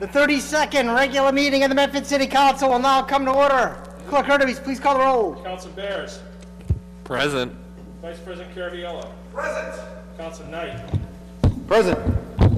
[0.00, 3.76] The 32nd regular meeting of the Medford City Council will now come to order.
[4.08, 5.34] Clerk Hurtubise, please call the roll.
[5.44, 6.20] Council Bears.
[7.04, 7.52] Present.
[8.00, 9.12] Vice President Caraviello.
[9.34, 9.78] Present.
[10.16, 10.80] Council Knight.
[11.66, 11.98] Present.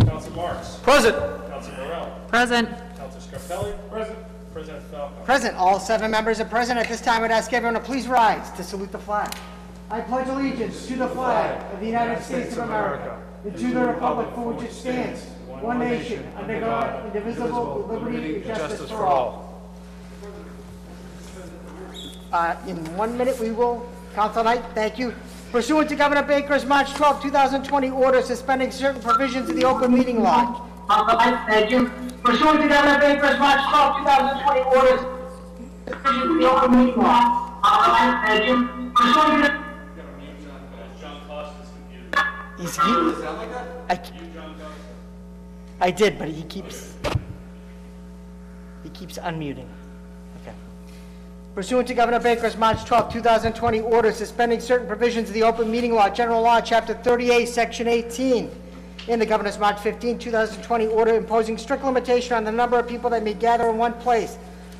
[0.07, 0.77] Council Marks.
[0.84, 1.16] Present.
[1.48, 2.16] Council Morell.
[2.29, 2.68] Present.
[2.96, 3.90] Council Scarpelli.
[3.90, 4.18] Present.
[4.52, 5.24] President Falco.
[5.24, 6.79] Present, all seven members are present.
[6.79, 9.34] At this time, I would ask everyone to please rise to salute the flag.
[9.90, 13.80] I pledge allegiance to the flag of the United States of America and to the
[13.80, 15.27] republic for which it stands,
[15.62, 19.72] one nation, under God, indivisible, with liberty and justice for all.
[22.32, 25.14] Uh, In one minute, we will, Council Knight, thank you.
[25.53, 30.22] Pursuant to Governor Baker's March 12, 2020 order suspending certain provisions of the open meeting
[30.22, 30.67] law.
[30.89, 31.89] Council Knight, thank you.
[32.25, 35.00] Pursuant to Governor Baker's March 12, 2020 orders
[35.86, 37.61] provisions of the open meeting law.
[37.62, 38.92] Council Knight, thank you.
[38.97, 39.62] Pursuant to...
[41.00, 42.17] John Cost is confused.
[42.58, 42.83] He's, he,
[43.91, 44.00] I,
[45.83, 46.95] I did, but he keeps,
[48.84, 49.67] he keeps unmuting.
[50.41, 50.55] Okay.
[51.56, 55.93] Pursuant to Governor Baker's March 12, 2020 order suspending certain provisions of the open meeting
[55.93, 58.48] law, general law, chapter 38, section 18,
[59.09, 63.11] in the governor's March 15, 2020 order imposing strict limitation on the number of people
[63.11, 64.39] that may gather in one place.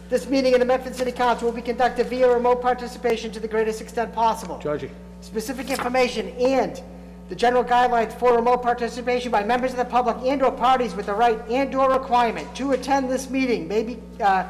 [0.09, 3.49] This meeting in the Medford City Council will be conducted via remote participation to the
[3.49, 4.93] greatest extent possible Georgie.
[5.21, 6.81] specific information and
[7.29, 11.15] the general guidelines for remote participation by members of the public and/or parties with the
[11.15, 14.45] right and/or requirement to attend this meeting may be, uh,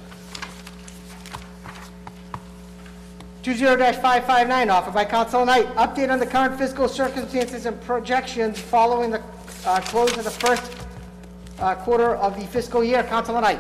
[3.42, 5.66] 20-559, offered by Council Knight.
[5.76, 9.24] Update on the current fiscal circumstances and projections following the
[9.66, 10.72] uh, close of the first
[11.58, 13.02] uh, quarter of the fiscal year.
[13.02, 13.60] Council Knight.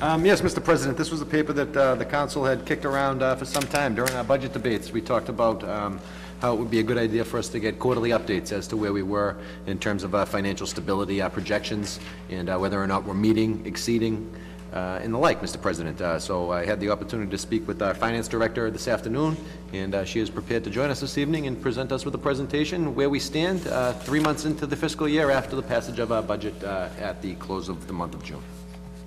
[0.00, 0.62] Um, Yes, Mr.
[0.62, 3.64] President, this was a paper that uh, the council had kicked around uh, for some
[3.64, 4.92] time during our budget debates.
[4.92, 5.98] We talked about um,
[6.40, 8.76] how it would be a good idea for us to get quarterly updates as to
[8.76, 9.36] where we were
[9.66, 11.98] in terms of our financial stability, our projections,
[12.30, 14.32] and uh, whether or not we're meeting, exceeding,
[14.72, 15.60] uh, and the like, Mr.
[15.60, 16.00] President.
[16.00, 19.36] Uh, So I had the opportunity to speak with our finance director this afternoon,
[19.72, 22.18] and uh, she is prepared to join us this evening and present us with a
[22.18, 26.12] presentation where we stand uh, three months into the fiscal year after the passage of
[26.12, 28.44] our budget uh, at the close of the month of June.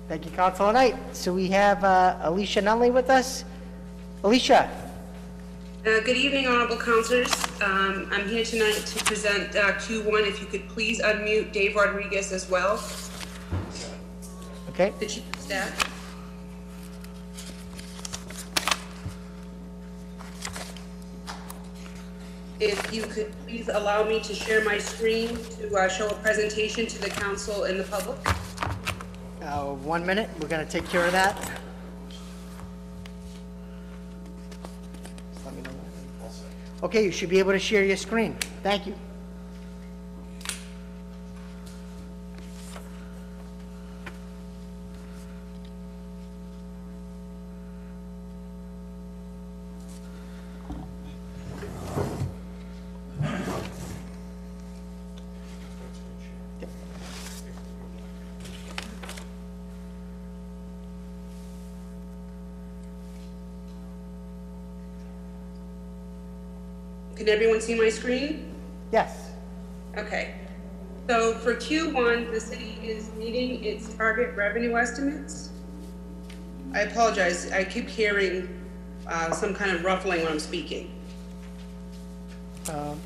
[0.08, 0.96] Thank you, Council Knight.
[1.12, 3.44] So we have uh, Alicia Nunley with us.
[4.24, 4.70] Alicia?
[5.86, 7.32] Uh, Good evening, honorable councilors.
[7.60, 10.28] Um, I'm here tonight to present uh, Q1.
[10.28, 12.82] If you could please unmute Dave Rodriguez as well,
[14.70, 14.92] Okay.
[15.00, 15.88] the chief of staff.
[22.60, 26.86] If you could please allow me to share my screen to uh, show a presentation
[26.86, 28.18] to the council and the public.
[29.42, 31.36] Uh, One minute, we're going to take care of that.
[36.82, 38.36] Okay, you should be able to share your screen.
[38.62, 38.94] Thank you.
[67.82, 68.54] Can everyone my screen?
[68.92, 69.30] Yes.
[69.96, 70.34] Okay.
[71.08, 75.50] So for Q1, the city is meeting its target revenue estimates.
[76.72, 78.48] I apologize, I keep hearing
[79.08, 80.92] uh, some kind of ruffling when I'm speaking.
[82.70, 83.00] Um,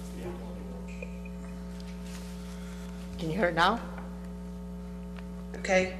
[3.19, 3.81] Can you hear it now?
[5.57, 5.97] Okay?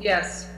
[0.00, 0.49] Yes.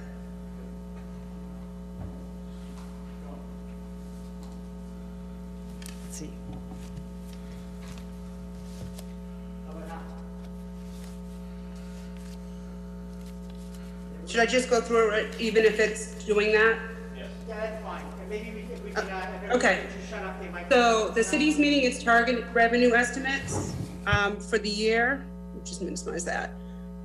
[14.33, 16.79] Should I just go through it even if it's doing that?
[17.15, 18.03] Yeah, that's fine.
[18.19, 19.85] And maybe we can, we can, uh, Okay.
[19.99, 20.71] just shut off the microphone.
[20.71, 23.75] So the city's meeting its target revenue estimates
[24.07, 25.27] um, for the year,
[25.67, 26.55] just minimize that.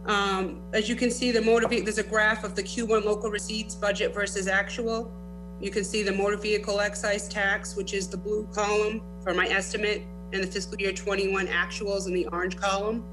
[0.06, 3.30] Um, As you can see, the motor, ve- there's a graph of the Q1 local
[3.30, 5.12] receipts budget versus actual.
[5.60, 9.50] You can see the motor vehicle excise tax, which is the blue column for my
[9.50, 13.04] estimate, and the fiscal year 21 actuals in the orange column.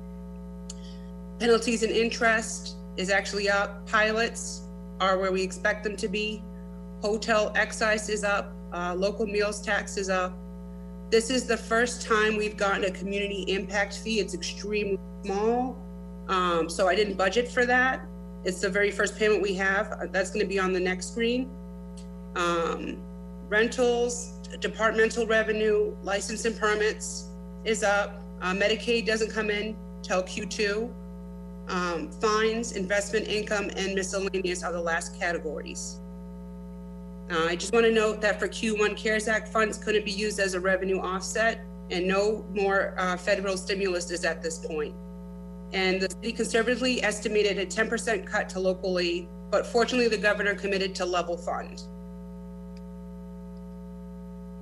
[1.40, 3.86] Penalties and interest is actually up.
[3.88, 4.62] Pilots
[5.00, 6.42] are where we expect them to be.
[7.02, 10.32] Hotel excise is up, uh, local meals tax is up.
[11.10, 14.20] This is the first time we've gotten a community impact fee.
[14.20, 15.76] It's extremely small.
[16.28, 18.00] Um, so I didn't budget for that.
[18.44, 19.92] It's the very first payment we have.
[19.92, 21.50] Uh, That's gonna be on the next screen.
[22.36, 22.96] Um,
[23.48, 27.28] rentals, departmental revenue, license and permits
[27.64, 28.20] is up.
[28.40, 30.90] Uh, Medicaid doesn't come in till Q2.
[31.68, 36.00] Um, fines, investment income, and miscellaneous are the last categories.
[37.30, 40.38] Uh, I just want to note that for Q1 CARES Act funds couldn't be used
[40.38, 44.94] as a revenue offset, and no more uh, federal stimulus is at this point.
[45.72, 50.54] And the city conservatively estimated a 10% cut to local aid, but fortunately, the governor
[50.54, 51.82] committed to level fund.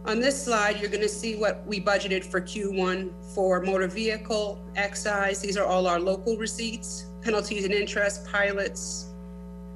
[0.04, 4.60] On this slide, you're going to see what we budgeted for Q1 for motor vehicle,
[4.74, 5.40] excise.
[5.40, 9.10] These are all our local receipts, penalties and interest, pilots,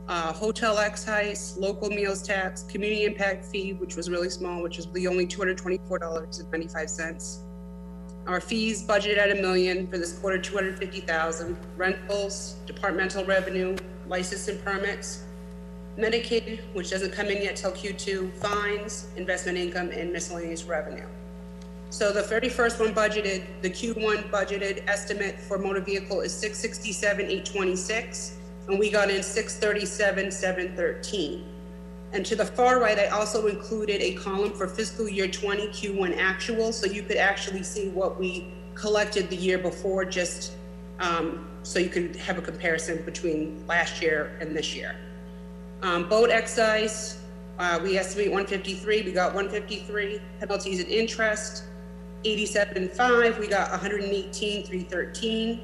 [0.09, 4.87] uh, hotel excise, local meals tax, community impact fee, which was really small, which is
[4.93, 7.43] the only two hundred twenty-four dollars and ninety-five cents.
[8.27, 11.57] Our fees budgeted at a million for this quarter, two hundred fifty thousand.
[11.77, 13.77] Rentals, departmental revenue,
[14.09, 15.23] license and permits,
[15.99, 21.07] Medicaid, which doesn't come in yet till Q2, fines, investment income, and miscellaneous revenue.
[21.89, 27.27] So the thirty-first one budgeted, the Q1 budgeted estimate for motor vehicle is six sixty-seven,
[27.27, 28.37] eight twenty-six,
[28.69, 31.45] and we got in six thirty-seven, seven thirteen.
[32.13, 36.19] And to the far right, I also included a column for fiscal year twenty Q1
[36.19, 40.53] actual, so you could actually see what we collected the year before, just,
[40.99, 44.97] um, so you could have a comparison between last year and this year.
[45.83, 47.21] Um, boat excise,
[47.59, 51.65] uh, we estimate one fifty-three, we got one fifty-three, penalties and interest,
[52.25, 55.61] eighty-seven five, we got 118, 313.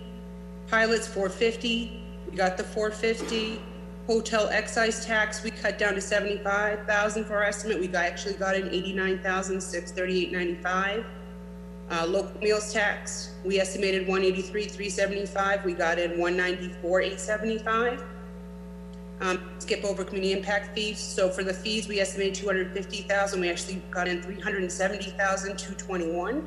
[0.68, 3.60] Pilots, four fifty, we got the four fifty.
[4.06, 8.34] Hotel excise tax, we cut down to seventy-five thousand for our estimate, we got, actually
[8.34, 11.04] got thirty-eight ninety-five.
[11.90, 17.00] Uh, local meals tax, we estimated one eighty-three, three seventy-five, we got in one ninety-four,
[17.00, 18.02] eight seventy-five.
[19.22, 20.98] Um, skip over community impact fees.
[20.98, 24.40] So for the fees, we estimated two hundred fifty thousand, we actually got in three
[24.40, 26.42] hundred and seventy thousand, two twenty-one.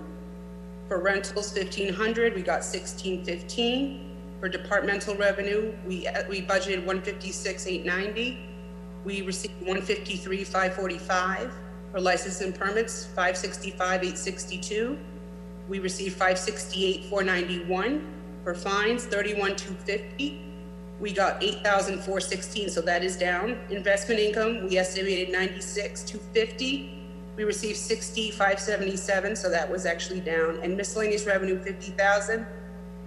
[0.89, 4.11] For rentals, fifteen hundred, we got sixteen fifteen.
[4.41, 8.39] For departmental revenue, we, uh, we budgeted one fifty-six, eight ninety.
[9.05, 11.53] We received one fifty-three, five forty-five.
[11.93, 14.99] For license and permits, five sixty-five, eight sixty-two.
[15.69, 18.05] We received five sixty-eight, four ninety-one.
[18.43, 20.44] For fines, thirty-one, two fifty.
[20.99, 23.59] We got 8,416, so that is down.
[23.69, 26.91] Investment income, we estimated 96, 250.
[27.35, 30.59] We received 6577, so that was actually down.
[30.63, 32.47] And miscellaneous revenue, 50,000.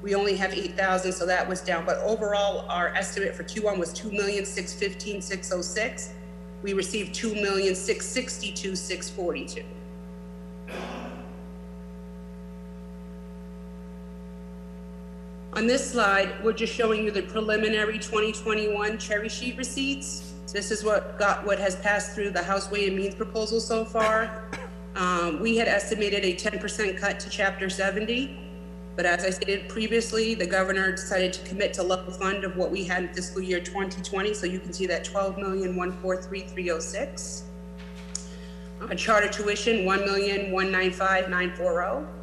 [0.03, 1.87] We only have 8,000, so that was down.
[1.87, 6.11] But overall, our estimate for Q1 was 2,615,606.
[6.63, 9.65] We received 2,662,642.
[15.55, 20.35] On this slide, we're just showing you the preliminary 2021 cherry sheet receipts.
[20.53, 23.83] This is what got, what has passed through the House Way and Means proposal so
[23.83, 24.51] far.
[24.95, 28.39] Um, we had estimated a 10% cut to Chapter 70,
[28.95, 32.71] but as I stated previously, the governor decided to commit to level fund of what
[32.71, 37.43] we had in fiscal year 2020, so you can see that 12,143,306.
[38.83, 42.18] Uh, charter tuition, 1,195,940.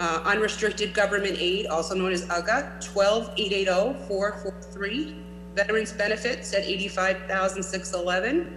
[0.00, 5.14] Uh, Unrestricted Government Aid, also known as UGA, 12880443.
[5.54, 8.56] Veterans Benefits at 85,611.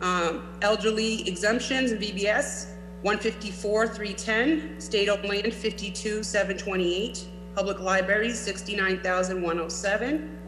[0.00, 2.68] Um, Elderly Exemptions and VBS,
[3.02, 4.80] 154,310.
[4.80, 7.26] State-owned land, 52,728.
[7.56, 10.38] Public Libraries, 69,107.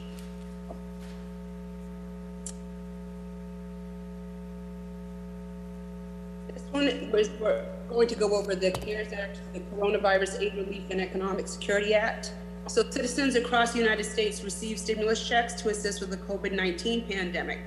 [7.12, 11.48] Was, we're going to go over the CARES Act, the Coronavirus Aid Relief and Economic
[11.48, 12.32] Security Act.
[12.66, 17.60] So citizens across the United States receive stimulus checks to assist with the COVID-19 pandemic.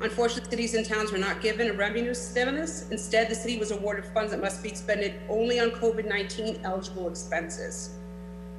[0.00, 2.88] Unfortunately, cities and towns were not given a revenue stimulus.
[2.90, 7.90] Instead, the city was awarded funds that must be expended only on COVID-19 eligible expenses.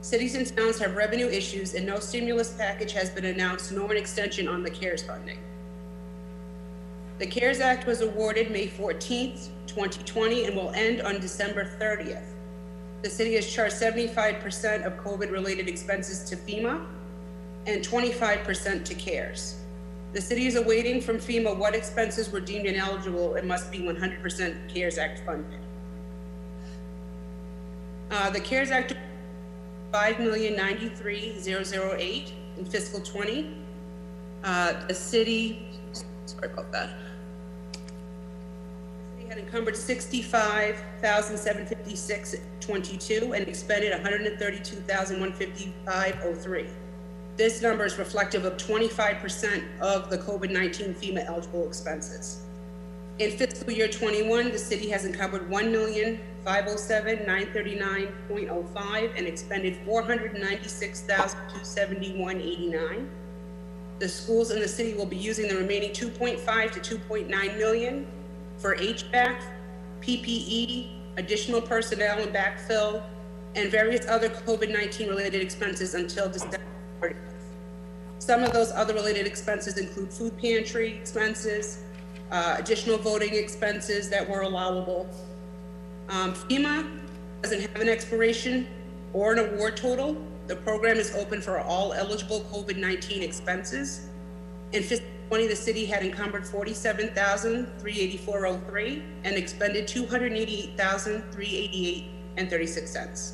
[0.01, 3.97] Cities and towns have revenue issues and no stimulus package has been announced nor an
[3.97, 5.39] extension on the CARES funding.
[7.19, 12.23] The CARES Act was awarded May 14th, 2020, and will end on December 30th.
[13.01, 16.85] The city has charged 75% of COVID-related expenses to FEMA
[17.65, 19.59] and 25% to CARES.
[20.13, 24.73] The city is awaiting from FEMA what expenses were deemed ineligible and must be 100%
[24.73, 25.59] CARES Act funded.
[28.11, 28.95] Uh, the CARES Act,
[29.91, 33.57] 5,093,008 in fiscal 20.
[34.43, 35.67] Uh, the city,
[36.25, 36.91] sorry about that.
[39.33, 45.33] Had encumbered sixty-five thousand seven fifty-six twenty-two and expended one hundred and thirty-two thousand one
[45.33, 46.67] fifty-five oh three.
[47.35, 52.43] This number is reflective of twenty-five percent of the COVID-nineteen FEMA eligible expenses.
[53.17, 58.09] In fiscal year twenty-one, the city has encumbered one million five oh seven nine thirty-nine
[58.27, 63.09] point oh five and expended four hundred ninety-six thousand two seventy-one eighty-nine.
[63.97, 66.99] The schools in the city will be using the remaining two point five to two
[66.99, 68.05] point nine million
[68.63, 69.35] for HVAC,
[70.01, 73.03] PPE, additional personnel and backfill,
[73.55, 76.61] and various other COVID-19 related expenses until December
[77.01, 77.15] 30th.
[78.19, 81.83] Some of those other related expenses include food pantry expenses,
[82.31, 85.09] uh, additional voting expenses that were allowable.
[86.07, 86.89] Um, FEMA
[87.41, 88.65] doesn't have an expiration
[89.11, 90.15] or an award total.
[90.47, 94.07] The program is open for all eligible COVID-19 expenses.
[94.71, 99.87] In fiscal twenty, the city had encumbered forty-seven thousand, three eighty-four oh three, and expended
[99.87, 102.05] two hundred eighty-eight thousand, three eighty-eight
[102.37, 103.33] and thirty-six cents.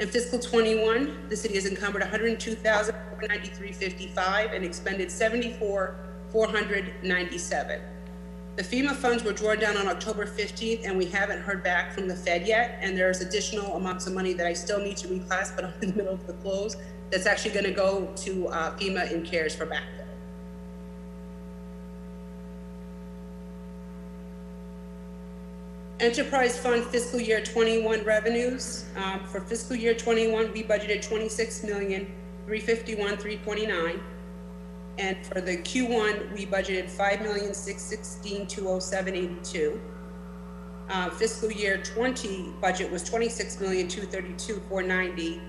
[0.00, 4.64] In fiscal twenty-one, the city has encumbered one hundred two thousand, four ninety-three fifty-five, and
[4.64, 5.96] expended seventy-four,
[6.30, 7.80] four hundred ninety-seven.
[8.56, 12.08] The FEMA funds were drawn down on October fifteenth, and we haven't heard back from
[12.08, 15.54] the Fed yet, and there's additional amounts of money that I still need to reclass,
[15.54, 16.76] but I'm in the middle of the close,
[17.10, 19.97] that's actually gonna go to uh, FEMA in CARES for backfill.
[26.00, 32.06] Enterprise Fund fiscal year twenty-one revenues, um, for fiscal year twenty-one, we budgeted twenty-six million,
[32.46, 34.00] three fifty-one, three twenty-nine.
[34.98, 39.80] And for the Q one, we budgeted five million, six sixteen, two oh seven, eighty-two.
[40.88, 45.40] Uh, fiscal year twenty budget was twenty-six million, two thirty-two, four ninety.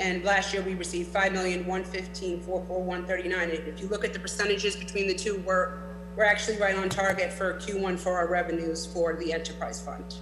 [0.00, 3.48] And last year, we received five million, one fifteen, four four one, thirty-nine.
[3.48, 5.78] And if you look at the percentages between the two, we're,
[6.16, 10.16] we're actually right on target for Q one for our revenues for the enterprise fund.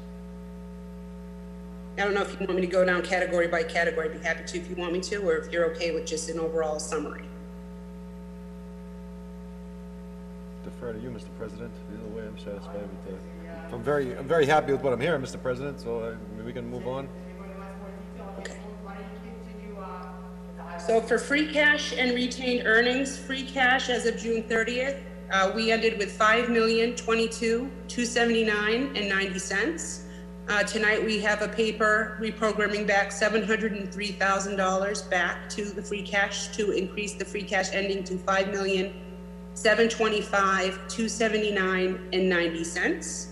[1.98, 4.26] I don't know if you want me to go down category by category, I'd be
[4.26, 6.78] happy to if you want me to, or if you're okay with just an overall
[6.78, 7.24] summary.
[10.64, 11.26] Defer to you, Mr.
[11.38, 11.72] President.
[11.92, 15.20] Either way, I'm satisfied with the, I'm very, I'm very happy with what I'm hearing,
[15.20, 15.42] Mr.
[15.42, 17.08] President, so uh, maybe we can move on.
[18.38, 18.56] Okay.
[20.86, 24.96] So for free cash and retained earnings, free cash as of June thirtieth,
[25.32, 30.04] uh, we ended with five million, twenty-two, two seventy-nine and ninety cents.
[30.48, 35.48] Uh, tonight, we have a paper reprogramming back seven hundred and three thousand dollars back
[35.48, 38.92] to the free cash to increase the free cash ending to five million,
[39.54, 43.28] seven twenty-five, two seventy-nine and ninety cents.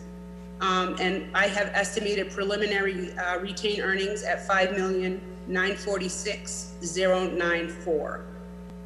[0.63, 7.29] Um, and I have estimated preliminary, uh, retained earnings at five million, nine forty-six, zero
[7.31, 8.25] nine four.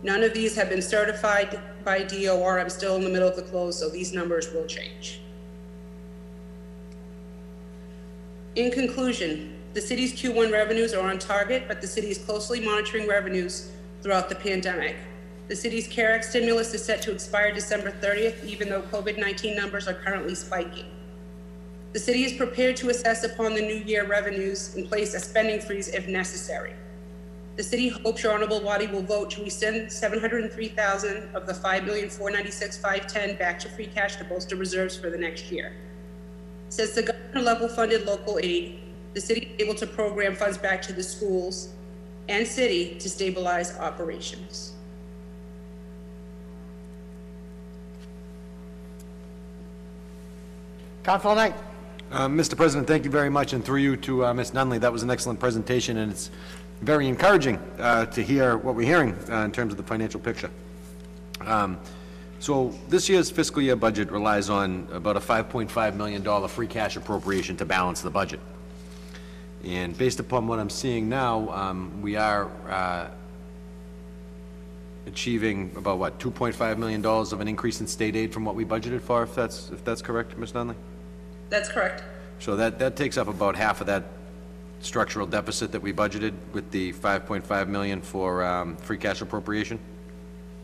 [0.03, 2.59] None of these have been certified by DOR.
[2.59, 5.21] I'm still in the middle of the close, so these numbers will change.
[8.57, 13.09] In conclusion, the city's Q1 revenues are on target, but the city is closely monitoring
[13.09, 13.73] revenues
[14.03, 14.97] throughout the pandemic.
[15.49, 19.89] The city's CARE Act stimulus is set to expire December 30th, even though COVID-19 numbers
[19.89, 20.87] are currently spiking.
[21.93, 25.61] The city is prepared to assess upon the new year revenues and place a spending
[25.61, 26.75] freeze if necessary.
[27.57, 33.61] The city hopes your honorable body will vote to rescind 703,000 of the 5,496,510 back
[33.61, 35.73] to free cash to bolster reserves for the next year.
[36.69, 38.81] Since the governor level funded local aid,
[39.13, 41.69] the city is able to program funds back to the schools
[42.29, 44.73] and city to stabilize operations.
[51.05, 51.55] Council Knight.
[52.11, 52.57] Uh, Mr.
[52.57, 54.53] President, thank you very much, and through you to uh, Ms.
[54.53, 56.31] Nunley, that was an excellent presentation, and it's
[56.81, 60.51] very encouraging uh, to hear what we're hearing uh, in terms of the financial picture.
[61.41, 61.79] Um,
[62.45, 67.57] So this year's fiscal year budget relies on about a $5.5 million free cash appropriation
[67.57, 68.39] to balance the budget.
[69.65, 73.09] And based upon what I'm seeing now, um, we are uh,
[75.07, 79.01] achieving about, what, $2.5 million of an increase in state aid from what we budgeted
[79.01, 80.53] for, if that's, if that's correct, Ms.
[80.53, 80.75] Nunley?
[81.49, 82.05] That's correct.
[82.41, 84.05] So that, that takes up about half of that
[84.85, 89.79] structural deficit that we budgeted with the 5.5 million for um, free cash appropriation?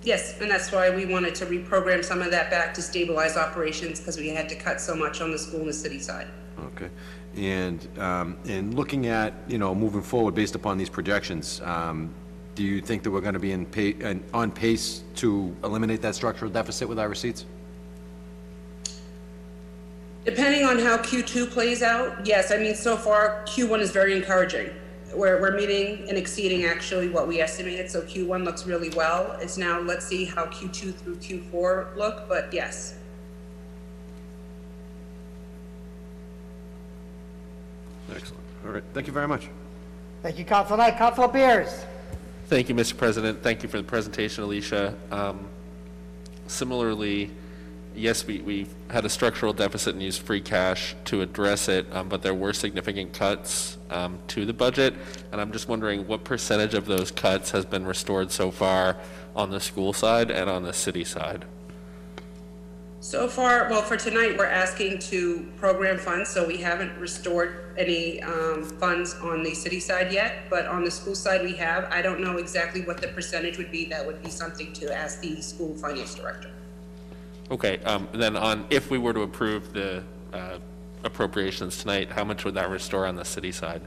[0.02, 3.98] Yes, and that's why we wanted to reprogram some of that back to stabilize operations
[3.98, 6.28] because we had to cut so much on the school and the city side.
[6.58, 6.90] Okay.
[7.36, 12.14] And, um, and looking at, you know, moving forward based upon these projections, um,
[12.54, 16.02] do you think that we're going to be in pa, and on pace to eliminate
[16.02, 17.44] that structural deficit with our receipts?
[20.24, 24.70] Depending on how Q2 plays out, yes, I mean, so far, Q1 is very encouraging.
[25.14, 29.36] We're, we're meeting and exceeding actually what we estimated, so Q1 looks really well.
[29.40, 32.96] It's now, let's see how Q2 through Q4 look, but yes.
[38.14, 38.42] Excellent.
[38.66, 39.48] All right, thank you very much.
[40.22, 40.98] Thank you, Council Knight.
[40.98, 41.86] Council Bears.
[42.46, 42.96] Thank you, Mr.
[42.96, 43.42] President.
[43.42, 44.94] Thank you for the presentation, Alicia.
[45.10, 45.48] Um,
[46.50, 47.30] Similarly,
[47.94, 52.08] yes, we, we had a structural deficit and used free cash to address it, um,
[52.08, 54.94] but there were significant cuts um, to the budget.
[55.32, 58.96] And I'm just wondering what percentage of those cuts has been restored so far
[59.34, 61.44] on the school side and on the city side?
[63.02, 68.22] So far, well, for tonight, we're asking to program funds, so we haven't restored any
[68.22, 71.84] um, funds on the city side yet, but on the school side, we have.
[71.84, 73.86] I don't know exactly what the percentage would be.
[73.86, 76.50] That would be something to ask the school finance director.
[77.50, 80.58] Okay, um, then on, if we were to approve the uh,
[81.02, 83.82] appropriations tonight, how much would that restore on the city side?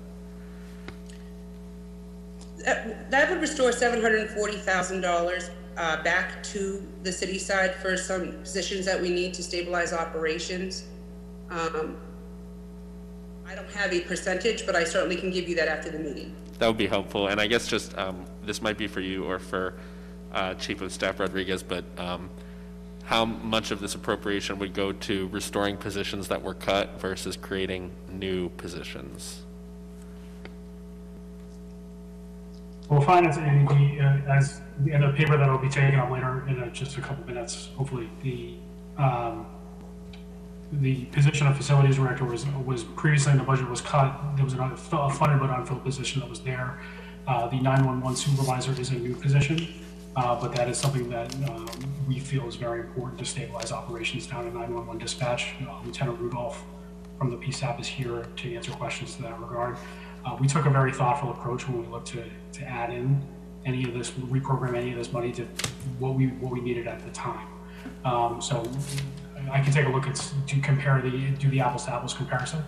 [2.66, 7.38] That that would restore seven hundred and forty thousand dollars uh, back to the city
[7.38, 10.86] side for some positions that we need to stabilize operations.
[11.50, 11.98] Um,
[13.48, 16.36] I don't have a percentage, but I certainly can give you that after the meeting.
[16.60, 19.40] That would be helpful, and I guess just, um, this might be for you or
[19.40, 19.74] for,
[20.32, 22.30] uh, Chief of Staff Rodriguez, but, um,
[23.06, 27.92] how much of this appropriation would go to restoring positions that were cut versus creating
[28.10, 29.42] new positions?
[32.90, 36.48] We'll as, in the, uh, as, in the paper that I'll be taking up later
[36.48, 38.56] in uh, just a couple minutes, hopefully, the,
[39.02, 39.48] um,
[40.74, 44.36] the position of facilities director was, was previously in the budget was cut.
[44.36, 46.80] There was another fu- funded but unfilled position that was there.
[47.26, 49.74] Uh, the 911 supervisor is a new position,
[50.16, 51.68] uh, but that is something that, um,
[52.08, 55.54] we feel is very important to stabilize operations down in 911 dispatch.
[55.68, 56.64] Uh, Lieutenant Rudolph
[57.18, 59.78] from the PSAP is here to answer questions to that regard.
[60.26, 63.22] Uh, we took a very thoughtful approach when we looked to, to add in
[63.66, 65.46] any of this, reprogram any of this money to
[66.00, 67.48] what we, what we needed at the time.
[68.06, 68.70] Um, so
[69.52, 70.16] I can take a look at,
[70.48, 72.64] to compare the, do the apples to apples comparison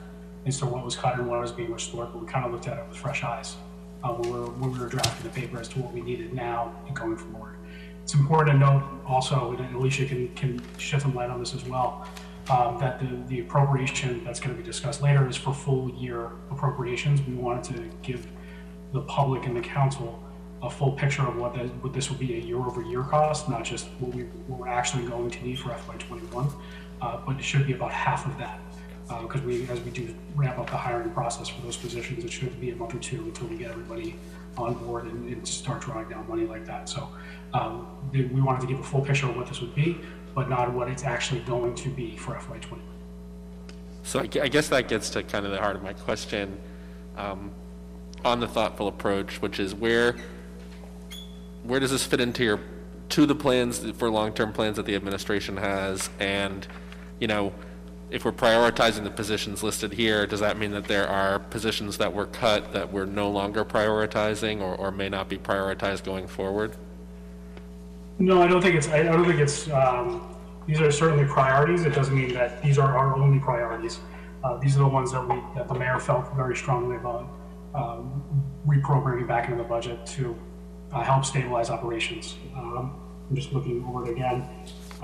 [0.45, 2.67] as to what was cut and what was being restored, but we kind of looked
[2.67, 3.55] at it with fresh eyes
[4.06, 6.34] uh, when we were, when we were drafting the paper as to what we needed
[6.34, 7.58] now and going forward.
[8.04, 11.65] it's important to note also, and Alicia can, can shed some light on this as
[11.65, 12.08] well,
[12.52, 16.30] um, that the, the appropriation that's going to be discussed later is for full year
[16.52, 17.20] appropriations.
[17.28, 18.28] We wanted to give
[18.94, 20.22] the public and the council
[20.62, 24.13] a full picture of what what this will be a year-over-year cost, not just what
[24.15, 26.48] we, what we're actually going to need for FY twenty-one.
[27.02, 28.60] Uh, but it should be about half of that,
[29.08, 32.60] because we, as we do ramp up the hiring process for those positions, it should
[32.60, 34.15] be a month or two until we get everybody
[34.58, 36.89] on board and, and start drawing down money like that.
[36.89, 37.10] So,
[37.54, 40.00] um, we wanted to give a full picture of what this would be,
[40.34, 42.82] but not what it's actually going to be for FY twenty-one.
[44.04, 46.58] So I I guess that gets to kind of the heart of my question
[47.18, 47.52] um,
[48.24, 50.15] on the thoughtful approach, which is where,
[51.63, 52.60] where does this fit into your,
[53.10, 56.10] to the plans for long-term plans that the administration has?
[56.20, 56.68] And,
[57.20, 57.54] you know,
[58.15, 62.13] if we're prioritizing the positions listed here, does that mean that there are positions that
[62.13, 66.78] were cut that we're no longer prioritizing or, or may not be prioritized going forward?
[68.17, 70.34] No, I don't think it's, I don't think it's, um,
[70.65, 71.84] these are certainly priorities.
[71.84, 73.99] It doesn't mean that these are our only priorities.
[74.45, 77.28] Uh, these are the ones that we, that the mayor felt very strongly about,
[77.73, 78.23] um,
[78.65, 80.34] reprogramming back into the budget to,
[80.93, 82.38] uh, help stabilize operations.
[82.56, 82.97] Um,
[83.30, 84.47] I'm just looking over it again.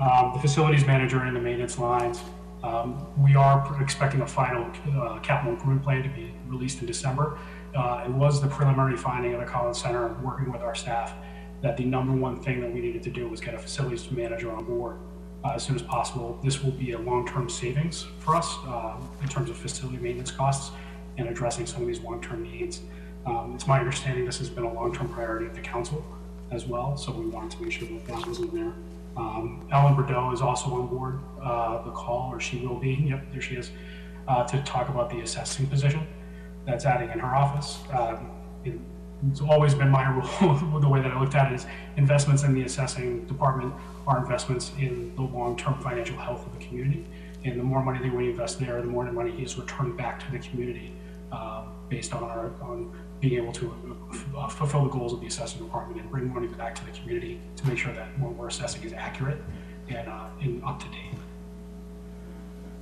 [0.00, 2.22] Um, the facilities manager and the maintenance lines,
[2.62, 7.38] um, we are expecting a final, uh, capital improvement plan to be released in December.
[7.74, 11.14] Uh, it was the preliminary finding of the Collins Center, working with our staff,
[11.62, 14.52] that the number one thing that we needed to do was get a facilities manager
[14.52, 14.96] on board
[15.44, 16.38] uh, as soon as possible.
[16.42, 20.72] This will be a long-term savings for us uh, in terms of facility maintenance costs
[21.18, 22.82] and addressing some of these long-term needs.
[23.26, 26.04] Um, It's my understanding this has been a long-term priority of the council
[26.50, 28.72] as well, so we wanted to make sure that that was in there.
[29.16, 33.30] Um, Ellen Bordeaux is also on board uh, the call, or she will be, yep,
[33.32, 33.70] there she is,
[34.28, 36.06] uh, to talk about the assessing position
[36.66, 37.78] that's adding in her office.
[37.92, 38.30] Um,
[38.64, 38.80] it-
[39.30, 42.54] It's always been my rule, the way that I looked at it is investments in
[42.54, 43.72] the assessing department
[44.08, 47.04] are investments in the long-term financial health of the community.
[47.44, 50.28] And the more money that we invest there, the more money is returned back to
[50.32, 50.92] the community
[51.30, 52.90] uh, based on our, on
[53.22, 53.72] being able to
[54.36, 57.40] uh, fulfill the goals of the assessment department and bring money back to the community
[57.54, 59.40] to make sure that what we're assessing is accurate
[59.88, 61.14] and, uh, and up to date.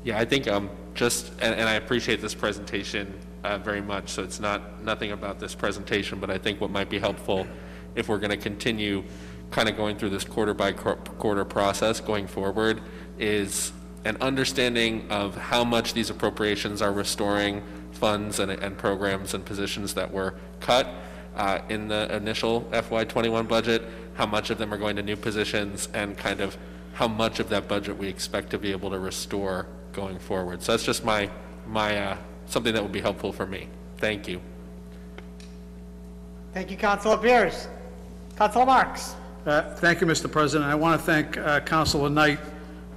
[0.02, 3.12] Yeah, I think um, just, and, and I appreciate this presentation
[3.44, 6.88] uh, very much, so it's not, nothing about this presentation, but I think what might
[6.88, 7.46] be helpful
[7.94, 9.04] if we're going to continue
[9.50, 12.80] kind of going through this quarter by quarter process going forward
[13.18, 13.72] is
[14.06, 19.94] an understanding of how much these appropriations are restoring funds and, and programs and positions
[19.94, 20.88] that were cut
[21.36, 23.82] uh, in the initial FY '21 budget,
[24.14, 26.56] how much of them are going to new positions, and kind of
[26.92, 30.62] how much of that budget we expect to be able to restore going forward.
[30.62, 31.30] So that's just my,
[31.66, 33.68] my, uh, something that would be helpful for me.
[33.98, 34.40] Thank you.
[36.52, 37.68] Thank you, Councilor Bears.
[38.36, 39.14] Councilor Marks.
[39.46, 40.30] Uh, Thank you, Mr.
[40.30, 40.70] President.
[40.70, 42.40] I want to thank uh, Councilor Knight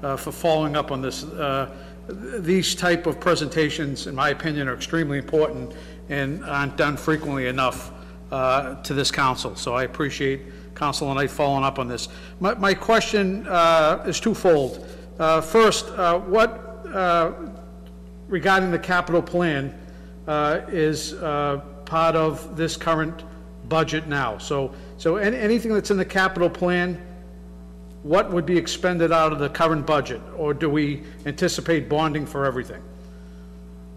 [0.02, 1.24] uh, for following up on this.
[1.24, 1.78] Uh, th-
[2.08, 5.74] These type of presentations, in my opinion, are extremely important
[6.10, 7.92] and aren't done frequently enough
[8.32, 10.42] uh, to this council, so I appreciate
[10.76, 12.10] Councilor Knight following up on this.
[12.40, 14.86] My my question uh, is twofold.
[15.20, 16.50] Uh, First, uh, what
[16.94, 17.32] uh,
[18.28, 19.74] regarding the capital plan
[20.28, 21.14] uh, is
[21.86, 23.24] part of this current
[23.70, 24.38] budget now.
[24.40, 27.00] So, so an- anything that's in the capital plan,
[28.04, 30.22] what would be expended out of the current budget?
[30.38, 32.82] Or do we anticipate bonding for everything?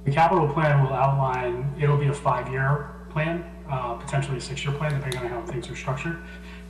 [0.05, 4.95] The capital plan will outline, it'll be a five-year plan, uh, potentially a six-year plan,
[4.95, 6.19] depending on how things are structured.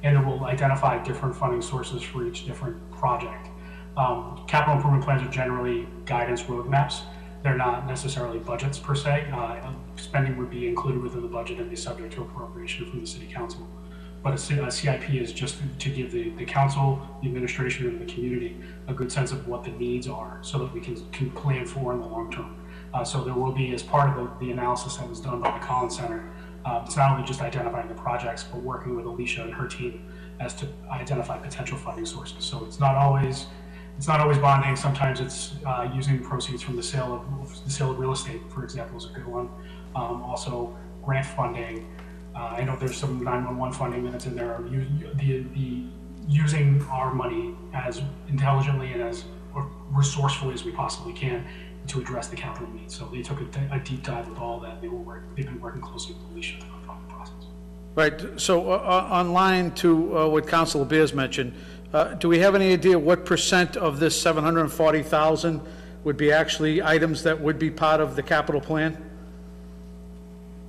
[0.03, 3.49] And it will identify different funding sources for each different project.
[3.97, 7.03] Um, Capital improvement plans are generally guidance roadmaps.
[7.43, 9.31] They're not necessarily budgets per se.
[9.33, 13.07] Uh, Spending would be included within the budget and be subject to appropriation from the
[13.07, 13.67] city council.
[14.27, 18.57] But a, CIP is just to give the, the council, the administration, and the community
[18.89, 21.93] a good sense of what the needs are so that we can, can plan for
[21.93, 22.57] in the long term.
[22.93, 25.57] Uh, so there will be, as part of the, the analysis that was done by
[25.57, 26.29] the Collins Center,
[26.65, 30.05] uh, it's not only just identifying the projects, but working with Alicia and her team
[30.41, 32.45] as to identify potential funding sources.
[32.45, 33.47] So it's not always,
[33.97, 34.75] it's not always bonding.
[34.75, 38.65] Sometimes it's uh, using proceeds from the sale of the sale of real estate, for
[38.65, 39.49] example, is a good one.
[39.95, 41.87] Um, also, grant funding.
[42.37, 44.61] Uh, I know there's some 911 funding that's in there.
[44.71, 45.85] You, the, the
[46.29, 49.25] using our money as intelligently and as
[49.91, 51.47] resourcefully as we possibly can
[51.87, 52.95] to address the capital needs.
[52.95, 54.83] So they took a, a deep dive with all that.
[54.83, 57.47] They were work, they've been working closely with Alicia throughout the process.
[57.95, 61.55] Right, so uh, uh, on line to uh, what Councilor Bears mentioned,
[61.95, 65.61] uh, do we have any idea what percent of this 740,000
[66.05, 69.06] would be actually items that would be part of the capital plan?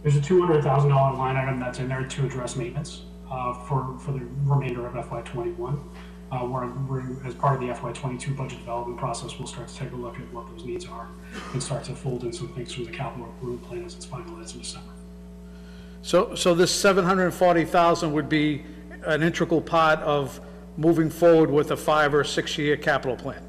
[0.03, 3.01] There's a two hundred thousand dollar line item that's in there to address maintenance.
[3.29, 5.79] uh, for, for the remainder of FY '21.
[6.29, 9.75] Uh, We're, we're, as part of the FY '22 budget development process, we'll start to
[9.75, 11.07] take a look at what those needs are
[11.53, 14.53] and start to fold in some things from the capital improvement plan as it's finalized
[14.53, 14.91] in December.
[16.01, 18.63] So, so this 740,000 would be
[19.05, 20.39] an integral part of
[20.77, 23.41] moving forward with a five or six-year capital plan?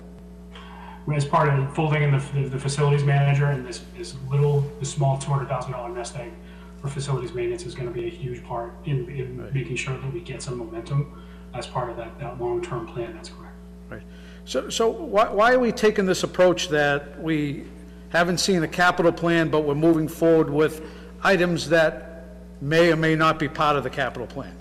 [1.14, 4.90] As part of folding in the, the- the facilities manager and this, this little, this
[4.90, 6.32] small two hundred thousand dollar nest egg
[6.80, 10.20] for facilities maintenance is gonna be a huge part in, in making sure that we
[10.20, 11.22] get some momentum
[11.54, 13.54] as part of that, that long-term plan, that's correct.
[13.90, 14.02] Right.
[14.44, 17.64] So, so why, why are we taking this approach that we
[18.11, 20.82] haven't seen a capital plan, but we're moving forward with
[21.22, 22.24] items that
[22.61, 24.54] may or may not be part of the capital plan?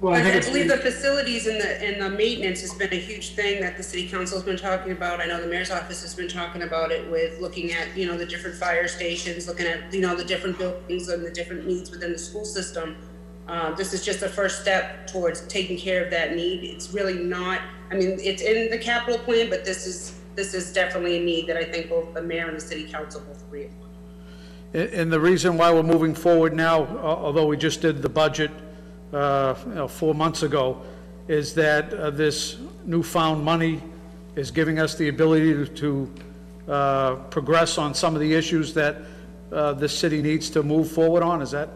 [0.00, 2.72] Well, I I think I it's, believe the facilities and the, and the maintenance has
[2.72, 5.20] been a huge thing that the city council's been talking about.
[5.20, 8.16] I know the mayor's office has been talking about it with looking at, you know,
[8.16, 11.90] the different fire stations, looking at, you know, the different buildings and the different needs
[11.90, 12.96] within the school system.
[13.46, 16.64] Uh, this is just a first step towards taking care of that need.
[16.64, 17.60] It's really not,
[17.90, 21.46] I mean, it's in the capital plan, but this is, this is definitely a need
[21.48, 23.90] that I think both the mayor and the city council both agree upon.
[24.72, 28.08] And and the reason why we're moving forward now, al- although we just did the
[28.08, 28.52] budget,
[29.12, 30.82] uh, you know, four months ago,
[31.28, 33.82] is that uh, this newfound money
[34.36, 36.10] is giving us the ability to- to
[36.68, 38.96] uh, progress on some of the issues that
[39.52, 41.42] uh, this city needs to move forward on?
[41.42, 41.68] Is that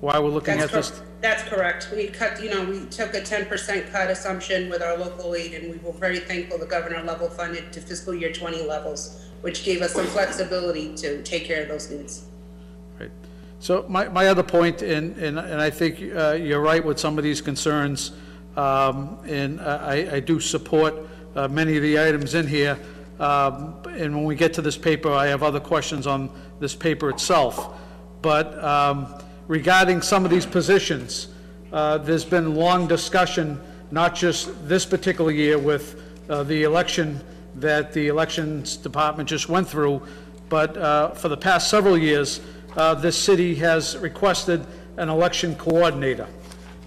[0.00, 1.02] why we're looking That's at this?
[1.20, 1.90] That's correct.
[1.94, 5.52] We cut, you know, we took a ten percent cut assumption with our local aid,
[5.54, 9.62] and we were very thankful the governor level funded to fiscal year twenty levels, which
[9.62, 12.24] gave us some flexibility to take care of those needs.
[13.60, 17.18] So my, my other point, and, and, and I think uh, you're right with some
[17.18, 18.12] of these concerns,
[18.56, 20.94] um, and I, I do support
[21.36, 22.78] uh, many of the items in here.
[23.20, 27.10] Um, And when we get to this paper, I have other questions on this paper
[27.10, 27.78] itself.
[28.22, 29.06] But um,
[29.46, 31.28] regarding some of these positions,
[31.70, 37.20] uh, there's been long discussion, not just this particular year with uh, the election
[37.56, 40.00] that the Elections Department just went through,
[40.48, 42.40] but uh, for the past several years,
[42.76, 44.64] uh, this city has requested
[44.96, 46.26] an election coordinator.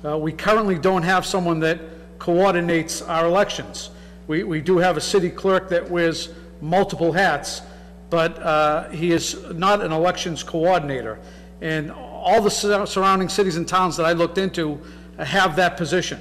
[0.06, 1.80] Uh, We currently don't have someone that
[2.20, 3.90] coordinates our elections.
[4.28, 6.30] We, we do have a city clerk that wears
[6.62, 7.62] multiple hats,
[8.10, 11.20] but uh, he is not an elections coordinator.
[11.62, 14.80] And all the sur- surrounding cities and towns that I looked into
[15.20, 16.20] have that position.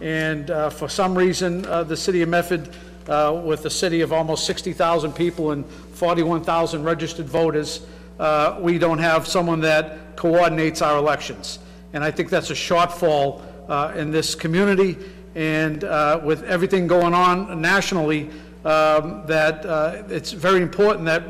[0.00, 2.68] And uh, for some reason, uh, the city of Medford,
[3.08, 7.80] uh, with a city of almost 60,000 people and 41,000 registered voters,
[8.18, 11.58] uh, we don't have someone that coordinates our elections.
[11.92, 14.96] And I think that's a shortfall uh, in this community,
[15.34, 18.30] and uh, with everything going on nationally,
[18.64, 21.22] um, that uh, it's very important that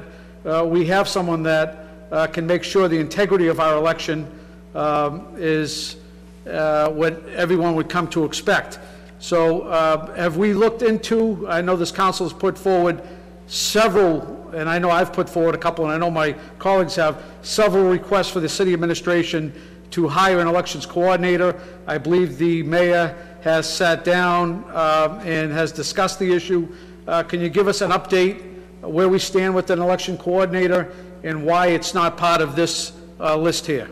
[0.47, 4.27] uh, we have someone that uh, can make sure the integrity of our election
[4.75, 5.97] um, is
[6.45, 8.79] what everyone would come to expect.
[9.19, 9.69] So
[10.17, 13.03] have we looked into, I know this council has put forward
[13.47, 17.23] several, and I know I've put forward a couple, and I know my colleagues have,
[17.43, 19.53] several requests for the city administration
[19.91, 21.61] to hire an elections coordinator.
[21.87, 26.69] I believe the mayor has sat down um, and has discussed the issue.
[27.07, 28.43] Uh, Can you give us an update
[28.83, 30.93] where we stand with an election coordinator
[31.25, 33.89] and why it's not part of this uh, list here?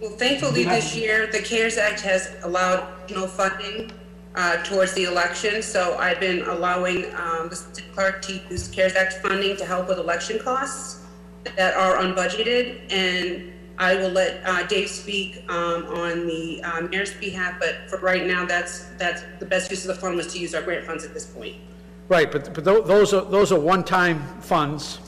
[0.00, 3.92] Well, thankfully, this year, the CARES Act has allowed additional funding
[4.34, 8.94] uh, towards the election, so I've been allowing um, the city clerk to use CARES
[8.94, 11.04] Act funding to help with election costs
[11.56, 17.12] that are unbudgeted, and I will let uh, Dave speak um, on the uh, mayor's
[17.14, 20.38] behalf, but for right now, that's, that's, the best use of the fund was to
[20.38, 21.56] use our grant funds at this point.
[22.08, 25.00] Right, but, but tho- those are, those are one-time funds,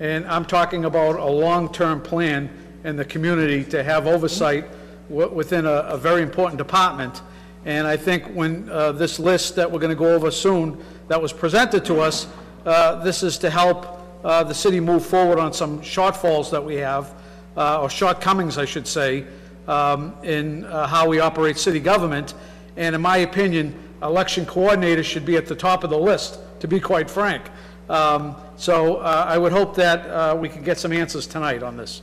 [0.00, 2.50] and I'm talking about a long-term plan
[2.84, 4.64] in the community to have oversight
[5.08, 7.22] wi- within a, a very important department.
[7.64, 11.32] And I think when, uh, this list that we're gonna go over soon, that was
[11.32, 12.26] presented to us,
[12.64, 16.76] uh, this is to help, uh, the city move forward on some shortfalls that we
[16.76, 17.12] have,
[17.56, 19.24] uh, or shortcomings, I should say,
[19.68, 22.34] um, in uh, how we operate city government.
[22.76, 26.68] And in my opinion, election coordinators should be at the top of the list, to
[26.68, 27.42] be quite frank.
[27.88, 32.02] Um, So uh, I would hope that we can get some answers tonight on this.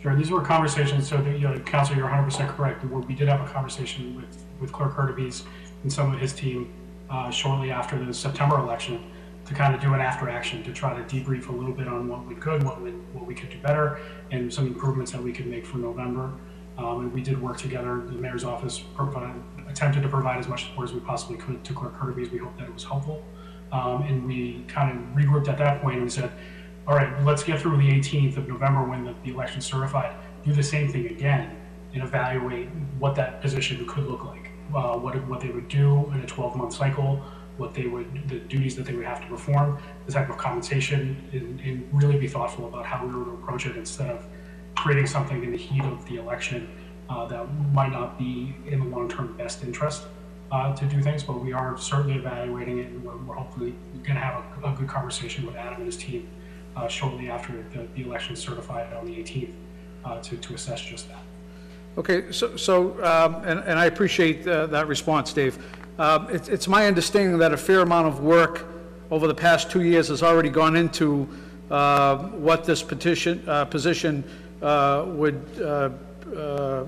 [0.00, 2.84] Sure, these were conversations, so that, you know, Council, you're hundred percent correct.
[2.84, 5.42] We we did have a conversation with, with Clerk Hurtubise
[5.82, 6.72] and some of his team
[7.08, 9.10] uh, shortly after the September election
[9.46, 12.06] to kind of do an after action, to try to debrief a little bit on
[12.06, 13.98] what we could, what we, what we could do better,
[14.30, 16.32] and some improvements that we could make for November.
[16.78, 20.66] Um, and we did work together, the mayor's office provided, attempted to provide as much
[20.66, 22.30] support as we possibly could to Clerk Hurtubise.
[22.30, 23.24] We hope that it was helpful.
[23.72, 26.30] Um, and we kind of regrouped at that point and we said,
[26.86, 30.14] all right, let's get through the 18th of November when the, the election's certified.
[30.44, 31.56] Do the same thing again
[31.92, 32.68] and evaluate
[32.98, 34.39] what that position could look like,
[34.74, 37.22] uh, what, what they would do in a 12-month cycle,
[37.56, 41.28] what they would, the duties that they would have to perform, the type of compensation,
[41.32, 44.24] and, and really be thoughtful about how we were to approach it instead of
[44.76, 46.68] creating something in the heat of the election
[47.08, 50.04] uh, that might not be in the long-term best interest
[50.52, 54.14] uh, to do things, but we are certainly evaluating it, and we're, we're hopefully going
[54.14, 56.28] to have a, a good conversation with Adam and his team
[56.76, 59.52] uh, shortly after the, the election is certified on the 18th
[60.04, 61.22] uh, to, to assess just that.
[61.98, 65.58] Okay, so, so, um, and, and I appreciate uh, that response, Dave.
[65.98, 68.66] Um, It's, it's my understanding that a fair amount of work
[69.10, 71.28] over the past two years has already gone into
[71.68, 74.22] uh, what this petition, uh, position
[74.62, 75.90] uh, would uh,
[76.36, 76.86] uh,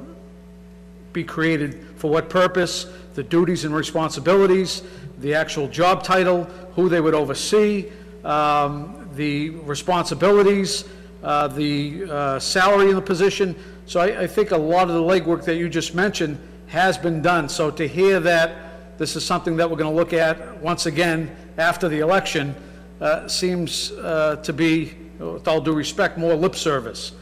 [1.13, 4.83] be created, for what purpose, the duties and responsibilities,
[5.19, 6.45] the actual job title,
[6.77, 7.91] who they would oversee,
[8.25, 10.85] um, the responsibilities,
[11.25, 13.57] uh, the uh, salary in the position.
[13.93, 17.21] So I, I think a lot of the legwork that you just mentioned has been
[17.21, 17.47] done.
[17.51, 21.31] So to hear that this is something that we're going to look at once again
[21.59, 22.55] after the election
[23.03, 27.13] uh, seems uh, to be, with all due respect, more lip service.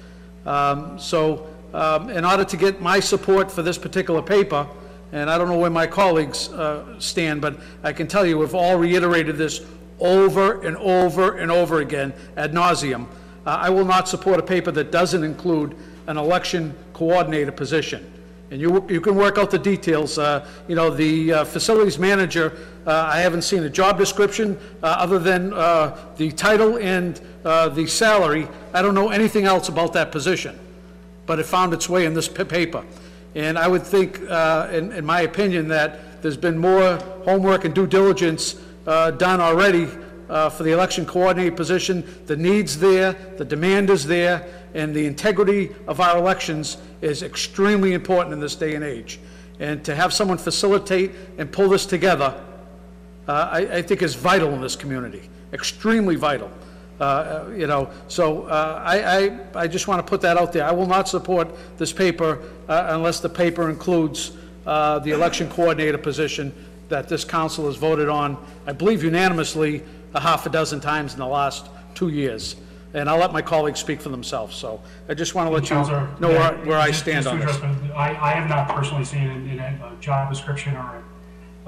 [0.46, 4.64] Um, So um, in order to get my support for this particular paper,
[5.10, 8.54] and I don't know where my colleagues uh, stand, but I can tell you, we've
[8.54, 9.66] all reiterated this
[9.98, 13.08] over and over and over again ad nauseum.
[13.44, 15.74] Uh, I will not support a paper that doesn't include
[16.10, 18.04] an election coordinator position.
[18.50, 20.18] And you, you can work out the details.
[20.18, 22.52] Uh, You know, the uh, facilities manager,
[22.84, 27.68] uh, I haven't seen a job description, uh, other than uh, the title and uh,
[27.68, 28.48] the salary.
[28.74, 30.58] I don't know anything else about that position,
[31.26, 32.82] but it found its way in this pa- paper.
[33.36, 37.86] And I would think, in, in my opinion, that there's been more homework and due
[37.86, 39.86] diligence done already
[40.30, 42.04] uh, for the election coordinator position.
[42.26, 47.92] The need's there, the demand is there, and the integrity of our elections is extremely
[47.92, 49.18] important in this day and age.
[49.58, 52.34] And to have someone facilitate and pull this together,
[53.28, 56.50] uh, I, I think is vital in this community, extremely vital.
[57.00, 58.96] Uh, You know, so uh, I,
[59.54, 60.64] I, I just want to put that out there.
[60.64, 62.38] I will not support this paper
[62.68, 64.32] uh, unless the paper includes
[64.66, 66.52] uh, the election coordinator position
[66.88, 69.82] that this council has voted on, I believe unanimously,
[70.14, 72.56] a half a dozen times in the last two years.
[72.92, 75.76] And I'll let my colleagues speak for themselves, so I just want to let you
[75.76, 77.56] Counselor, know where, where I just- stand just on this.
[77.56, 81.02] address, I, I have not personally seen in, in a job description or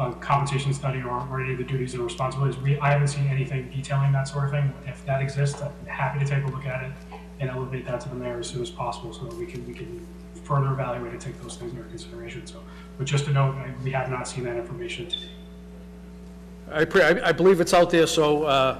[0.01, 2.61] a compensation study or, or any of the duties and responsibilities.
[2.61, 4.73] We, I haven't seen anything detailing that sort of thing.
[4.87, 6.93] If that exists, I'm happy to take a look at it
[7.39, 9.75] and elevate that to the mayor as soon as possible so that we can, we
[9.75, 10.05] can
[10.43, 12.45] further evaluate and take those things into consideration.
[12.49, 12.65] So,
[12.99, 15.29] but just to note, I- we have not seen that information today.
[16.73, 18.79] I, pre- I I believe it's out there, so uh,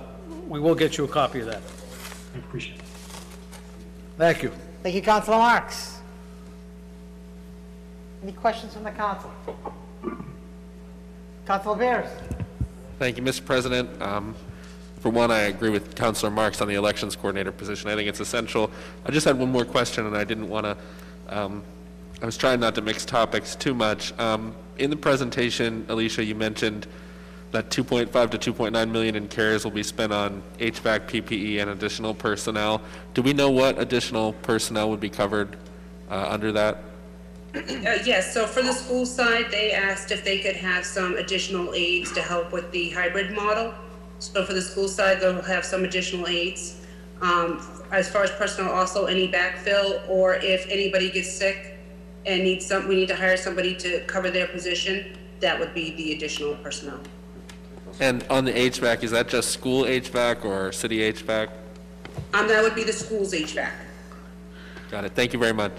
[0.49, 1.61] we will get you a copy of that.
[2.35, 2.85] I appreciate it.
[4.17, 4.53] Thank you.
[4.83, 5.99] Thank you, Councilor Marks.
[8.23, 9.31] Any questions from the council?
[11.47, 12.09] Councilor Bears?
[12.99, 13.45] Thank you, Mr.
[13.45, 14.01] President.
[14.01, 14.35] Um,
[15.01, 17.91] For one, I agree with Councilor Marks on the elections coordinator position.
[17.91, 18.71] I think it's essential.
[19.05, 20.77] I just had one more question, and I didn't want to,
[21.29, 24.17] I was trying not to mix topics too much.
[24.21, 26.87] Um, In the presentation, Alicia, you mentioned
[27.53, 32.15] that 2.5 to 2.9 million in CARES will be spent on HVAC, PPE, and additional
[32.15, 32.81] personnel.
[33.15, 35.57] Do we know what additional personnel would be covered
[36.11, 36.79] uh, under that?
[37.55, 37.61] Uh,
[38.05, 42.11] Yes, so for the school side, they asked if they could have some additional aides
[42.13, 43.75] to help with the hybrid model.
[44.19, 46.81] So for the school side, they'll have some additional aides.
[47.21, 47.61] Um,
[47.93, 51.77] As far as personnel, also any backfill, or if anybody gets sick
[52.25, 55.95] and needs some, we need to hire somebody to cover their position, that would be
[55.97, 57.01] the additional personnel.
[58.01, 61.49] And on the HVAC, is that just school HVAC or city HVAC?
[62.35, 63.71] Um, That would be the school's HVAC.
[64.91, 65.13] Got it.
[65.15, 65.73] Thank you very much.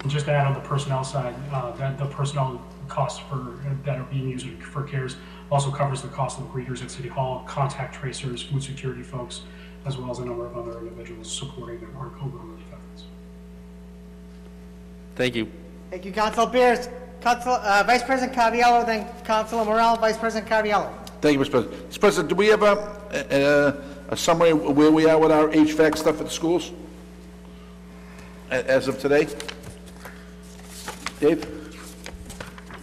[0.00, 3.98] And just to add on the personnel side, uh, that the personnel costs for, that
[3.98, 5.16] are being used for CARES
[5.50, 9.42] also covers the cost of greeters at City Hall, contact tracers, food security folks,
[9.86, 13.04] as well as a number of other individuals supporting our COVID relief efforts.
[15.16, 15.50] Thank you.
[15.90, 16.88] Thank you, Councilor Bears.
[17.20, 20.92] Councilor, uh, Vice President Caraviello, then Councilor Morell, Vice President Caraviello.
[21.24, 21.50] Thank you, Mr.
[21.52, 21.90] President.
[21.90, 22.00] Mr.
[22.00, 23.78] President, do we have a,
[24.10, 26.70] a, a summary of where we are with our HVAC stuff at the schools?
[28.50, 29.26] A- As of today?
[31.20, 31.42] Dave?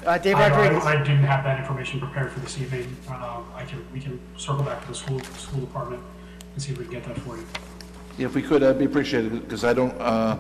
[0.07, 0.83] Uh, Dave I, Rodriguez.
[0.83, 2.97] I I didn't have that information prepared for this evening.
[3.07, 6.01] Uh, I can, we can circle back to the school, school department
[6.55, 7.45] and see if we can get that for you.
[8.17, 10.39] Yeah, If we could, that'd be appreciated, because I don't, uh,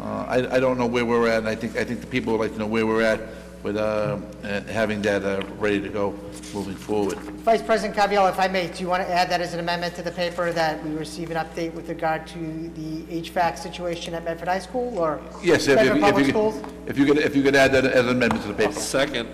[0.00, 2.32] uh, I, I don't know where we're at, and I think, I think the people
[2.32, 3.20] would like to know where we're at
[3.66, 6.12] with uh, uh, having that uh, ready to go
[6.54, 7.18] moving forward.
[7.42, 9.96] Vice President Caraviello, if I may, do you want to add that as an amendment
[9.96, 14.24] to the paper that we receive an update with regard to the HVAC situation at
[14.24, 16.54] Medford High School or Yes, if- if Medford if Public you Schools?
[16.62, 18.72] could, if you could, if you could add that as an amendment to the paper.
[18.72, 19.28] Second,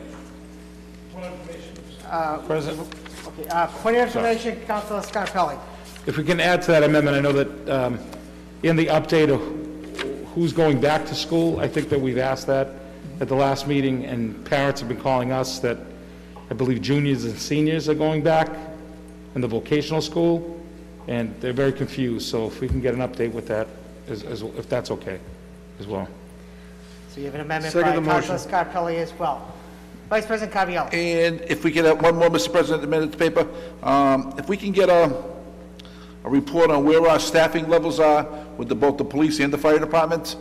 [2.46, 2.88] President,
[3.26, 5.58] Okay, uh, point of information, Councilor Scarpelli.
[6.06, 7.98] if we can add to that amendment, I know that um,
[8.62, 9.40] in the update of
[10.34, 12.81] who's going back to school, I think that we've asked that
[13.22, 15.78] at the last meeting, and parents have been calling us that
[16.50, 18.50] I believe juniors and seniors are going back
[19.36, 20.60] in the vocational school,
[21.06, 23.68] and they're very confused, so if we can get an update with that,
[24.08, 25.20] as- as- if that's okay,
[25.78, 26.08] as well.
[27.10, 28.28] So you have an amendment Second by the motion.
[28.30, 29.52] Councilor Scarpelli as well.
[30.10, 30.92] Vice President Caraviello.
[30.92, 32.50] And if we could have one more, Mr.
[32.50, 33.46] President, amended to paper,
[33.84, 35.14] um, if we can get a,
[36.24, 39.58] a report on where our staffing levels are with the, both the police and the
[39.58, 40.34] fire departments.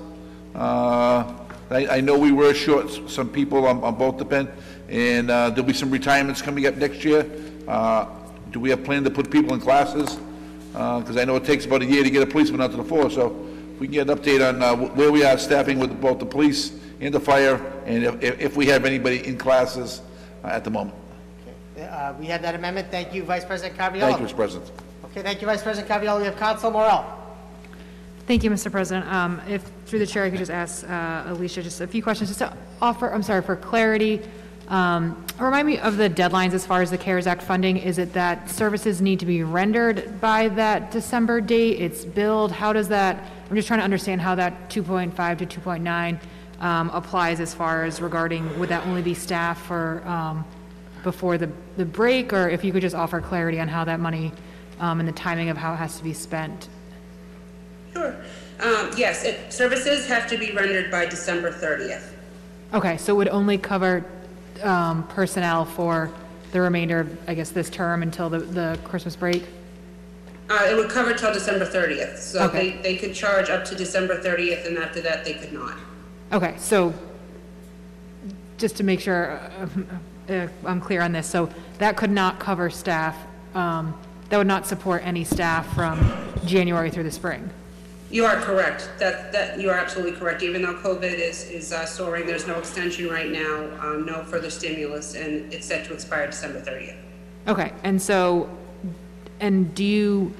[0.55, 1.31] Uh,
[1.71, 4.49] I, I know we were short s- some people on, on both the pen,
[4.89, 7.25] and, uh, there'll be some retirements coming up next year.
[7.67, 8.05] Uh,
[8.51, 10.17] do we have plan to put people in classes?
[10.75, 12.71] Uh 'cause because I know it takes about a year to get a policeman out
[12.71, 13.35] to the force, so
[13.73, 16.19] if we can get an update on, uh, wh- where we are staffing with both
[16.19, 17.55] the police and the fire,
[17.85, 20.01] and if- if, if we have anybody in classes
[20.43, 20.95] uh, at the moment.
[21.77, 22.87] Uh, We have that amendment.
[22.91, 24.01] Thank you, Vice President Caraviello.
[24.01, 24.35] Thank you, Mr.
[24.35, 24.71] President.
[25.05, 26.19] Okay, thank you, Vice President Caraviello.
[26.19, 27.03] We have Council Morell.
[28.27, 28.71] Thank you, Mr.
[28.71, 29.11] President.
[29.11, 32.29] Um, If, through the chair, I could just ask uh, Alicia just a few questions,
[32.29, 34.21] just to offer, I'm sorry, for clarity.
[34.67, 37.77] Um, Remind me of the deadlines as far as the CARES Act funding.
[37.77, 41.81] Is it that services need to be rendered by that December date?
[41.81, 42.51] It's billed?
[42.51, 43.17] How does that,
[43.49, 46.19] I'm just trying to understand how that 2.5 to 2.9
[46.61, 50.45] um, applies as far as regarding, would that only be staff for, um,
[51.03, 52.33] before the, the break?
[52.33, 54.31] Or if you could just offer clarity on how that money
[54.79, 56.69] um, and the timing of how it has to be spent?
[57.93, 58.15] Sure.
[58.59, 62.13] Um, yes, it, services have to be rendered by December 30th.
[62.73, 64.05] Okay, so it would only cover
[64.63, 66.11] um, personnel for
[66.51, 69.43] the remainder of, I guess, this term until the, the Christmas break?
[70.49, 72.71] Uh, it would cover till December 30th, so Okay.
[72.71, 75.77] they, they could charge up to December 30th, and after that, they could not.
[76.33, 76.93] Okay, so
[78.57, 79.67] just to make sure uh,
[80.33, 83.17] uh, I'm clear on this, so that could not cover staff,
[83.55, 83.97] um,
[84.29, 85.99] that would not support any staff from
[86.45, 87.49] January through the spring?
[88.11, 88.89] You are correct.
[88.99, 90.43] That, that, you are absolutely correct.
[90.43, 94.49] Even though COVID is, is uh, soaring, there's no extension right now, um, no further
[94.49, 96.97] stimulus, and it's set to expire December 30th.
[97.47, 98.49] Okay, and so,
[99.39, 100.33] and do you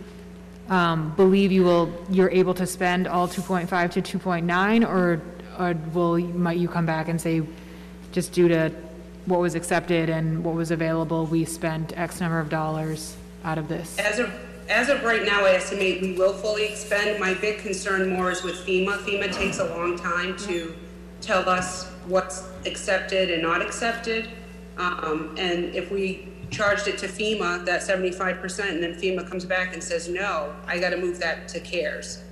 [0.70, 5.22] um, believe you will, you're able to spend all 2.5 to 2.9, or,
[5.58, 7.42] or will, might you come back and say,
[8.12, 8.70] just due to
[9.26, 13.16] what was accepted and what was available, we spent X number of dollars
[13.46, 13.98] out of this?
[13.98, 14.34] As of,
[14.72, 17.20] as of right now, I estimate we will fully expend.
[17.20, 18.98] My big concern more is with FEMA.
[19.00, 20.74] FEMA takes a long time to
[21.20, 24.30] tell us what's accepted and not accepted.
[24.78, 29.44] Um, and if we charged it to FEMA, that seventy-five percent, and then FEMA comes
[29.44, 32.24] back and says, no, I gotta move that to CARES.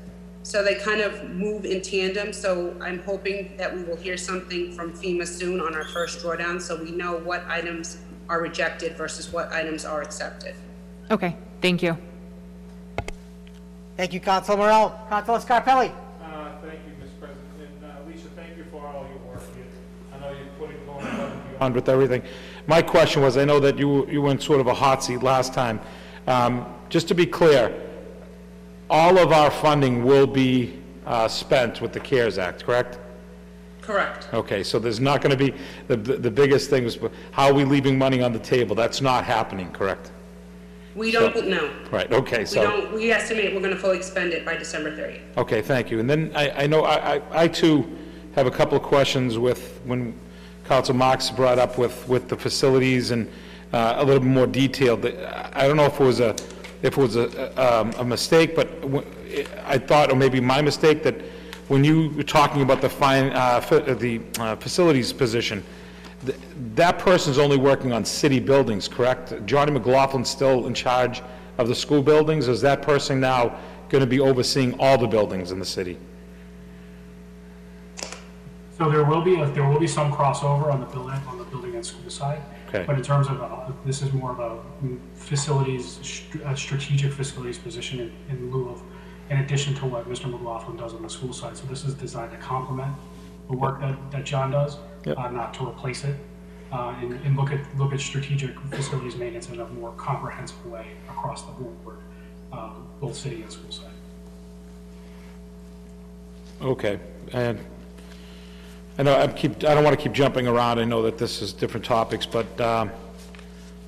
[0.43, 4.71] So they kind of move in tandem, so I'm hoping that we will hear something
[4.71, 7.97] from FEMA soon on our first drawdown, so we know what items
[8.29, 10.55] are rejected versus what items are accepted.
[11.11, 11.97] Okay, thank you.
[14.00, 14.97] Thank you, Council Morell.
[15.10, 15.91] Councilor Scarpelli.
[16.24, 17.20] Uh, Thank you, Mr.
[17.20, 17.43] President.
[17.60, 19.43] And uh, Alicia, thank you for all your work.
[19.58, 19.64] You-
[20.16, 21.62] I know you're putting going above and beyond.
[21.62, 22.22] on with everything.
[22.66, 25.22] My question was, I know that you, you were in sort of a hot seat
[25.22, 25.82] last time.
[26.28, 27.78] Um, Just to be clear,
[28.89, 33.00] all of our funding will be uh, spent with the CARES Act, correct?
[33.82, 34.30] Correct.
[34.34, 35.54] Okay, so there's not going to be,
[35.89, 36.97] the, the the biggest thing is,
[37.32, 38.78] how are we leaving money on the table?
[38.78, 40.14] That's not happening, correct?
[41.00, 41.72] We don't, know.
[41.91, 42.62] Right, okay, We so.
[42.62, 45.22] don't, we estimate we're gonna fully expend it by December 30th.
[45.38, 46.02] Okay, thank you.
[46.02, 47.88] And then I, I know, I, I- I too
[48.36, 50.14] have a couple of questions with, when
[50.66, 53.32] Council Marks brought up with, with the facilities and
[53.72, 55.06] uh, a little bit more detailed.
[55.06, 56.36] I don't know if it was a,
[56.82, 57.28] if it was a,
[57.80, 59.06] um, a mistake, but w-
[59.66, 61.16] I thought, or maybe my mistake, that
[61.70, 65.64] when you were talking about the fine, uh, fa- the uh, facilities position,
[66.26, 66.38] th-
[66.76, 69.34] that person's only working on city buildings, correct?
[69.45, 71.22] Johnny McLaughlin's still in charge
[71.57, 72.47] of the school buildings?
[72.47, 73.57] Is that person now
[73.89, 75.97] going to be overseeing all the buildings in the city?
[78.78, 81.43] So there will be, a- there will be some crossover on the building, on the
[81.45, 82.41] building and school side.
[82.70, 82.84] Okay.
[82.86, 87.11] But in terms of, uh, this is more of a mm, facilities, str- a strategic
[87.11, 88.82] facilities position in- in lieu of,
[89.30, 90.30] in addition to what Mr.
[90.32, 91.57] McLaughlin does on the school side.
[91.57, 92.93] So this is designed to complement
[93.49, 95.18] the work that, that John does, Yep.
[95.18, 96.16] uh, not to replace it.
[96.72, 100.86] Uh, and, and look at, look at strategic facilities maintenance in a more comprehensive way
[101.10, 101.97] across the board,
[102.54, 102.70] uh,
[103.02, 103.89] both city and school side.
[106.62, 107.00] Okay,
[107.34, 107.58] and
[109.00, 111.41] I know, I keep, I don't want to keep jumping around, I know that this
[111.41, 112.91] is different topics, but, um,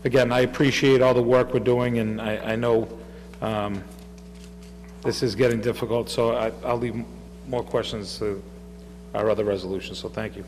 [0.04, 2.88] again, I appreciate all the work we're doing, and I, I know,
[3.42, 3.84] um,
[5.04, 6.96] this is getting difficult, so I, I'll leave
[7.48, 8.42] more questions to
[9.14, 10.46] our other resolutions, so thank you.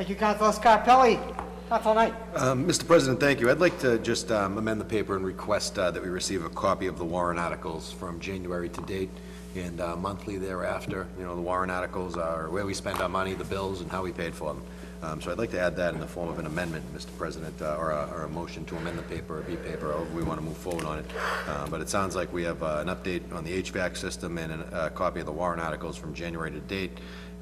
[0.00, 1.20] Thank you, Councilor Scarpelli.
[1.68, 2.14] Councilor Knight.
[2.34, 2.86] Um, Mr.
[2.86, 3.50] President, thank you.
[3.50, 6.48] I'd like to just um, amend the paper and request uh, that we receive a
[6.48, 9.10] copy of the warrant articles from January to date
[9.54, 11.06] and uh, monthly thereafter.
[11.18, 14.02] You know, the warrant articles are where we spend our money, the bills, and how
[14.02, 14.62] we paid for them.
[15.02, 17.14] Um, So I'd like to add that in the form of an amendment, Mr.
[17.18, 20.22] President, uh, or a, or a motion to amend the paper, or B-paper, however we
[20.22, 21.06] want to move forward on it.
[21.46, 24.50] Uh, But it sounds like we have uh, an update on the HVAC system and
[24.52, 26.92] a a copy of the warrant articles from January to date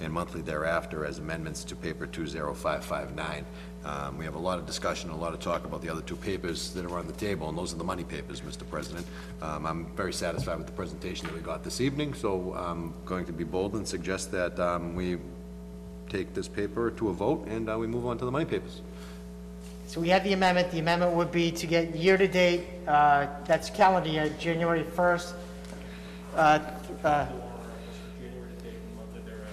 [0.00, 3.44] and monthly thereafter as amendments to paper 20559.
[3.84, 6.16] Um, We have a lot of discussion, a lot of talk about the other two
[6.16, 8.68] papers that are on the table, and those are the money papers, Mr.
[8.68, 9.06] President.
[9.40, 13.24] Um, I'm very satisfied with the presentation that we got this evening, so I'm going
[13.26, 15.18] to be bold and suggest that um, we
[16.08, 18.82] take this paper to a vote, and uh, we move on to the money papers.
[19.86, 20.70] So we have the amendment.
[20.70, 25.32] The amendment would be to get year-to-date, uh, that's calendar year, January 1st.
[26.34, 26.58] uh,
[27.04, 27.26] uh,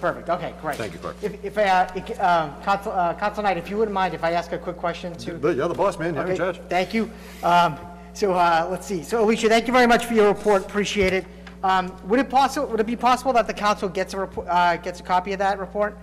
[0.00, 0.76] Perfect, okay, great.
[0.76, 1.16] Thank you, Clerk.
[1.22, 4.32] If, if, uh, it- um, Council, uh, Council Knight, if you wouldn't mind if I
[4.32, 5.38] ask a quick question too?
[5.40, 6.60] But you're the boss, man, you're in Okay, charge.
[6.68, 7.10] Thank you.
[7.42, 7.78] Um,
[8.12, 9.02] So, uh, let's see.
[9.02, 11.26] So Alicia, thank you very much for your report, appreciate it.
[11.62, 14.76] Um, Would it possible, would it be possible that the council gets a, report- uh,
[14.78, 15.98] gets a copy of that report?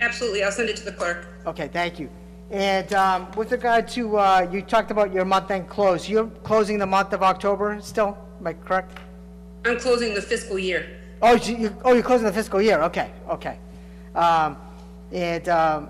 [0.00, 1.28] Absolutely, I'll send it to the clerk.
[1.46, 2.10] Okay, thank you.
[2.50, 6.08] And um, with regard to, uh, you talked about your month-end close.
[6.08, 8.98] You're closing the month of October still, am I correct?
[9.64, 10.86] I'm closing the fiscal year.
[11.22, 13.58] Oh, you- oh, you're closing the fiscal year, okay, okay.
[14.14, 14.56] Um,
[15.12, 15.88] And um,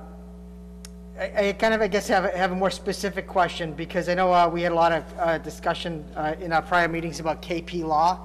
[1.18, 4.30] I I kind of, I guess, have, have a more specific question, because I know
[4.32, 7.82] uh, we had a lot of uh, discussion uh, in our prior meetings about KP
[7.82, 8.18] Law.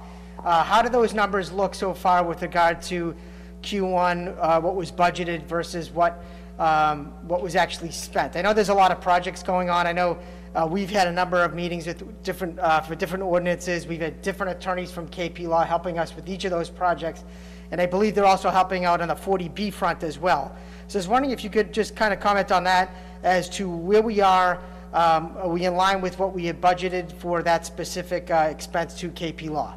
[0.44, 3.14] Uh, How do those numbers look so far with regard to
[3.62, 6.22] Q1, uh, what was budgeted versus what,
[6.58, 8.36] um, what was actually spent?
[8.36, 10.18] I know there's a lot of projects going on, I know
[10.54, 14.20] uh, we've had a number of meetings with different, uh, for different ordinances, we've had
[14.22, 17.24] different attorneys from KP Law helping us with each of those projects,
[17.70, 20.54] and I believe they're also helping out on the 40B front as well.
[20.88, 22.90] So I was wondering if you could just kind of comment on that
[23.22, 24.60] as to where we are,
[24.92, 28.94] um, are we in line with what we had budgeted for that specific uh, expense
[29.00, 29.76] to KP Law?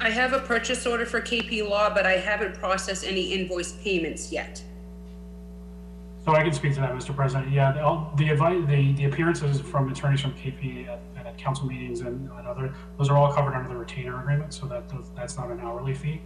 [0.00, 4.32] I have a purchase order for KP Law, but I haven't processed any invoice payments
[4.32, 4.62] yet.
[6.26, 7.14] So I can speak to that, Mr.
[7.14, 7.52] President.
[7.52, 12.00] Yeah, the, the advice, the, the appearances from attorneys from KP at, at council meetings
[12.00, 15.52] and, and other, those are all covered under the retainer agreement, so that, that's not
[15.52, 16.20] an hourly fee.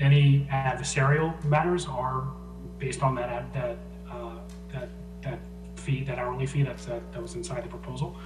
[0.00, 2.32] Any adversarial matters are
[2.80, 3.78] based on that, that,
[4.10, 4.38] uh,
[4.72, 4.88] that,
[5.22, 5.38] that
[5.76, 8.16] fee, that hourly fee that's, that, that was inside the proposal.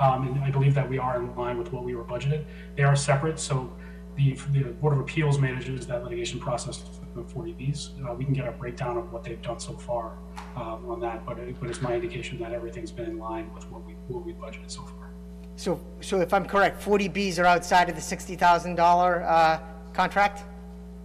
[0.00, 2.46] Um, and I believe that we are in line with what we were budgeted.
[2.76, 3.70] They are separate, so
[4.16, 6.82] the, the Board of Appeals manages that litigation process
[7.26, 8.08] for 40Bs.
[8.08, 10.18] Uh, we can get a breakdown of what they've done so far,
[10.56, 13.70] um, on that, but it, but it's my indication that everything's been in line with
[13.70, 15.10] what we, what we budgeted so far.
[15.56, 19.60] So, so if I'm correct, 40Bs are outside of the $60,000 uh,
[19.92, 20.44] contract?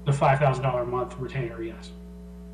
[0.05, 1.91] The $5,000 a month retainer, yes.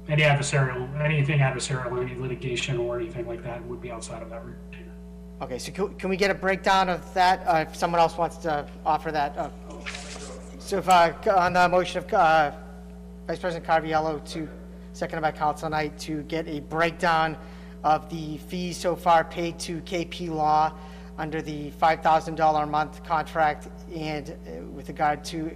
[0.07, 4.43] Any adversarial, anything adversarial, any litigation or anything like that would be outside of that
[4.45, 4.93] retainer.
[5.41, 8.37] Okay, so can, can we get a breakdown of that, uh, if someone else wants
[8.37, 9.37] to offer that?
[9.37, 9.49] uh,
[10.59, 12.51] So if, uh, on the motion of, uh,
[13.29, 14.49] Vice President Caraviello to,
[14.93, 17.37] seconded by Council Knight, to get a breakdown
[17.83, 20.73] of the fees so far paid to KP Law
[21.15, 25.55] under the $5,000 a month contract and uh, with regard to,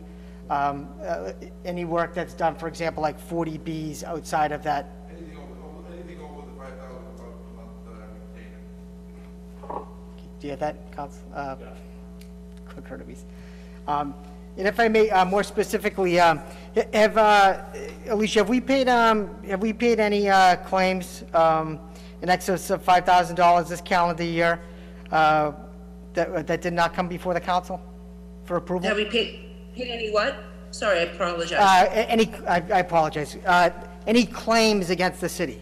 [0.52, 1.32] um, uh,
[1.66, 6.46] any work that's done, for example, like 40Bs outside of that Anything over, anything over
[6.48, 6.98] the five thousand
[9.64, 9.90] a month.
[10.40, 11.24] Do you have that, Counsel?
[11.34, 11.56] uh,
[12.68, 13.24] Clerk Hurtubise?
[13.88, 14.14] Um
[14.58, 16.40] And if I may, uh, more specifically, um,
[16.94, 17.64] have, uh,
[18.08, 21.80] Alicia, have we paid, um, have we paid any uh, claims um,
[22.22, 24.60] in excess of $5,000 this calendar year
[25.12, 25.54] uh,
[26.14, 27.82] that that did not come before the council
[28.46, 28.88] for approval?
[28.88, 29.40] Have we paid,
[29.76, 30.36] paid any what?
[30.70, 31.54] Sorry, I apologize.
[31.60, 33.70] Uh, a- Any, I I apologize, Uh,
[34.06, 35.60] any claims against the city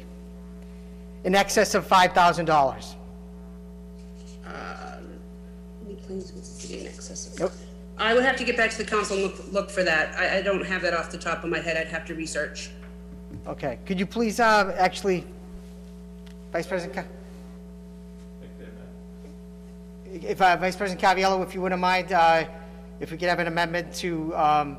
[1.24, 2.50] in excess of $5,000?
[2.50, 3.01] Any
[8.02, 10.18] I would have to get back to the council and look, look for that.
[10.18, 11.78] I, I don't have that off the top of my head.
[11.78, 12.72] I'd have to research.
[13.46, 15.24] Okay, could you please, uh, actually,
[16.52, 17.12] Vice President, Ca-
[20.12, 22.46] if, uh, Vice President Caraviello, if you wouldn't mind, uh,
[23.00, 24.78] if we could have an amendment to, um,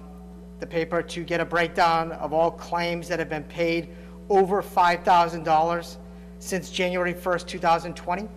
[0.59, 3.89] the paper to get a breakdown of all claims that have been paid
[4.31, 5.99] over five thousand dollars
[6.39, 8.29] since January first, two thousand twenty,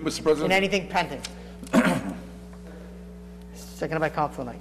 [0.00, 0.16] Mr.
[0.18, 1.20] and President, anything pending.
[3.78, 4.58] Seconded by Council Knight.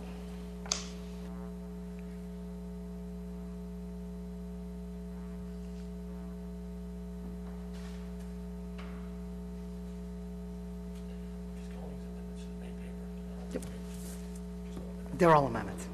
[15.18, 15.88] They're all amendments.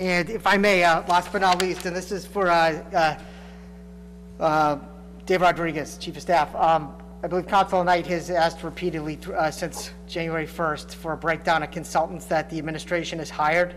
[0.00, 4.42] And if I may, uh, last but not least, and this is for uh, uh,
[4.42, 4.78] uh
[5.26, 6.52] Dave Rodriguez, Chief of Staff.
[6.56, 6.92] Um,
[7.24, 11.70] I believe Council Knight has asked repeatedly uh, since January 1st for a breakdown of
[11.70, 13.74] consultants that the administration has hired.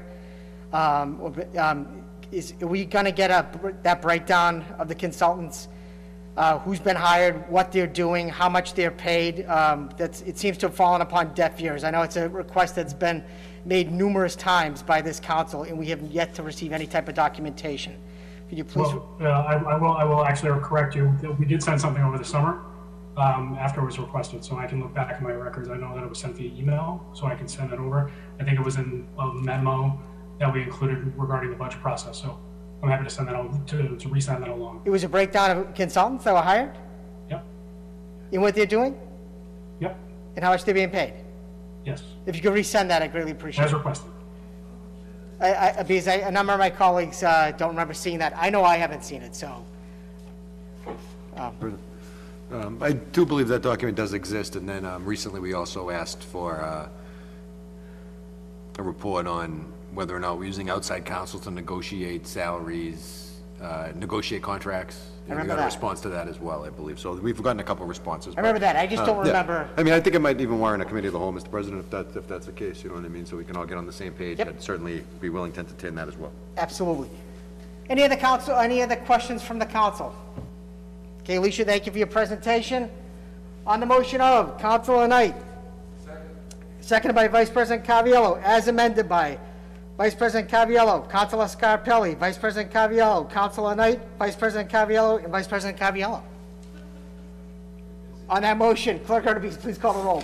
[0.74, 5.70] Um, um, Is, are we going to get a, that breakdown of the consultants?
[6.36, 9.46] uh, Who's been hired, what they're doing, how much they're paid?
[9.46, 11.86] Um, That's, it seems to have fallen upon deaf ears.
[11.86, 13.24] I know it's a request that's been
[13.64, 17.16] made numerous times by this council, and we have yet to receive any type of
[17.16, 17.96] documentation.
[18.50, 18.94] Could you please?
[18.94, 21.18] Well, uh, I, I will, I will actually correct you.
[21.40, 22.62] We did send something over the summer,
[23.18, 25.70] um, after it was requested, so I can look back at my records.
[25.70, 28.12] I know that it was sent via email, so I can send it over.
[28.40, 30.00] I think it was in a memo
[30.40, 32.38] that we included regarding the budget process, so
[32.84, 34.84] I'm happy to send that, al- to, to resend that along.
[34.86, 36.78] It was a breakdown of consultants that were hired
[37.30, 37.44] Yep,
[38.34, 38.96] and what they're doing
[39.80, 39.98] yep,
[40.36, 41.14] and how much they're being paid.
[41.86, 43.68] yes, If you could resend that, I'd greatly appreciate it.
[43.68, 43.78] as it.
[43.78, 44.12] requested.
[45.42, 48.34] I, I, because I, a number of my colleagues, uh, don't remember seeing that.
[48.38, 49.64] I know I haven't seen it, so.
[51.36, 51.80] Um,
[52.52, 56.62] I do believe that document does exist, and then um, recently we also asked for
[56.62, 56.88] uh,
[58.80, 64.44] a report on whether or not we're using outside counsel to negotiate salaries, uh, negotiate
[64.44, 65.10] contracts.
[65.28, 65.64] And remember We got that.
[65.64, 67.00] a response to that as well, I believe.
[67.00, 68.34] So we've gotten a couple of responses.
[68.38, 68.78] I remember that.
[68.78, 69.28] I just don't Uh, yeah.
[69.42, 71.52] remember- I mean, I think it might even warrant a committee of the whole, Mr.
[71.52, 73.26] President, if that's, if that's the case, you know what I mean?
[73.26, 74.38] So we can all get on the same page.
[74.40, 74.48] Yep.
[74.48, 76.32] I'd certainly be willing to entertain that as well.
[76.58, 77.10] Absolutely.
[77.90, 80.14] Any other council, any other questions from the council?
[81.28, 82.90] Okay, Alicia, thank you for your presentation.
[83.66, 85.36] On the motion of Councilor Knight.
[86.80, 89.38] Seconded by Vice President Caraviello, as amended by
[89.98, 95.48] Vice President Caraviello, Councilor Scarpelli, Vice President Caraviello, Councilor Knight, Vice President Caraviello, and Vice
[95.48, 96.24] President Caraviello.
[98.30, 100.24] On that motion, Clerk Artides, please call the roll.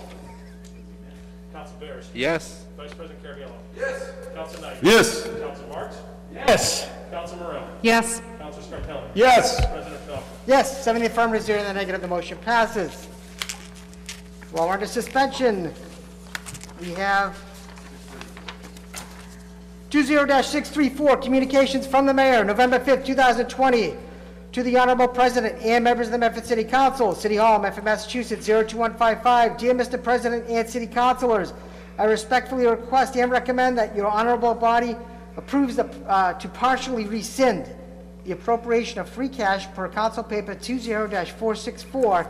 [1.52, 2.10] Council Bears.
[2.14, 2.64] Yes.
[2.78, 3.52] Vice President Caraviello.
[3.76, 4.10] Yes.
[4.34, 4.78] Council Knight.
[4.82, 5.24] Yes.
[5.24, 5.98] Council Marks.
[6.34, 6.90] Yes.
[7.12, 7.68] Council Morell.
[7.82, 8.22] Yes.
[8.40, 9.10] Council Scarpelli.
[9.14, 9.66] Yes.
[9.66, 10.24] President Phelps.
[10.46, 13.08] Yes, seven in the affirmative, zero in the negative, the motion passes.
[14.52, 15.74] While we're under suspension,
[16.80, 17.38] we have
[19.90, 23.94] 20-634, communications from the mayor, November 5th, 2020,
[24.52, 28.46] to the honorable president and members of the Medford City Council, City Hall, Medford, Massachusetts,
[28.46, 29.58] 02155.
[29.58, 30.02] Dear Mr.
[30.02, 31.54] President and city councilors,
[31.98, 34.96] I respectfully request and recommend that your honorable body
[35.38, 37.70] approves the, uh, to partially rescind
[38.26, 42.28] the appropriation of free cash per council paper 20-464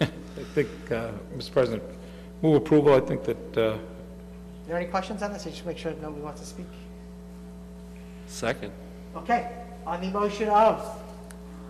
[0.00, 0.06] I
[0.54, 1.52] think, uh, Mr.
[1.52, 1.82] President,
[2.40, 2.94] move approval.
[2.94, 3.78] I think that, uh, Are
[4.68, 5.46] there any questions on this?
[5.46, 6.64] I just make sure nobody wants to speak.
[8.28, 8.72] Second.
[9.16, 9.52] Okay,
[9.86, 10.82] on the motion of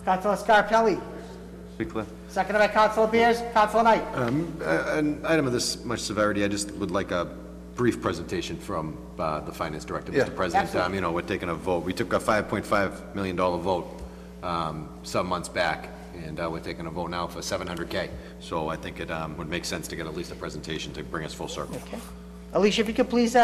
[0.05, 1.01] Councilor Scarpelli,
[1.77, 2.05] Be clear.
[2.29, 4.03] seconded by Councilor Bears, Councilor Knight.
[4.15, 7.27] Uh, An item of this much severity, I just would like a
[7.81, 10.35] brief presentation from uh, the finance director, Mr.
[10.35, 10.65] President.
[10.65, 10.81] absolutely.
[10.85, 13.87] Um, You know, we're taking a vote, we took a $5.5 million vote
[14.43, 15.89] um, some months back,
[16.23, 18.09] and uh, we're taking a vote now for 700K.
[18.39, 21.01] So I think it um, would make sense to get at least a presentation to
[21.03, 21.77] bring us full circle.
[21.87, 21.97] Okay.
[22.53, 23.41] Alicia, if you could please uh,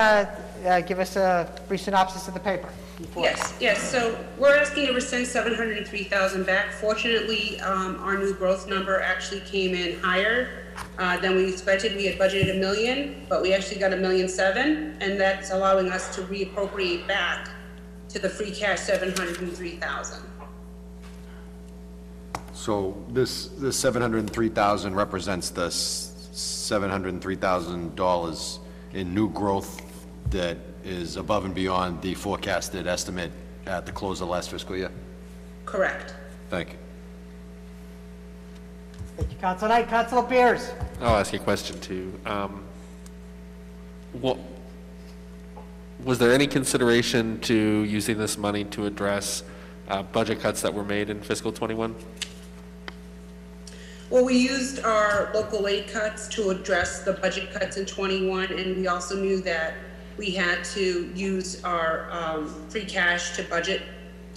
[0.67, 2.69] uh, give us a brief synopsis of the paper.
[2.99, 3.99] before- Yes, yes, so
[4.37, 6.73] we're asking to rescind seven hundred and three thousand back.
[6.73, 10.66] Fortunately, um, our new growth number actually came in higher,
[10.97, 11.95] uh, than we expected.
[11.95, 15.89] We had budgeted a million, but we actually got a million seven, and that's allowing
[15.89, 17.49] us to reappropriate back
[18.09, 20.23] to the free cash seven hundred and three thousand.
[22.53, 28.59] So this, this 703,000 represents the s- $703,000
[28.93, 29.79] in new growth
[30.31, 33.31] that is above and beyond the forecasted estimate
[33.67, 34.89] at the close of last fiscal year?
[35.65, 36.15] Correct.
[36.49, 36.79] Thank you.
[39.17, 39.87] Thank you, Councilor Knight.
[39.87, 40.71] Councilor Bears.
[41.01, 42.13] I'll ask you a question too.
[42.25, 42.63] Um,
[44.13, 44.37] What,
[46.03, 49.43] was there any consideration to using this money to address
[49.89, 51.95] uh, budget cuts that were made in fiscal '21?
[54.09, 58.77] Well, we used our local aid cuts to address the budget cuts in '21, and
[58.77, 59.73] we also knew that
[60.17, 63.81] we had to use our um, free cash to budget,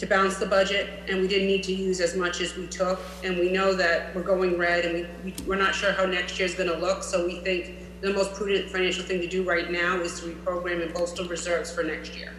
[0.01, 2.99] to balance the budget, and we didn't need to use as much as we took.
[3.23, 6.39] And we know that we're going red, and we- we, we're not sure how next
[6.39, 10.01] year's gonna look, so we think the most prudent financial thing to do right now
[10.01, 12.33] is to reprogram and bolster reserves for next year.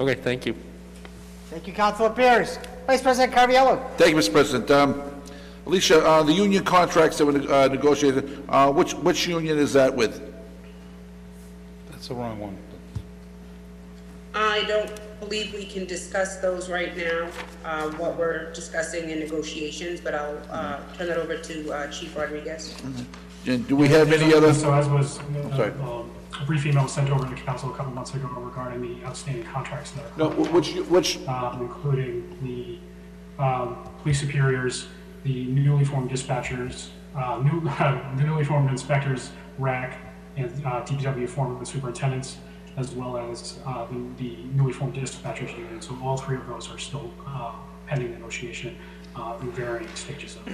[0.00, 0.56] Okay, thank you.
[1.50, 2.58] Thank you, Councilor Bears.
[2.88, 3.80] Vice President Caraviello.
[3.96, 4.32] Thank you, Mr.
[4.32, 4.68] President.
[4.72, 5.00] Um,
[5.66, 9.94] Alicia, uh, the union contracts that were uh, negotiated, uh, which, which union is that
[9.94, 10.20] with?
[11.92, 12.56] That's the wrong one.
[14.34, 14.90] I don't
[15.22, 17.28] believe we can discuss those right now,
[17.64, 22.16] uh, what we're discussing in negotiations, but I'll uh, turn that over to uh, Chief
[22.16, 22.74] Rodriguez.
[23.46, 24.52] And do we have any other?
[24.52, 25.72] So as was, uh, sorry.
[25.82, 26.10] um,
[26.40, 29.92] a brief email sent over to council a couple months ago regarding the outstanding contracts
[29.92, 34.86] that are No, wh- which, which, um, including the um, police superiors,
[35.24, 39.98] the newly formed dispatchers, uh, new, the newly formed inspectors, RAC,
[40.36, 42.38] and uh, DPW foreman superintendents,
[42.76, 45.80] as well as uh, the the newly formed dispatchers union.
[45.80, 47.52] So all three of those are still uh,
[47.86, 48.76] pending negotiation
[49.16, 50.46] uh, in varying stages of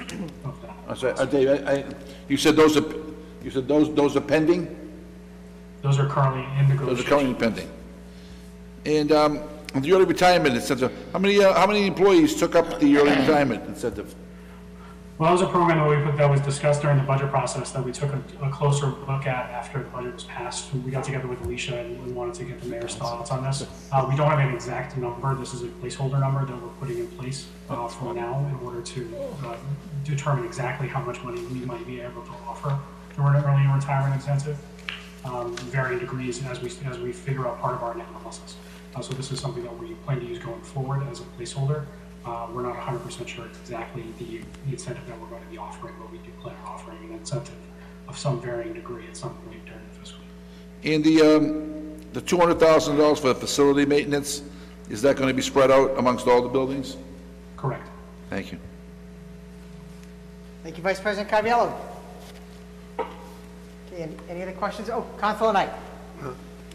[0.45, 0.75] of that.
[0.89, 1.85] I'm sorry, uh, Dave, I, I-
[2.29, 2.85] you said those are,
[3.45, 4.63] you said those, those are pending?
[5.83, 6.87] Those are currently in negotiation.
[6.87, 7.69] Those are currently pending.
[8.85, 9.41] And, um,
[9.75, 13.65] the early retirement incentive, how many, uh, how many employees took up the early retirement
[13.69, 14.15] incentive?
[15.19, 17.73] Well, that was a program that we put, that was discussed during the budget process,
[17.73, 20.73] that we took a, a closer look at after the budget was passed.
[20.73, 23.67] We got together with Alicia and we wanted to get the mayor's thoughts on this.
[23.91, 26.99] Uh, we don't have an exact number, this is a placeholder number that we're putting
[26.99, 29.13] in place, uh, for now in order to,
[29.45, 29.57] uh,
[30.05, 32.79] determine exactly how much money we might be able to offer
[33.17, 34.57] during an early retirement incentive,
[35.25, 38.55] um, in varying degrees as we, as we figure out part of our analysis.
[38.95, 41.87] Uh, so this is something that we plan to use going forward as a placeholder.
[42.25, 44.25] Uh, we're not hundred percent sure exactly the,
[44.67, 47.13] the incentive that we're going to be offering, but we do plan on offering an
[47.15, 47.55] incentive
[48.09, 50.21] of some varying degree at some point during the fiscal
[50.83, 50.95] year.
[50.95, 54.43] And the, um, the two hundred thousand dollars for facility maintenance,
[54.91, 56.97] is that gonna be spread out amongst all the buildings?
[57.57, 57.89] Correct.
[58.31, 58.59] Thank you.
[60.63, 61.73] Thank you, Vice President Caraviello.
[62.99, 64.91] Okay, any- any other questions?
[64.91, 65.71] Oh, Councilor Knight.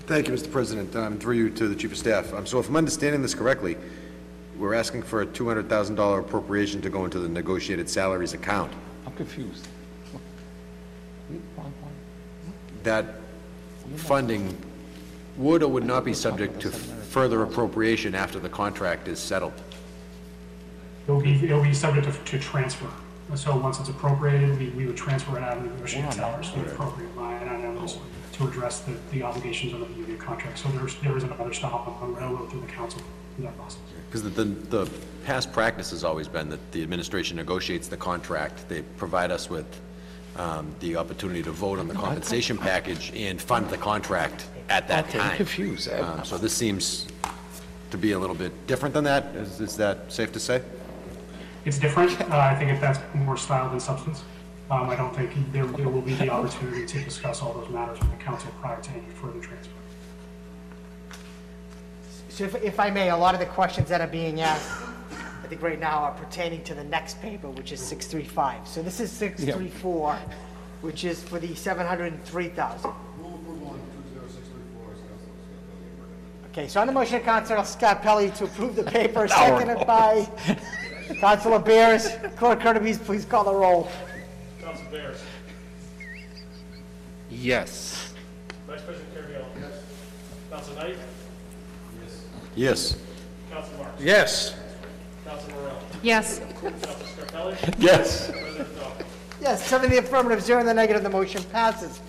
[0.08, 0.52] Thank you, Mr.
[0.52, 0.94] President.
[0.96, 2.34] Um, Through you to the Chief of Staff.
[2.34, 3.78] Um, So if I'm understanding this correctly,
[4.58, 8.72] we're asking for a $200,000 appropriation to go into the negotiated salaries account.
[9.06, 9.68] I'm confused.
[12.84, 13.16] That
[13.96, 14.58] funding
[15.38, 19.54] would or would not be subject to further appropriation after the contract is settled?
[21.08, 22.90] It'll be, it'll be subject to, to transfer.
[23.36, 26.60] So once it's appropriated, we, we would transfer it out of the negotiated salaries to
[26.60, 27.98] the appropriate line items
[28.34, 30.60] to address the, the obligations under the union contract.
[30.60, 33.02] So there's, there is another stop on the railroad through the council
[33.38, 33.80] in that process.
[34.08, 34.44] Because the, the
[34.86, 34.92] the
[35.26, 39.66] past practice has always been that the administration negotiates the contract, they provide us with
[40.36, 45.06] um, the opportunity to vote on the compensation package and fund the contract at that
[45.08, 45.38] Okay, I'm time.
[45.38, 45.90] confused.
[45.90, 47.08] I- Um, So this seems
[47.92, 50.62] to be a little bit different than that, is, is that safe to say?
[51.66, 52.20] It's different.
[52.22, 54.24] Uh, I think if that's more style than substance.
[54.72, 58.00] Um, I don't think there, there will be the opportunity to discuss all those matters
[58.00, 59.73] with the council prior to any further transfer.
[62.34, 64.68] So if, if I may, a lot of the questions that are being asked,
[65.44, 68.68] I think right now are pertaining to the next paper, which is 635.
[68.68, 70.18] So this is 634,
[70.82, 72.92] which is for the 703,000.
[76.48, 80.28] Okay, so on the motion of Councilor Scarpelli to approve the paper, seconded by
[81.20, 82.10] Councilor Bears.
[82.36, 83.88] Clerk Kirby, please call the roll.
[84.60, 85.22] Council Bears.
[87.30, 88.16] Yes.
[88.66, 89.46] Vice President Caraviello.
[89.60, 89.84] Yes.
[90.50, 90.98] Council Knight.
[92.56, 92.98] Yes.
[93.52, 94.02] Council Marks.
[94.02, 94.56] Yes.
[95.26, 95.78] Council Morell.
[96.02, 96.40] Yes.
[96.40, 97.76] Council Scarpelli.
[97.80, 98.32] Yes.
[98.32, 99.06] President Dodd.
[99.42, 102.00] Yes, seven in the affirmative, zero in the negative, the motion passes.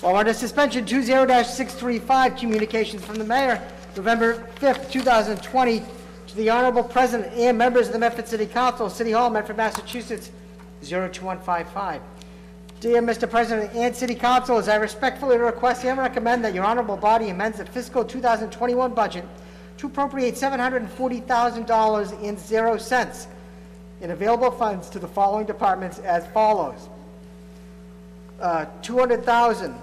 [0.00, 3.60] While under suspension, 20-635, communications from the mayor,
[3.96, 5.82] November 5th, 2020,
[6.28, 10.30] to the honorable president and members of the Medford City Council, City Hall, Medford, Massachusetts,
[10.82, 12.00] 02155.
[12.78, 13.28] Dear Mr.
[13.28, 17.58] President and City Council, as I respectfully request and recommend that your honorable body amends
[17.58, 19.24] the fiscal 2021 budget
[19.80, 23.26] to appropriate $740,000 in zero cents
[24.02, 26.90] in available funds to the following departments as follows.
[28.38, 29.74] Uh, 200,000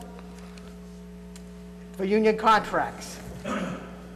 [1.94, 3.20] for union contracts,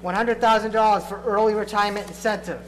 [0.04, 2.62] $100,000 for early retirement incentive.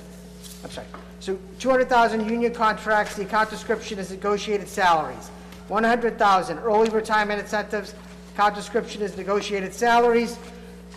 [0.64, 0.88] I'm sorry.
[1.20, 5.30] So 200,000 union contracts, the account description is negotiated salaries.
[5.68, 7.94] 100,000 early retirement incentives,
[8.34, 10.40] account description is negotiated salaries.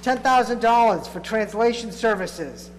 [0.07, 2.71] $10,000 for translation services,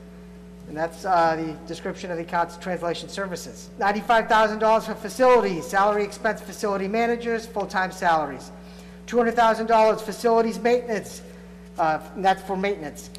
[0.69, 3.69] and that's uh, the description of the account's translation services.
[3.79, 8.49] $95,000 for facilities, salary expense facility managers, full-time salaries.
[9.07, 11.21] $200,000 facilities maintenance,
[11.77, 13.09] uh, that's for maintenance.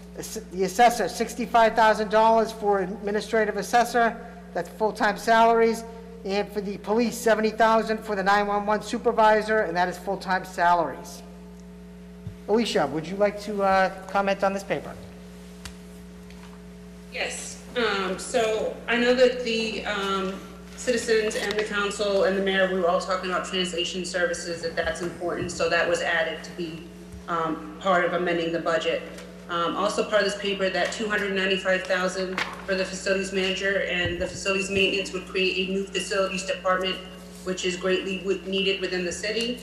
[0.53, 4.17] The assessor, $65,000 for administrative assessor,
[4.55, 5.85] that's full-time salaries.
[6.25, 11.23] And for the police, $70,000 for the 911 supervisor, and that is full-time salaries.
[12.49, 14.93] Alicia, would you like to uh, comment on this paper?
[17.13, 20.35] Yes, um, so I know that the, um,
[20.77, 24.77] citizens and the council and the mayor, we were all talking about translation services, that
[24.77, 26.85] that's important, so that was added to be,
[27.29, 29.03] um, part of amending the budget.
[29.51, 33.83] Um, also part of this paper, that two hundred ninety-five thousand for the facilities manager
[33.85, 36.97] and the facilities maintenance would create a new facilities department,
[37.45, 39.59] which is greatly needed within the city.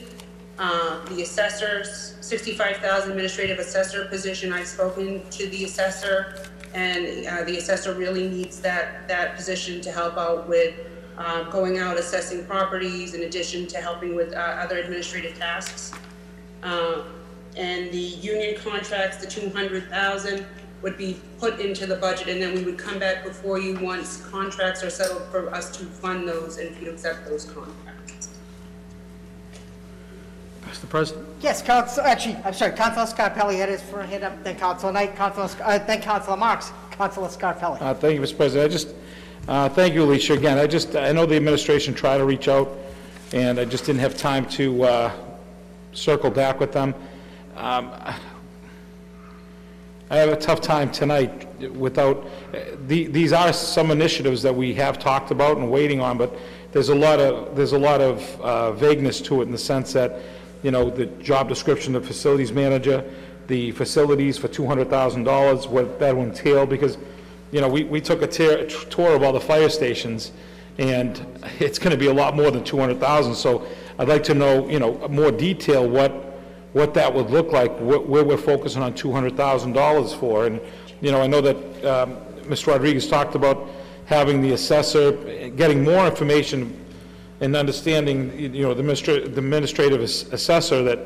[0.58, 6.38] Uh, the assessors, sixty-five thousand administrative assessor position, I've spoken to the assessor,
[6.72, 10.74] and, uh, the assessor really needs that, that position to help out with,
[11.18, 15.92] uh, going out assessing properties in addition to helping with, uh, other administrative tasks.
[16.62, 17.02] Uh,
[17.56, 20.46] and the union contracts, the two hundred thousand,
[20.82, 24.22] would be put into the budget, and then we would come back before you once
[24.30, 27.95] contracts are settled for us to fund those and you accept those contracts.
[30.66, 30.88] Mr.
[30.88, 31.26] President?
[31.40, 35.14] Yes, Council, actually, I'm sorry, Councilor Scarpelli had his for hand up, then Councilor Knight,
[35.16, 37.80] Councilor, Sc- uh, then Councilor Marks, Councilor Scarpelli.
[37.80, 38.36] Uh, Thank you, Mr.
[38.36, 38.70] President.
[38.70, 38.94] I just,
[39.48, 40.58] uh, thank you, Alicia, again.
[40.58, 42.68] I just, I know the administration tried to reach out,
[43.32, 45.12] and I just didn't have time to uh,
[45.92, 46.94] circle back with them.
[47.56, 47.92] Um,
[50.08, 52.26] I have a tough time tonight without,
[52.86, 56.34] the- these are some initiatives that we have talked about and waiting on, but
[56.72, 59.92] there's a lot of, there's a lot of uh, vagueness to it in the sense
[59.94, 60.20] that,
[60.62, 63.04] you know, the job description of facilities manager,
[63.46, 66.98] the facilities for $200,000, what that will entail, because,
[67.52, 70.32] you know, we, we took a tear- tour of all the fire stations,
[70.78, 71.24] and
[71.60, 73.66] it's going to be a lot more than 200,000, so
[73.98, 76.10] I'd like to know, you know, more detail what,
[76.72, 80.46] what that would look like, wh- where we're focusing on $200,000 for.
[80.46, 80.60] And,
[81.00, 82.68] you know, I know that um, Mr.
[82.68, 83.68] Rodriguez talked about
[84.06, 85.12] having the assessor,
[85.56, 86.85] getting more information
[87.40, 90.98] and understanding, you know, the administra- the administrative ass- assessor, that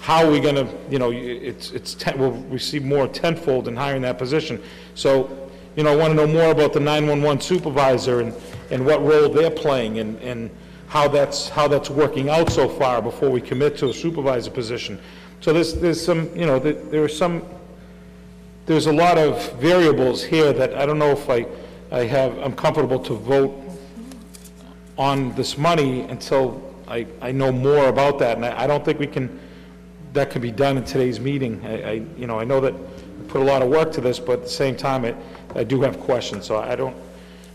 [0.00, 3.76] how are we going to, you know, it's, it's, ten- we'll receive more tenfold in
[3.76, 4.62] hiring that position.
[4.94, 8.34] So, you know, I want to know more about the 911 supervisor and,
[8.70, 10.50] and what role they're playing and, and
[10.88, 14.98] how that's, how that's working out so far before we commit to a supervisor position.
[15.40, 17.42] So there's, there's some, you know, there are some,
[18.66, 21.46] there's a lot of variables here that I don't know if I,
[21.90, 23.50] I have, I'm comfortable to vote
[25.00, 28.36] on this money until I, I know more about that.
[28.36, 29.40] And I, I don't think we can,
[30.12, 31.64] that can be done in today's meeting.
[31.64, 34.18] I, I, you know, I know that we put a lot of work to this,
[34.18, 35.14] but at the same time, I,
[35.54, 36.94] I do have questions, so I don't,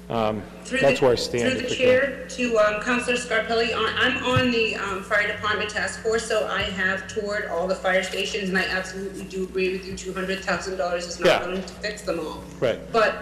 [0.09, 1.51] um, Through that's the- where I stand.
[1.51, 1.85] Through the if I can.
[1.85, 6.47] chair to um, Councilor Scarpelli, on- I'm on the um, fire department task force, so
[6.47, 10.13] I have toured all the fire stations, and I absolutely do agree with you, two
[10.13, 11.25] hundred thousand dollars is Yeah.
[11.37, 12.43] not going to fix them all.
[12.59, 12.79] Right.
[12.91, 13.15] But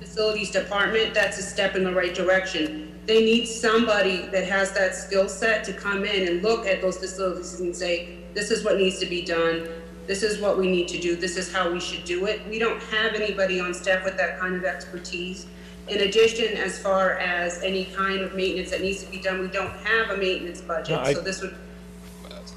[0.00, 2.87] facilities department, that's a step in the right direction.
[3.08, 6.98] They need somebody that has that skill set to come in and look at those
[6.98, 9.66] facilities and say, this is what needs to be done,
[10.06, 12.42] this is what we need to do, this is how we should do it.
[12.50, 15.46] We don't have anybody on staff with that kind of expertise.
[15.88, 19.48] In addition, as far as any kind of maintenance that needs to be done, we
[19.48, 21.56] don't have a maintenance No, budget, I- so this would,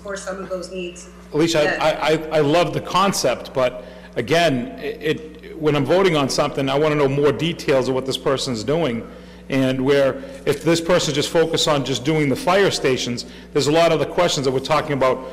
[0.03, 1.07] for some of those needs.
[1.31, 3.85] Alicia, that- I, I, I love the concept, but
[4.17, 8.05] again, it, when I'm voting on something, I want to know more details of what
[8.05, 9.09] this person's doing.
[9.51, 13.71] And where, if this person just focused on just doing the fire stations, there's a
[13.71, 15.27] lot of the questions that we're talking about,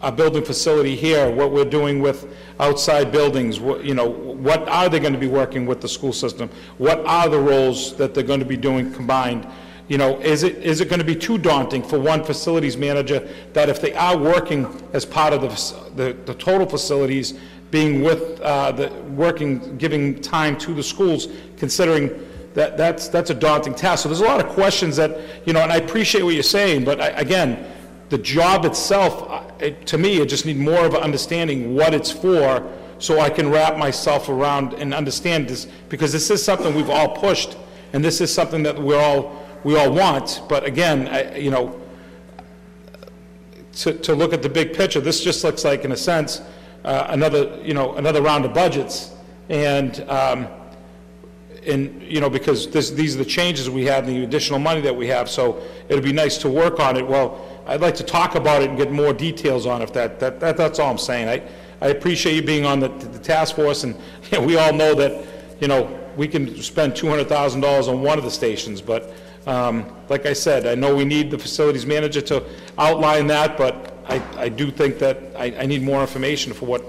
[0.00, 2.26] a building facility here, what we're doing with
[2.58, 6.12] outside buildings, what, you know, what are they going to be working with the school
[6.12, 6.50] system?
[6.78, 9.46] What are the roles that they're going to be doing combined?
[9.86, 13.28] You know, is it, is it going to be too daunting for one facilities manager
[13.52, 17.38] that if they are working as part of the, the, the total facilities,
[17.70, 22.10] being with, uh, the, working, giving time to the schools, considering
[22.54, 24.02] that, that's, that's a daunting task.
[24.02, 26.84] So there's a lot of questions that, you know, and I appreciate what you're saying,
[26.84, 27.66] but I, again,
[28.10, 32.10] the job itself, it, to me, I just need more of an understanding what it's
[32.10, 32.62] for,
[32.98, 37.16] so I can wrap myself around and understand this, because this is something we've all
[37.16, 37.56] pushed,
[37.94, 41.80] and this is something that we're all, we all want, but again, I, you know,
[43.76, 46.42] to, to look at the big picture, this just looks like, in a sense,
[46.84, 49.14] uh, another, you know, another round of budgets,
[49.48, 50.46] and, um,
[51.66, 54.94] and, you know, because this, these are the changes we have, the additional money that
[54.94, 57.06] we have, so it'd be nice to work on it.
[57.06, 60.40] Well, I'd like to talk about it and get more details on it, that, that,
[60.40, 61.28] that- that's all I'm saying.
[61.28, 61.42] I,
[61.84, 63.94] I appreciate you being on the, the task force, and,
[64.30, 65.24] you know, we all know that,
[65.60, 69.12] you know, we can spend $200,000 on one of the stations, but,
[69.46, 72.44] um, like I said, I know we need the facilities manager to
[72.78, 76.84] outline that, but I, I do think that I, I need more information for what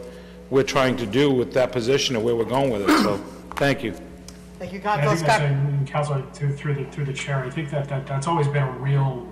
[0.50, 3.18] we're trying to do with that position and where we're going with it, so,
[3.56, 3.96] thank you.
[4.64, 5.50] Thank you, I Councilor think that's, Scarpelli.
[5.50, 8.64] and Counselor, through, through the, through the chair, I think that, that, that's always been
[8.64, 9.28] a real,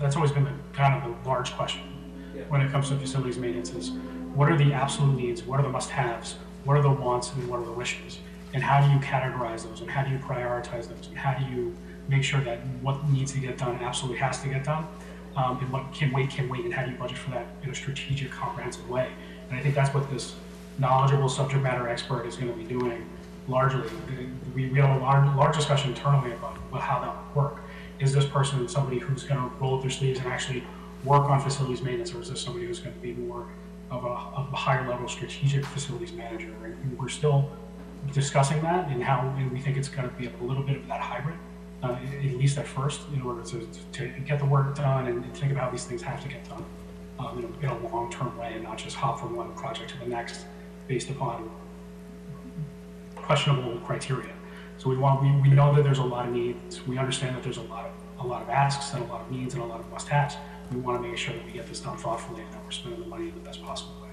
[0.00, 1.82] that's always been the, kind of the large question
[2.48, 3.92] when it comes to facilities maintenance is,
[4.34, 6.34] what are the absolute needs, what are the must-haves?
[6.64, 8.18] what are the wants and what are the wishes?
[8.54, 11.06] And how do you categorize those and how do you prioritize those?
[11.08, 11.74] And how do you
[12.08, 14.86] make sure that what needs to get done absolutely has to get done?
[15.36, 17.70] Um, and what can wait, can wait, and how do you budget for that in
[17.70, 19.10] a strategic, comprehensive way?
[19.48, 20.34] And I think that's what this
[20.78, 23.08] knowledgeable subject matter expert is gonna be doing
[23.48, 23.88] largely.
[24.54, 27.60] We, we have a large, large discussion internally about how that would work.
[27.98, 30.64] Is this person somebody who's gonna roll up their sleeves and actually
[31.04, 33.46] work on facilities maintenance, or is this somebody who's gonna be more
[33.90, 36.52] of a, of a higher level strategic facilities manager?
[36.64, 37.50] And we're still
[38.12, 41.00] discussing that and how, and we think it's gonna be a little bit of that
[41.00, 41.36] hybrid,
[41.82, 45.52] uh, at least at first, in order to, to get the work done and think
[45.52, 46.64] about how these things have to get done
[47.18, 50.06] um, in a, a long-term way and not just hop from one project to the
[50.06, 50.46] next
[50.88, 51.50] based upon
[53.22, 54.32] questionable criteria.
[54.78, 56.86] So we want, we, we know that there's a lot of needs.
[56.86, 59.30] We understand that there's a lot of, a lot of asks and a lot of
[59.30, 60.36] needs and a lot of must-haves.
[60.72, 63.00] We want to make sure that we get this done thoughtfully and that we're spending
[63.00, 64.08] the money in the best possible way.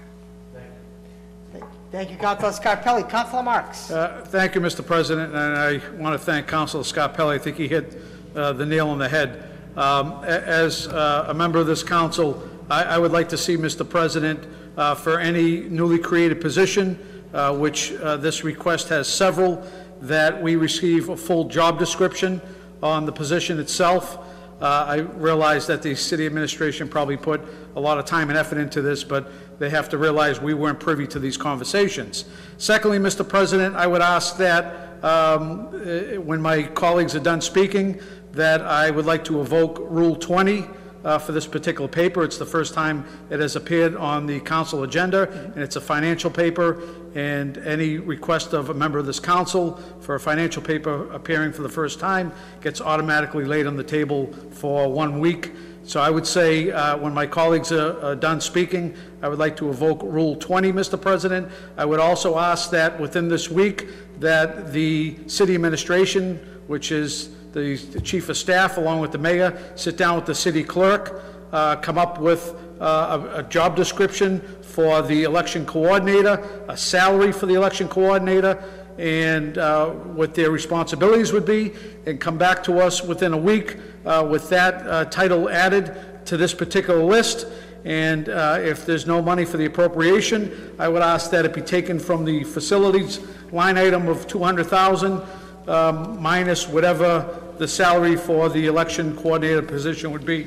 [1.90, 3.08] Thank you, Councilor Scarpelli.
[3.08, 3.90] Councilor Marks?
[3.90, 4.86] Uh, Thank you, Mr.
[4.86, 7.34] President, and I want to thank Councilor Scarpelli.
[7.34, 8.00] I think he hit
[8.36, 9.50] uh, the nail on the head.
[9.76, 13.88] Um, As uh, a member of this council, I I would like to see, Mr.
[13.88, 14.46] President,
[14.76, 16.96] uh, for any newly created position,
[17.32, 19.64] uh, which uh, this request has several,
[20.02, 22.40] that we receive a full job description
[22.82, 24.18] on the position itself.
[24.60, 27.40] Uh, I realize that the city administration probably put
[27.76, 30.80] a lot of time and effort into this, but they have to realize we weren't
[30.80, 32.26] privy to these conversations.
[32.58, 33.26] Secondly, Mr.
[33.26, 38.00] President, I would ask that, um, eh, when my colleagues are done speaking,
[38.32, 40.66] that I would like to evoke Rule 20
[41.04, 42.24] uh, for this particular paper.
[42.24, 46.30] It's the first time it has appeared on the council agenda, and it's a financial
[46.30, 46.80] paper,
[47.14, 51.62] and any request of a member of this council for a financial paper appearing for
[51.62, 55.52] the first time gets automatically laid on the table for one week.
[55.82, 59.56] So I would say, uh, when my colleagues are are done speaking, I would like
[59.56, 61.00] to evoke Rule 20, Mr.
[61.00, 61.50] President.
[61.76, 63.88] I would also ask that within this week,
[64.20, 66.36] that the city administration,
[66.66, 70.62] which is the chief of staff, along with the mayor, sit down with the city
[70.62, 71.22] clerk,
[71.52, 77.32] uh, come up with uh, a a job description for the election coordinator, a salary
[77.32, 78.62] for the election coordinator,
[78.98, 81.72] and uh, what their responsibilities would be,
[82.06, 86.36] and come back to us within a week uh, with that uh, title added to
[86.36, 87.46] this particular list.
[87.84, 91.62] And uh, if there's no money for the appropriation, I would ask that it be
[91.62, 93.20] taken from the facilities
[93.52, 95.22] line item of 200,000
[95.66, 100.46] um, minus whatever the salary for the election coordinator position would be.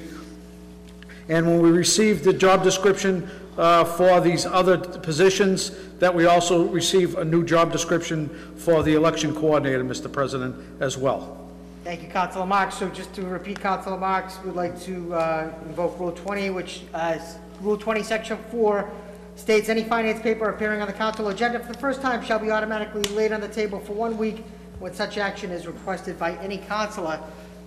[1.30, 6.66] And when we receive the job description uh, for these other positions, that we also
[6.68, 10.12] receive a new job description for the election coordinator, Mr.
[10.12, 11.40] President, as well.
[11.84, 12.78] Thank you, Councilor Marks.
[12.78, 17.20] So just to repeat, Councilor Marks, we'd like to uh, invoke Rule 20, which, uh,
[17.62, 18.90] Rule 20, Section 4
[19.36, 22.52] states, "Any finance paper appearing on the council agenda for the first time shall be
[22.52, 24.44] automatically laid on the table for one week
[24.84, 27.18] when such action is requested by any councilor."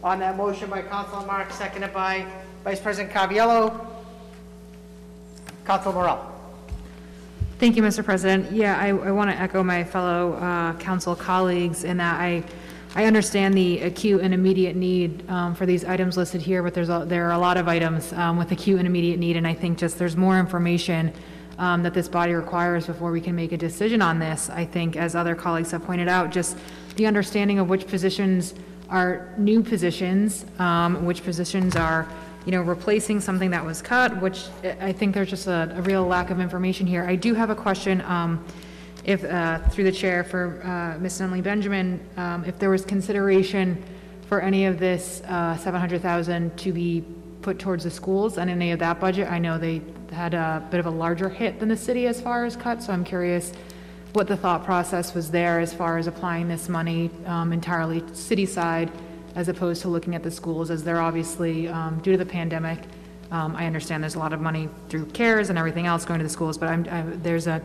[0.05, 2.27] On that motion by Councilor Mark, seconded by
[2.63, 3.87] Vice President Caraviello.
[5.65, 6.33] Councilor Morell.
[7.59, 8.05] Thank you, Mr.
[8.05, 8.53] President.
[8.53, 12.45] Yeah, I, I want to echo my fellow uh, council colleagues in that I,
[12.95, 16.91] I understand the acute and immediate need um, for these items listed here, but there's,
[16.91, 19.55] a- there are a lot of items um, with acute and immediate need, and I
[19.55, 21.13] think just there's more information
[21.59, 24.51] um, that this body requires before we can make a decision on this.
[24.51, 26.59] I think, as other colleagues have pointed out, just
[26.97, 28.55] the understanding of which positions
[28.89, 32.09] are new positions, um, which positions are
[32.45, 34.45] you know, replacing something that was cut, which
[34.81, 37.05] I think there's just a, a real lack of information here.
[37.05, 38.45] I do have a question, um,
[39.05, 41.21] if, uh, through the chair for, uh, Ms.
[41.21, 43.83] Nunley Benjamin, um, if there was consideration
[44.29, 47.05] for any of this, uh, seven hundred thousand to be
[47.43, 49.31] put towards the schools and any of that budget.
[49.31, 49.81] I know they
[50.13, 52.93] had a bit of a larger hit than the city as far as cuts, so
[52.93, 53.53] I'm curious
[54.17, 58.47] what the thought process was there as far as applying this money, um, entirely city
[58.47, 58.91] side
[59.35, 62.79] as opposed to looking at the schools, as they're obviously, um, due to the pandemic,
[63.31, 66.25] um, I understand there's a lot of money through CARES and everything else going to
[66.25, 67.61] the schools, but I'm, I- there's a,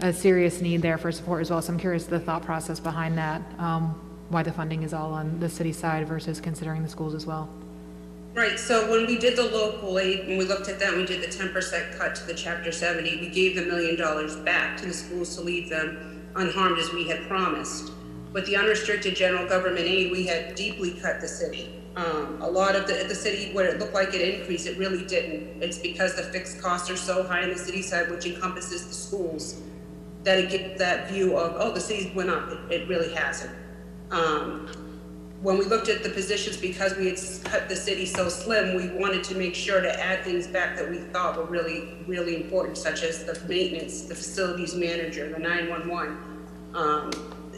[0.00, 3.18] a serious need there for support as well, so I'm curious the thought process behind
[3.18, 7.14] that, um, why the funding is all on the city side versus considering the schools
[7.14, 7.50] as well.
[8.34, 11.22] Right, so when we did the local aid, when we looked at that, we did
[11.22, 14.86] the ten percent cut to the chapter seventy, we gave the million dollars back to
[14.86, 17.92] the schools to leave them unharmed as we had promised.
[18.32, 21.82] With the unrestricted general government aid, we had deeply cut the city.
[21.94, 25.04] Um, a lot of the, the city, where it looked like it increased, it really
[25.04, 25.62] didn't.
[25.62, 28.94] It's because the fixed costs are so high on the city side, which encompasses the
[28.94, 29.60] schools,
[30.22, 33.54] that it gives that view of, oh, the city went up, it, it really hasn't.
[34.10, 34.91] Um,
[35.42, 38.88] when we looked at the positions, because we had cut the city so slim, we
[39.00, 42.78] wanted to make sure to add things back that we thought were really, really important,
[42.78, 46.16] such as the maintenance, the facilities manager, the 911,
[46.74, 47.10] um,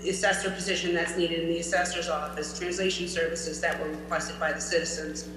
[0.09, 4.61] assessor position that's needed in the assessor's office, translation services that were requested by the
[4.61, 5.29] citizens.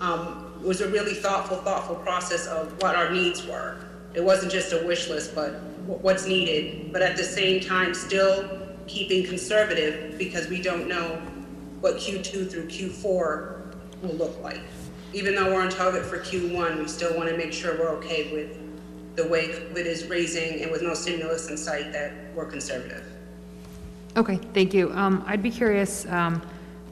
[0.00, 3.76] Um, It was a really thoughtful, thoughtful process of what our needs were.
[4.14, 5.50] It wasn't just a wish list, but
[5.86, 8.48] wh- what's needed, but at the same time, still
[8.88, 11.22] keeping conservative because we don't know
[11.80, 14.60] what Q2 through Q4 will look like.
[15.12, 18.32] Even though we're on target for Q1, we still want to make sure we're okay
[18.32, 18.58] with
[19.16, 23.04] the way COVID is raising and with no stimulus in sight, that we're conservative.
[24.16, 24.92] Okay, thank you.
[24.92, 26.42] Um, I'd be curious, um,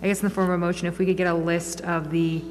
[0.02, 2.10] I guess in the form of a motion, if we could get a list of
[2.10, 2.42] the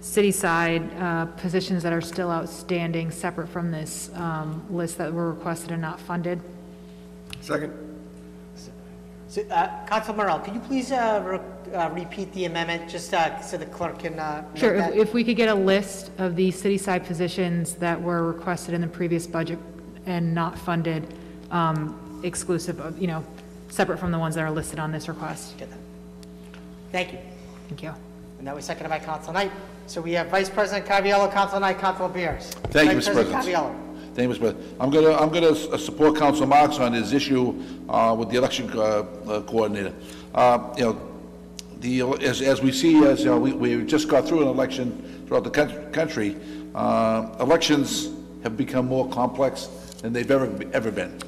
[0.00, 5.32] city side uh, positions that are still outstanding, separate from this um, list that were
[5.32, 6.40] requested and not funded?
[7.40, 7.83] Second.
[9.34, 13.40] So, uh, Council Morell, could you please uh, re- uh, repeat the amendment, just uh,
[13.40, 14.92] so the clerk can uh, note Sure, that?
[14.92, 18.74] if, if we could get a list of the city side positions that were requested
[18.74, 19.58] in the previous budget
[20.06, 21.14] and not funded,
[21.50, 23.24] um, exclusive of, you know,
[23.70, 25.58] separate from the ones that are listed on this request.
[25.58, 25.78] Get that.
[26.92, 27.18] Thank you.
[27.68, 27.92] Thank you.
[28.38, 29.50] And that was seconded by Council Knight.
[29.88, 32.50] So we have Vice President Caraviello, Council Knight, Council Bears.
[32.70, 33.14] Thank you, Vice Mr.
[33.14, 33.44] President.
[33.44, 33.74] Caraviello.
[33.74, 34.56] Thank you, President.
[34.80, 38.80] I'm gonna, I'm gonna support Council Marks on his issue uh, with the election uh,
[38.80, 39.92] uh, coordinator.
[40.34, 41.00] Uh, You know,
[41.80, 45.24] the, as, as we see, as, you know, we, we just got through an election
[45.26, 45.50] throughout the
[45.92, 46.36] country,
[46.74, 48.08] uh, elections
[48.42, 49.66] have become more complex
[50.00, 51.18] than they've ever, ever been.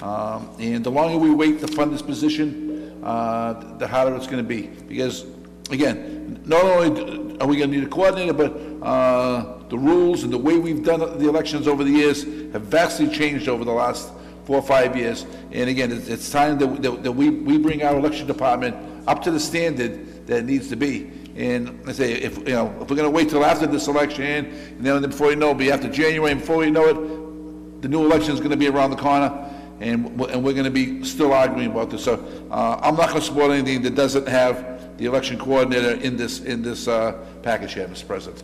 [0.00, 4.42] Um, And the longer we wait to fund this position, uh, the harder it's gonna
[4.42, 4.62] be.
[4.88, 5.24] Because,
[5.70, 8.52] again, not only are we gonna need a coordinator, but
[8.82, 13.08] uh, the rules and the way we've done the elections over the years have vastly
[13.08, 14.12] changed over the last
[14.44, 15.24] four or five years.
[15.52, 18.76] And again, it's, it's time that, that- that we, we bring our election department
[19.06, 21.10] up to the standard that it needs to be.
[21.34, 24.80] And I say, if, you know, if we're gonna wait till after this election, and
[24.84, 28.04] then before you know, it, be after January, and before you know it, the new
[28.04, 29.32] election is gonna be around the corner,
[29.80, 32.04] and, and we're gonna be still arguing about this.
[32.04, 32.14] So,
[32.50, 36.62] uh, I'm not gonna support anything that doesn't have the election coordinator in this, in
[36.62, 37.12] this, uh,
[37.42, 38.06] package here, Mr.
[38.06, 38.42] President.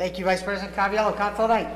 [0.00, 1.14] Thank you, Vice President Caraviello.
[1.14, 1.68] Council Knight.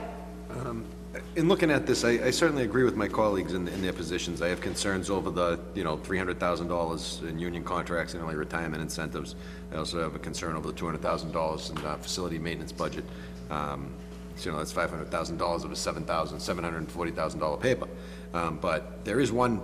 [1.37, 4.41] In looking at this, I, I certainly agree with my colleagues in, in their positions.
[4.41, 8.23] I have concerns over the, you know, three hundred thousand dollars in union contracts and
[8.23, 9.35] early retirement incentives.
[9.73, 12.73] I also have a concern over the two hundred thousand dollars in, uh, facility maintenance
[12.73, 13.05] budget.
[13.51, 13.93] Um,
[14.37, 16.91] so, you know, that's five hundred thousand dollars of a seven thousand, seven hundred and
[16.91, 17.89] forty thousand dollar paper.
[18.33, 19.61] Um, but there is one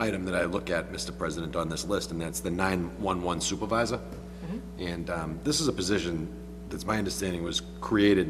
[0.00, 1.16] item that I look at, Mr.
[1.16, 4.00] President, on this list, and that's the 911 supervisor.
[4.78, 6.26] And um, this is a position
[6.70, 8.28] that's my understanding was created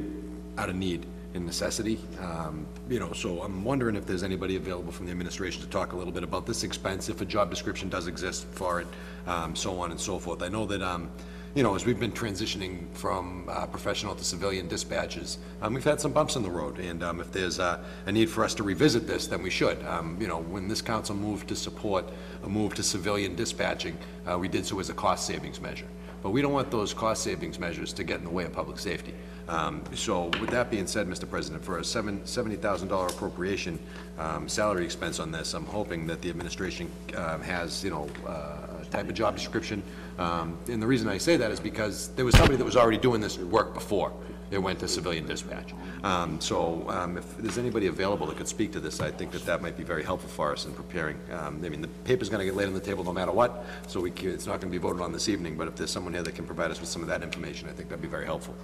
[0.59, 1.99] out of need and necessity.
[2.21, 5.93] Um, You know, so I'm wondering if there's anybody available from the administration to talk
[5.93, 8.89] a little bit about this expense, if a job description does exist for it,
[9.29, 10.43] um, so on and so forth.
[10.43, 11.09] I know that, um,
[11.55, 16.01] you know, as we've been transitioning from uh, professional to civilian dispatches, um, we've had
[16.01, 18.65] some bumps in the road, and um, if there's uh, a need for us to
[18.65, 19.79] revisit this, then we should.
[19.85, 22.05] Um, You know, when this council moved to support
[22.43, 25.87] a move to civilian dispatching, uh, we did so as a cost savings measure.
[26.23, 28.79] But we don't want those cost savings measures to get in the way of public
[28.79, 29.15] safety.
[29.49, 31.29] Um, So with that being said, Mr.
[31.29, 33.79] President, for a seven- $70,000 appropriation
[34.19, 38.83] um, salary expense on this, I'm hoping that the administration um, has, you know, uh,
[38.83, 39.83] a type of job description.
[40.19, 42.99] Um, And the reason I say that is because there was somebody that was already
[42.99, 44.13] doing this work before
[44.51, 45.73] it went to civilian dispatch.
[46.03, 49.47] Um, So um, if there's anybody available that could speak to this, I think that
[49.47, 51.19] that might be very helpful for us in preparing.
[51.33, 53.65] Um, I mean, the paper's going to get laid on the table no matter what,
[53.87, 55.91] so we, can- it's not going to be voted on this evening, but if there's
[55.91, 58.09] someone here that can provide us with some of that information, I think that'd be
[58.09, 58.55] very helpful.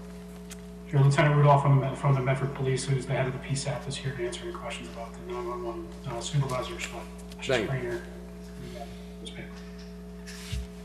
[0.90, 3.96] Sure, Lieutenant Rudolph from, from the Medford Police, who's the head of the PSAP, is
[3.96, 6.74] here to answer any questions about the 911 uh, supervisor.
[7.42, 8.00] Thank you.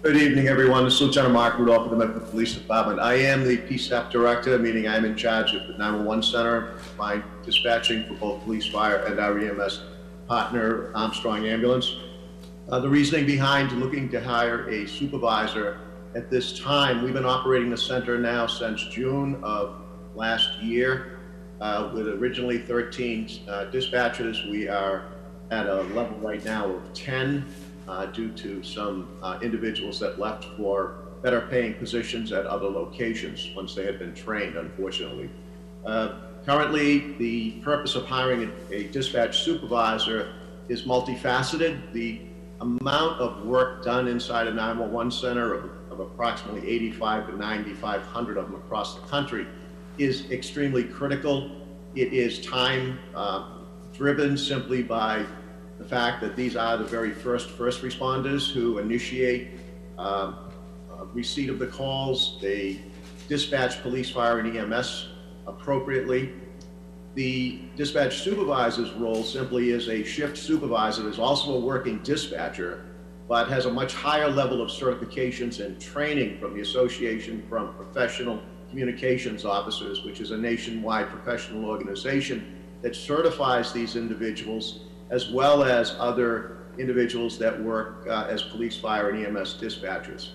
[0.04, 0.84] Good evening, everyone.
[0.84, 3.00] This is Lieutenant Mark Rudolph of the Medford Police Department.
[3.00, 7.22] I am the PSAP Director, meaning I am in charge of the 911 Center, my
[7.46, 9.84] dispatching for both police, fire, and our EMS
[10.28, 11.98] partner, Armstrong Ambulance.
[12.68, 15.78] Uh, The reasoning behind looking to hire a supervisor
[16.16, 19.84] at this time, we've been operating the center now since June of
[20.16, 21.20] last year
[21.62, 24.50] uh, with originally 13 uh, dispatchers.
[24.50, 25.12] We are
[25.52, 27.46] at a level right now of 10
[27.92, 33.52] uh, due to some uh, individuals that left for better paying positions at other locations
[33.56, 35.30] once they had been trained, unfortunately.
[35.86, 36.14] Uh,
[36.46, 40.34] Currently, the purpose of hiring a a dispatch supervisor
[40.70, 41.94] is multifaceted.
[41.94, 42.20] The
[42.62, 48.46] amount of work done inside a 911 center of of approximately 85 to 9,500 of
[48.46, 49.46] them across the country
[49.98, 51.52] is extremely critical.
[51.96, 53.58] It is time uh,
[53.94, 55.26] driven simply by
[55.92, 59.50] fact that these are the very first first responders who initiate
[59.98, 60.38] um,
[60.90, 62.80] uh, receipt of the calls, they
[63.28, 65.10] dispatch police, fire, and EMS
[65.48, 66.32] appropriately.
[67.16, 72.86] The dispatch supervisor's role simply is a shift supervisor, is also a working dispatcher,
[73.28, 78.42] but has a much higher level of certifications and training from the Association from Professional
[78.70, 85.96] Communications Officers, which is a nationwide professional organization that certifies these individuals, as well as
[86.00, 90.30] other individuals that work uh, as police, fire, and EMS dispatchers.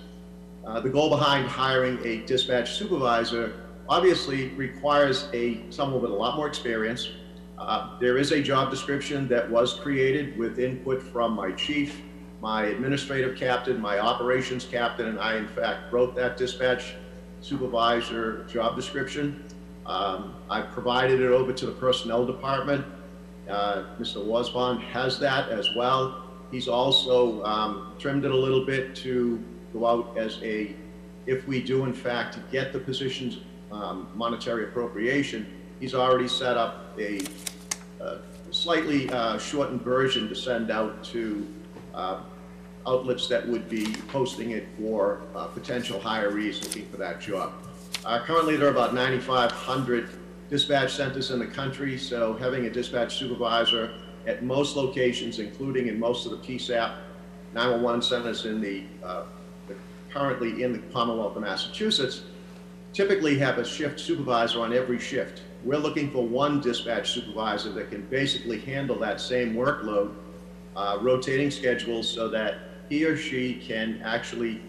[0.66, 3.54] Uh, The goal behind hiring a dispatch supervisor
[3.88, 7.08] obviously requires a, someone with a lot more experience.
[7.58, 12.02] Uh, There is a job description that was created with input from my chief,
[12.42, 16.94] my administrative captain, my operations captain, and I in fact wrote that dispatch
[17.40, 19.42] supervisor job description.
[19.86, 22.84] Um, I provided it over to the personnel department.
[23.48, 24.24] Uh, Mr.
[24.24, 26.22] Wasbon has that as well.
[26.50, 29.42] He's also um, trimmed it a little bit to
[29.72, 30.74] go out as a,
[31.26, 33.38] if we do in fact get the position's
[33.70, 35.46] um, monetary appropriation,
[35.80, 37.20] he's already set up a
[38.00, 38.18] uh,
[38.50, 41.46] slightly uh, shortened version to send out to
[41.94, 42.20] uh,
[42.86, 47.52] outlets that would be posting it for uh, potential hirees looking for that job.
[48.04, 50.10] Currently, there are about 9,500
[50.48, 53.94] dispatch centers in the country, so having a dispatch supervisor
[54.26, 56.94] at most locations, including in most of the PSAP
[57.54, 59.24] 911 centers in the, uh,
[59.68, 59.74] the-
[60.12, 62.22] currently in the Commonwealth of Massachusetts,
[62.92, 65.42] typically have a shift supervisor on every shift.
[65.64, 70.14] We're looking for one dispatch supervisor that can basically handle that same workload,
[70.76, 72.58] uh, rotating schedules so that
[72.88, 74.60] he or she can actually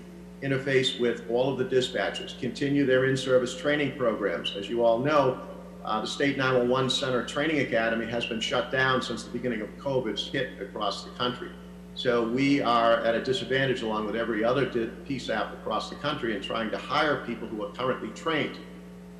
[0.41, 4.55] interface with all of the dispatchers, continue their in-service training programs.
[4.57, 5.39] As you all know,
[5.87, 9.69] uh, the State 911 Center Training Academy has been shut down since the beginning of
[9.77, 11.49] COVID's hit across the country.
[11.95, 16.41] So we are at a disadvantage along with every other PSAP across the country in
[16.41, 18.57] trying to hire people who are currently trained.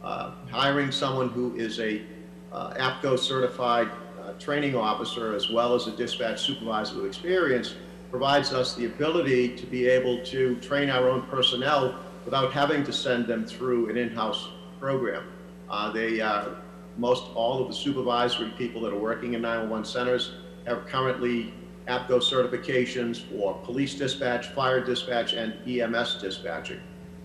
[0.04, 2.02] Uh, Hiring someone who is a
[2.52, 3.90] uh, APCO certified
[4.22, 7.76] uh, training officer as well as a dispatch supervisor with experience
[8.12, 12.92] provides us the ability to be able to train our own personnel without having to
[12.92, 14.50] send them through an in-house
[14.82, 15.24] program.
[15.70, 16.50] Uh, They, uh,
[16.98, 20.36] most all of the supervisory people that are working in 911 centers
[20.66, 21.54] have currently
[21.88, 26.80] APCO certifications for police dispatch, fire dispatch, and EMS dispatching.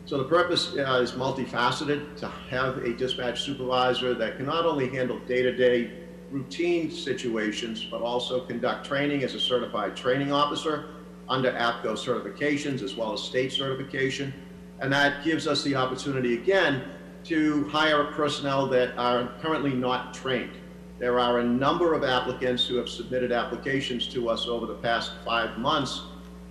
[0.04, 4.88] So the purpose uh, is multifaceted, to have a dispatch supervisor that can not only
[4.88, 5.92] handle day-to-day
[6.30, 10.86] routine situations, but also conduct training as a certified training officer
[11.28, 14.32] under APCO certifications as well as state certification.
[14.80, 16.82] And that gives us the opportunity, again,
[17.24, 20.52] to hire personnel that are currently not trained.
[20.98, 25.12] There are a number of applicants who have submitted applications to us over the past
[25.24, 26.02] five months,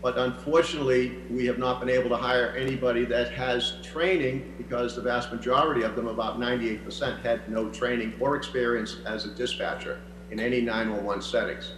[0.01, 5.01] but unfortunately, we have not been able to hire anybody that has training because the
[5.01, 10.39] vast majority of them, about 98%, had no training or experience as a dispatcher in
[10.39, 11.73] any 911 settings.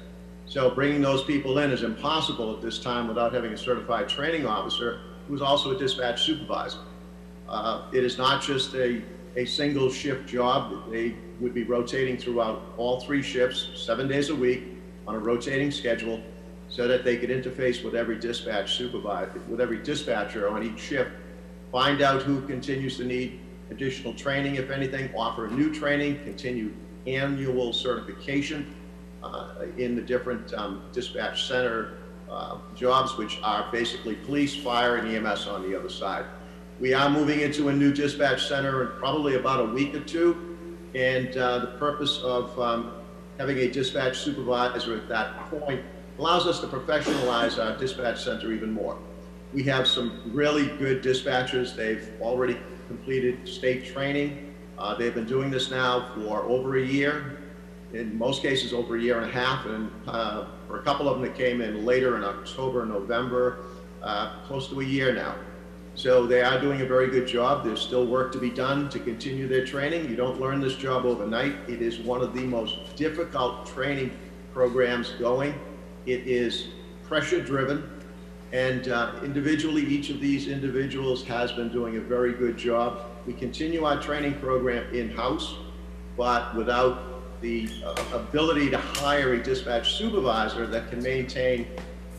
[0.46, 4.46] So bringing those people in is impossible at this time without having a certified training
[4.46, 6.80] officer who's also a dispatch supervisor.
[7.54, 9.00] Uh, It is not just a,
[9.36, 10.90] a single shift job.
[10.90, 14.64] They would be rotating throughout all three shifts, seven days a week,
[15.08, 16.20] on a rotating schedule,
[16.68, 21.12] so that they could interface with every dispatch supervisor, with every dispatcher on each shift,
[21.72, 23.40] find out who continues to need
[23.70, 26.74] additional training, if anything, offer new training, continue
[27.06, 28.74] annual certification
[29.22, 31.98] uh, in the different um, dispatch center
[32.32, 36.26] uh, jobs, which are basically police, fire, and EMS on the other side.
[36.80, 40.58] We are moving into a new dispatch center in probably about a week or two,
[40.96, 42.94] and uh, the purpose of um,
[43.38, 45.82] having a dispatch supervisor at that point
[46.18, 48.98] allows us to professionalize our dispatch center even more.
[49.54, 51.76] We have some really good dispatchers.
[51.76, 54.54] They've already completed state training.
[54.78, 57.38] Uh, They've been doing this now for over a year,
[57.94, 61.20] in most cases over a year and a half, and uh, for a couple of
[61.20, 63.60] them that came in later in October, November,
[64.02, 65.36] uh, close to a year now.
[65.96, 67.64] So they are doing a very good job.
[67.64, 70.10] There's still work to be done to continue their training.
[70.10, 71.56] You don't learn this job overnight.
[71.68, 74.12] It is one of the most difficult training
[74.54, 75.54] programs going.
[76.06, 76.70] It is
[77.04, 77.88] pressure-driven,
[78.54, 83.06] and uh, individually, each of these individuals has been doing a very good job.
[83.26, 85.56] We continue our training program in-house,
[86.18, 91.68] but without the uh, ability to hire a dispatch supervisor that can maintain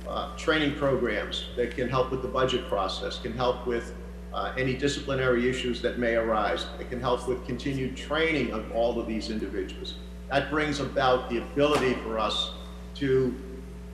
[0.09, 3.95] uh, training programs, that can help with the budget process, can help with
[4.33, 8.99] uh, any disciplinary issues that may arise, It can help with continued training of all
[8.99, 9.95] of these individuals.
[10.29, 12.53] That brings about the ability for us
[12.97, 13.35] to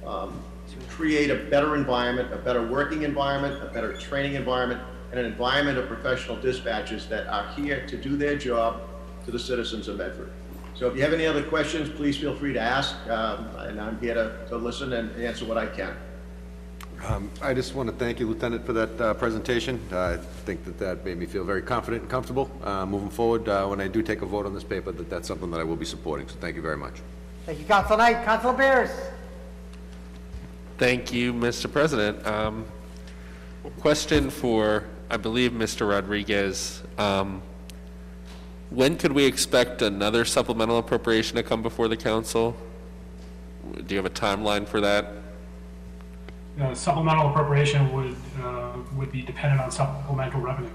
[0.07, 4.81] um, to create a better environment, a better working environment, a better training environment,
[5.11, 8.81] and an environment of professional dispatchers that are here to do their job
[9.25, 10.31] to the citizens of Medford.
[10.81, 14.01] So if you have any other questions, please feel free to ask, um, and I'm
[14.01, 15.95] here to, to listen and answer what I can.
[17.07, 19.79] Um, I just want to thank you, Lieutenant, for that uh, presentation.
[19.93, 23.67] I think that that made me feel very confident and comfortable uh, moving forward uh,
[23.67, 25.77] when I do take a vote on this paper, that that's something that I will
[25.77, 26.95] be supporting, so thank you very much.
[27.45, 28.25] Thank you, Council Knight.
[28.25, 28.91] Council Bears?
[30.79, 31.71] Thank you, Mr.
[31.71, 32.27] President.
[32.27, 32.65] Um,
[33.81, 35.87] Question for, I believe, Mr.
[35.91, 36.83] Rodriguez.
[36.97, 37.43] Um,
[38.71, 42.57] When could we expect another supplemental appropriation to come before the council?
[43.75, 45.13] Do you have a timeline for that?
[46.61, 50.71] Uh, Supplemental appropriation would, uh, would be dependent on supplemental revenue.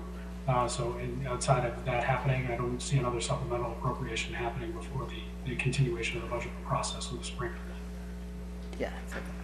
[0.48, 5.08] Uh, So in- outside of that happening, I don't see another supplemental appropriation happening before
[5.08, 7.52] the, the continuation of the budget process in the spring.
[8.80, 8.92] Yeah.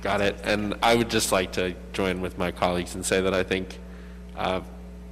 [0.01, 0.39] Got it.
[0.43, 3.79] And I would just like to join with my colleagues and say that I think
[4.35, 4.59] uh,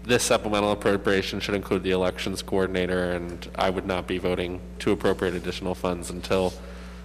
[0.09, 4.91] this supplemental appropriation should include the elections coordinator, and I would not be voting to
[4.91, 6.51] appropriate additional funds until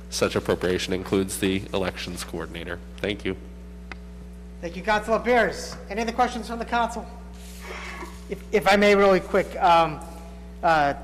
[0.09, 2.78] such appropriation includes the elections coordinator.
[2.97, 3.36] Thank you.
[4.62, 5.76] Thank you, Councilor Bears.
[5.90, 7.06] Any other questions from the council?
[8.31, 10.01] If, if I may, really quick, um,
[10.62, 10.94] uh,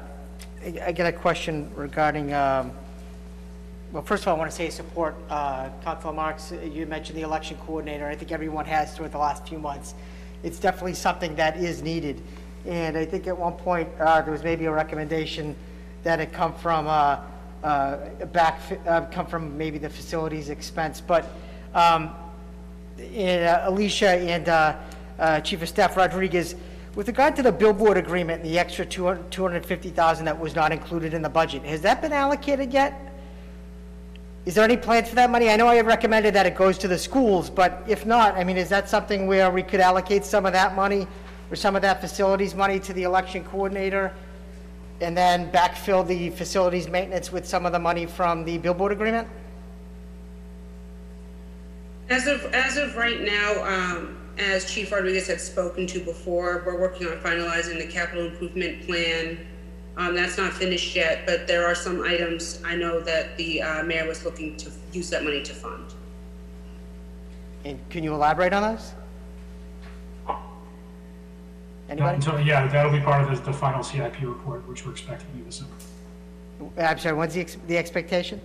[0.64, 2.72] I I got a question regarding, um,
[3.92, 7.22] well, first of all, I want to say support, uh, Councilor Marks, you mentioned the
[7.22, 8.06] election coordinator.
[8.06, 9.94] I think everyone has throughout the last few months.
[10.42, 12.22] It's definitely something that is needed.
[12.66, 15.56] And I think at one point, uh, there was maybe a recommendation
[16.02, 17.20] that it come from, uh,
[17.62, 17.96] uh,
[18.32, 21.00] back, uh, come from maybe the facilities expense.
[21.00, 21.26] But,
[21.74, 22.10] um,
[22.98, 24.76] and uh, Alicia and uh,
[25.18, 26.54] uh, Chief of Staff Rodriguez,
[26.94, 31.14] with regard to the billboard agreement and the extra 200 250,000 that was not included
[31.14, 33.09] in the budget, has that been allocated yet?
[34.46, 35.50] Is there any plans for that money?
[35.50, 38.56] I know I recommended that it goes to the schools, but if not, I mean,
[38.56, 41.06] is that something where we could allocate some of that money
[41.50, 44.12] or some of that facilities money to the election coordinator
[45.02, 49.28] and then backfill the facilities maintenance with some of the money from the billboard agreement?
[52.08, 56.80] As of, as of right now, um, as Chief Rodriguez had spoken to before, we're
[56.80, 59.38] working on finalizing the capital improvement plan.
[59.96, 63.82] Um, that's not finished yet, but there are some items I know that the, uh,
[63.82, 65.92] mayor was looking to use that money to fund.
[67.64, 68.92] And can you elaborate on those?
[71.88, 72.14] Anybody?
[72.14, 75.28] And so, yeah, that'll be part of the, the final CIP report, which we're expecting
[75.34, 75.72] in December.
[76.78, 78.40] I'm sorry, what's the, ex- the expectation?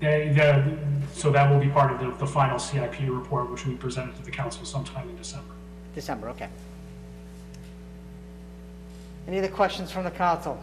[0.00, 0.76] Yeah, the-
[1.12, 4.22] so that will be part of the, the final CIP report, which we presented to
[4.22, 5.52] the council sometime in December.
[5.94, 6.48] December, okay.
[9.30, 10.60] Any other questions from the council?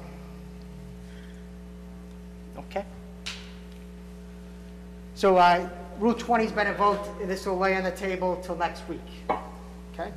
[2.57, 2.83] Okay.
[5.15, 5.69] So, uh,
[5.99, 8.99] Rule 20's been a vote, and this will lay on the table till next week.
[9.93, 10.11] Okay?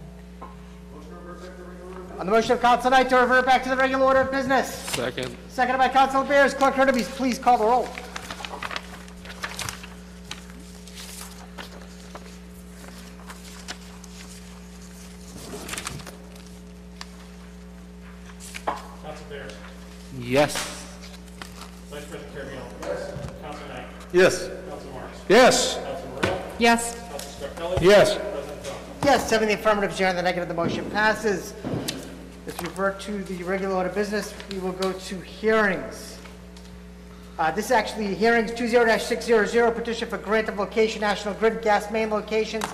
[2.19, 4.75] On the motion of Council Knight to revert back to the regular order of business,
[4.75, 5.37] Second.
[5.49, 7.89] seconded by Council Bears, Clerk Hurtubise, please call the roll.
[18.67, 19.53] Council Bears.
[20.31, 20.55] Yes.
[21.91, 22.63] Vice President Caraviello.
[22.83, 23.13] Yes.
[23.43, 23.85] Council Knight.
[24.13, 24.49] Yes.
[24.69, 25.19] Council Marks.
[25.29, 25.75] Yes.
[25.75, 26.41] Council Morell.
[26.61, 26.95] Yes.
[27.09, 27.81] Council Scarpelli.
[27.83, 28.15] Yes.
[28.15, 28.79] President Trump.
[29.05, 31.53] Yes, seven in the affirmative, zero in the negative, the motion passes.
[32.47, 34.33] Let's revert to the regular order of business.
[34.53, 36.17] We will go to hearings.
[37.37, 42.09] Uh, This is actually hearings 20-600, petition for grant of location, National Grid gas main
[42.11, 42.65] locations,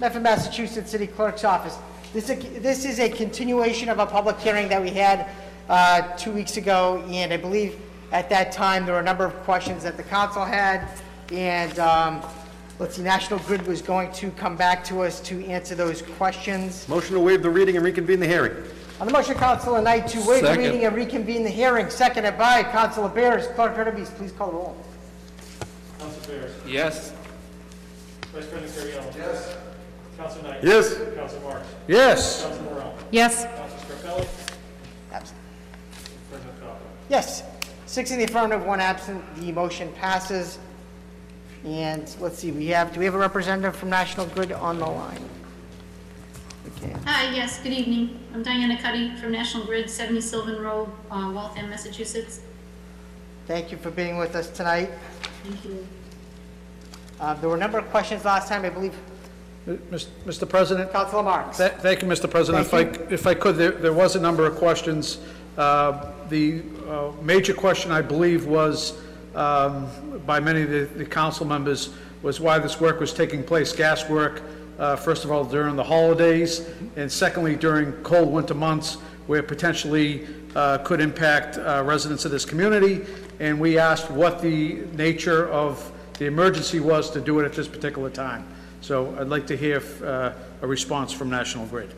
[0.00, 1.76] Medford, Massachusetts City Clerk's Office.
[2.14, 5.28] This is, a- this is a continuation of a public hearing that we had
[5.68, 7.78] uh, two weeks ago, and I believe
[8.12, 10.86] at that time, there were a number of questions that the council had,
[11.32, 12.22] and um,
[12.78, 16.88] let's see, National Grid was going to come back to us to answer those questions.
[16.88, 18.54] Motion to waive the reading and reconvene the hearing.
[19.00, 20.64] On the motion, Councilor Knight to waive the Second.
[20.64, 23.48] reading and reconvene the hearing, seconded by Councilor Bears.
[23.48, 24.76] Clerk Hurtubise, please call the roll.
[25.98, 26.52] Council Bears.
[26.66, 27.12] Yes.
[28.32, 29.16] Vice President Caraviello.
[29.16, 29.56] Yes.
[30.16, 30.62] Council Knight.
[30.62, 30.94] Yes.
[31.16, 31.66] Council Marks.
[31.88, 32.42] Yes.
[32.44, 32.94] Council Morell.
[33.10, 33.44] Yes.
[33.46, 34.43] Council Scarpelli.
[37.10, 37.10] Absent.
[37.10, 37.10] President Trump.
[37.10, 37.42] Yes,
[37.86, 40.58] six in the affirmative, one absent, the motion passes.
[41.64, 44.86] And let's see, we have, do we have a representative from National Grid on the
[44.86, 45.22] line?
[46.76, 46.94] Okay.
[47.06, 48.18] Hi, yes, good evening.
[48.34, 52.40] I'm Diana Cuddy from National Grid, 70 Sylvan Road, uh, Waltham, Massachusetts.
[53.46, 54.90] Thank you for being with us tonight.
[55.42, 55.86] Thank you.
[57.20, 58.94] Uh, There were a number of questions last time, I believe.
[59.66, 60.46] Mr.
[60.48, 60.92] President?
[60.92, 61.56] Councilor Marks.
[61.56, 62.28] Th- Thank you, Mr.
[62.30, 62.66] President.
[62.66, 65.18] If I, Thank if I could, there, there was a number of questions.
[65.56, 68.94] Uh, The uh, major question, I believe, was
[69.34, 69.86] um,
[70.26, 71.90] by many of the, the council members,
[72.22, 74.42] was why this work was taking place, gas work,
[74.78, 76.66] uh, first of all, during the holidays,
[76.96, 80.26] and secondly, during cold winter months, where potentially
[80.56, 83.04] uh, could impact uh, residents of this community.
[83.38, 87.68] And we asked what the nature of the emergency was to do it at this
[87.68, 88.46] particular time.
[88.80, 90.32] So I'd like to hear uh,
[90.62, 91.92] a response from National Grid.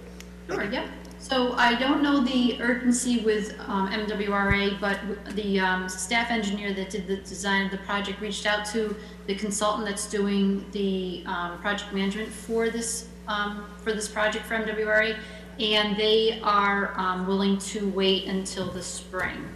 [0.49, 0.89] Sure, yeah.
[1.28, 5.01] So I don't know the urgency with um, MWRA, but
[5.35, 8.94] the um, staff engineer that did the design of the project reached out to
[9.27, 14.55] the consultant that's doing the um, project management for this, um, for this project for
[14.55, 15.19] MWRA,
[15.59, 19.48] and they are um, willing to wait until the spring.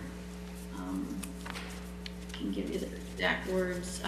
[0.76, 1.06] Um,
[1.46, 4.02] I can give you the exact words.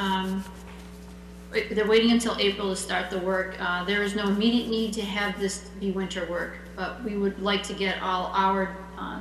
[1.70, 3.54] They're waiting until April to start the work.
[3.60, 7.40] Uh, There is no immediate need to have this be winter work, but we would
[7.40, 9.20] like to get all our uh,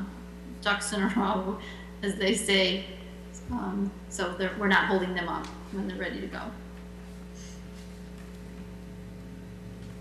[0.62, 1.58] ducks in a row,
[2.04, 2.86] as they say,
[3.52, 6.42] um, so they're- we're not holding them up when they're ready to go.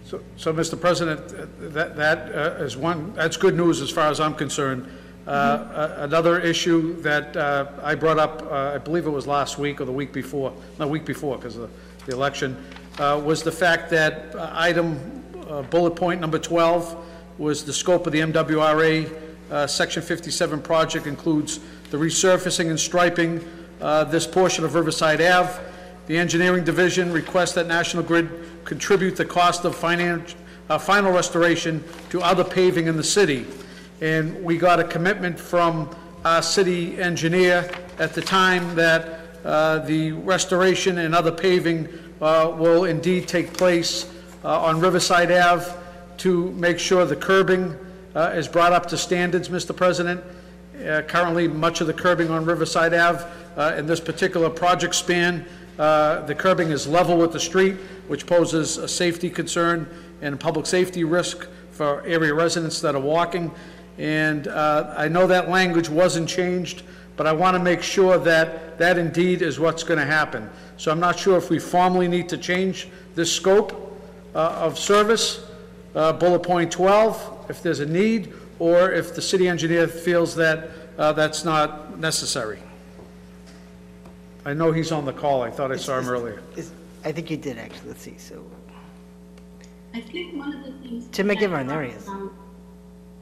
[0.04, 0.80] So, so, Mr.
[0.80, 4.88] President, uh, that, that uh, is one, that's good news as far as I'm concerned.
[5.26, 9.58] Uh, a- Another issue that uh, I brought up, uh, I believe it was last
[9.58, 11.70] week or the week before, no, week before, because of
[12.06, 12.56] the election,
[12.98, 14.98] uh, was the fact that uh, item,
[15.48, 17.06] uh, bullet point number 12,
[17.40, 19.10] was the scope of the MWRA
[19.50, 21.58] uh, Section 57 project includes
[21.90, 23.42] the resurfacing and striping
[23.80, 25.58] uh, this portion of Riverside Ave.
[26.06, 28.28] The engineering division requests that National Grid
[28.66, 30.34] contribute the cost of finan-
[30.68, 33.46] uh, final restoration to other paving in the city.
[34.02, 35.88] And we got a commitment from
[36.26, 41.88] our city engineer at the time that uh, the restoration and other paving
[42.20, 44.12] uh, will indeed take place
[44.44, 45.79] uh, on Riverside Ave
[46.20, 47.74] to make sure the curbing
[48.14, 49.74] uh, is brought up to standards, Mr.
[49.74, 50.22] President.
[50.86, 53.24] Uh, Currently, much of the curbing on Riverside Ave,
[53.56, 55.46] uh, in this particular project span,
[55.78, 57.76] uh, the curbing is level with the street,
[58.06, 59.88] which poses a safety concern
[60.20, 63.50] and a public safety risk for area residents that are walking.
[63.96, 66.82] And uh, I know that language wasn't changed,
[67.16, 70.50] but I want to make sure that that indeed is what's going to happen.
[70.76, 73.98] So I'm not sure if we formally need to change this scope
[74.34, 75.46] uh, of service,
[75.94, 80.70] uh, bullet point 12, if there's a need, or if the city engineer feels that
[80.98, 82.58] uh, that's not necessary.
[84.44, 86.42] I know he's on the call, I thought I saw him earlier.
[86.56, 86.72] Is-
[87.04, 88.44] I think you did, actually, let's see, so,
[89.94, 91.08] I think one of the things.
[91.10, 92.06] Tim McGivern, there he is.
[92.06, 92.36] um,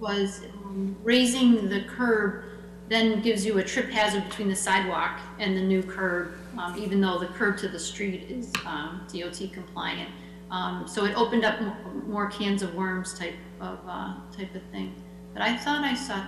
[0.01, 2.45] Was um, raising the curb
[2.89, 7.01] then gives you a trip hazard between the sidewalk and the new curb, um, even
[7.01, 10.09] though the curb to the street is um, DOT compliant.
[10.51, 11.77] Um, So it opened up mo-
[12.07, 14.95] more cans of worms type of, uh, type of thing.
[15.35, 16.25] But I thought I saw,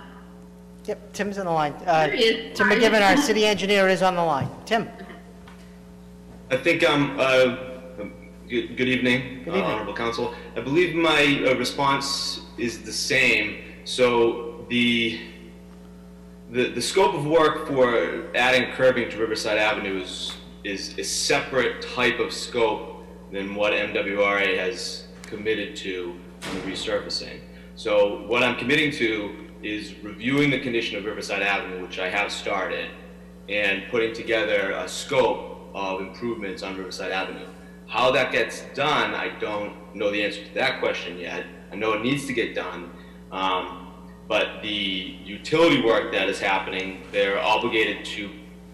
[0.85, 1.73] yep, Tim's on the line.
[1.85, 2.57] Uh, There he is.
[2.57, 4.49] Tim McGivern, our city engineer, is on the line.
[4.65, 4.89] Tim?
[6.51, 7.55] I think, um, uh,
[8.47, 9.63] good, good evening, Good uh, evening.
[9.71, 10.33] Honorable Council.
[10.55, 13.63] I believe my uh, response is the same.
[13.85, 15.19] So the,
[16.51, 20.33] the, the scope of work for adding curbing to Riverside Avenue is,
[20.63, 22.90] is a separate type of scope
[23.31, 26.15] than what MWRA has committed to
[26.47, 27.39] on the resurfacing.
[27.75, 32.31] So what I'm committing to is reviewing the condition of Riverside Avenue, which I have
[32.31, 32.89] started,
[33.47, 37.47] and putting together a scope of improvements on Riverside Avenue.
[37.87, 41.45] How that gets done, I don't know the answer to that question yet.
[41.71, 42.91] I know it needs to get done.
[43.31, 43.87] Um,
[44.27, 48.29] but the utility work that is happening, they're obligated to,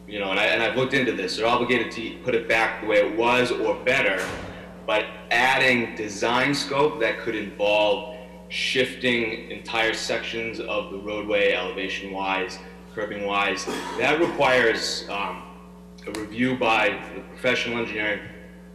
[0.08, 2.82] you know, and, I, and I've looked into this, they're obligated to put it back
[2.82, 4.24] the way it was or better,
[4.88, 8.16] but adding design scope that could involve
[8.48, 12.58] shifting entire sections of the roadway elevation wise,
[12.96, 13.66] curbing wise,
[14.00, 15.44] that requires um,
[16.08, 18.22] a review by the professional engineering,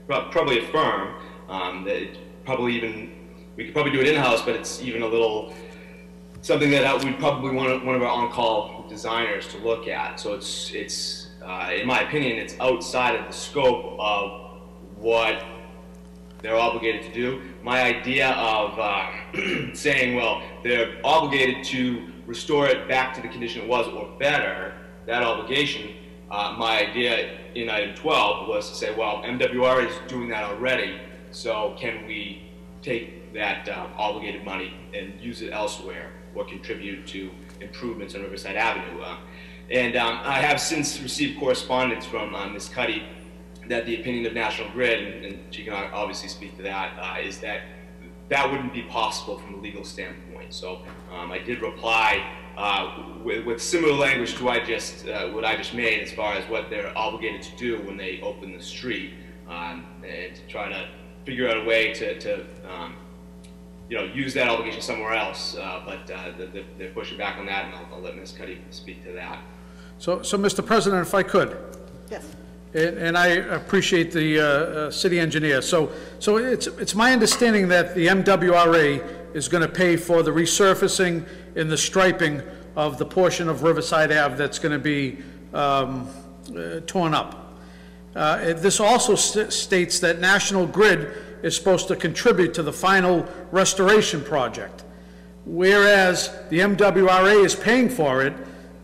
[0.06, 1.14] probably a firm,
[1.48, 3.10] um, that probably even,
[3.56, 5.54] we could probably do it in-house, but it's even a little,
[6.42, 10.20] something that uh, we'd probably want one of our on-call designers to look at.
[10.20, 14.60] So it's, it's, uh, in my opinion, it's outside of the scope of
[14.96, 15.42] what
[16.42, 17.40] they're obligated to do.
[17.62, 23.62] My idea of uh, saying, well, they're obligated to restore it back to the condition
[23.62, 24.74] it was or better,
[25.06, 25.94] that obligation,
[26.30, 31.00] uh, my idea in item 12 was to say, well, MWR is doing that already,
[31.30, 32.50] so can we
[32.80, 38.56] take that uh, obligated money and use it elsewhere or contribute to improvements on Riverside
[38.56, 39.02] Avenue?
[39.02, 39.18] Uh,
[39.70, 42.68] and um, I have since received correspondence from uh, Ms.
[42.68, 43.04] Cuddy
[43.72, 47.20] that the opinion of National Grid, and, and she can obviously speak to that, uh,
[47.20, 47.62] is that
[48.28, 50.54] that wouldn't be possible from a legal standpoint.
[50.54, 50.82] So
[51.12, 52.24] um, I did reply
[52.56, 56.34] uh, with, with similar language to I just, uh, what I just made as far
[56.34, 59.14] as what they're obligated to do when they open the street.
[59.48, 60.88] um, and to try to
[61.24, 62.96] figure out a way to, to um,
[63.88, 65.56] you know, use that obligation somewhere else.
[65.56, 68.32] Uh, but uh, they're, they're pushing back on that, and I'll, I'll let Ms.
[68.32, 69.38] Cuddy speak to that.
[69.98, 70.64] So, so, Mr.
[70.64, 71.56] President, if I could,
[72.10, 72.24] Yes.
[72.74, 77.68] And, and I appreciate the, uh, uh, city engineer, so, so it's, it's my understanding
[77.68, 81.24] that the MWRA is gonna pay for the resurfacing
[81.56, 82.42] and the striping
[82.76, 85.18] of the portion of Riverside Ave that's gonna be,
[85.52, 86.08] um,
[86.56, 87.58] uh, torn up.
[88.16, 91.08] Uh, it- This also st- states that National Grid
[91.42, 94.84] is supposed to contribute to the final restoration project.
[95.44, 98.32] Whereas the MWRA is paying for it,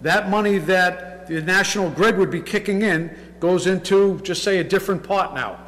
[0.03, 3.11] that money that the National Grid would be kicking in
[3.41, 5.59] goes into, just say, a different pot now.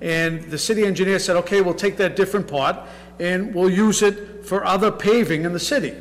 [0.00, 2.88] And the city engineer said, okay, we'll take that different pot
[3.18, 5.94] and we'll use it for other paving in the city.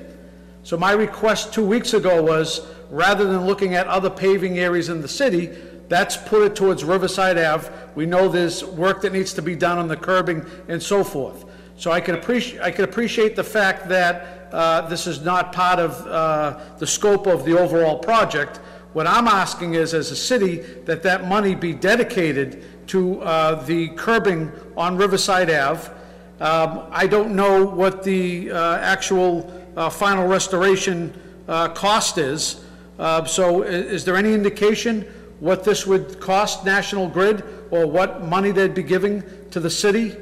[0.63, 5.01] So my request two weeks ago was, rather than looking at other paving areas in
[5.01, 5.47] the city,
[5.89, 7.69] that's put it towards Riverside Ave.
[7.95, 11.45] We know there's work that needs to be done on the curbing and so forth.
[11.77, 15.79] So I can appreciate, I can appreciate the fact that uh, this is not part
[15.79, 18.59] of uh, the scope of the overall project.
[18.93, 23.89] What I'm asking is, as a city, that that money be dedicated to uh, the
[23.89, 25.91] curbing on Riverside Ave.
[26.39, 32.63] Um, I don't know what the uh, actual uh, final restoration uh, cost is.
[32.99, 35.01] Uh, So i- is there any indication
[35.39, 40.15] what this would cost National Grid, or what money they'd be giving to the city?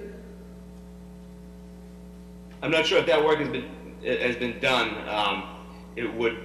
[2.61, 3.65] I'm not sure if that work has been,
[4.05, 4.95] has been done.
[5.09, 5.43] Um,
[5.95, 6.37] it would,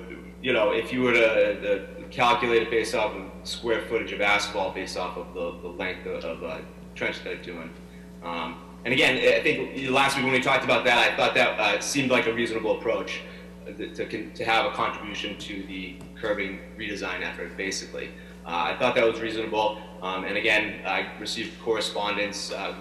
[0.42, 1.86] you know, if you were to
[2.16, 6.06] calculate it based off of square footage of asphalt, based off of the, the length
[6.06, 6.58] of, of uh,
[6.94, 7.70] trench that they're doing.
[8.24, 8.56] Um,
[8.86, 11.80] and again, I think last week when we talked about that, I thought that uh,
[11.80, 13.20] seemed like a reasonable approach
[13.68, 18.08] uh, to, to have a contribution to the curbing redesign effort, basically.
[18.46, 19.78] Uh, I thought that was reasonable.
[20.00, 22.74] Um, and again, I received correspondence, uh,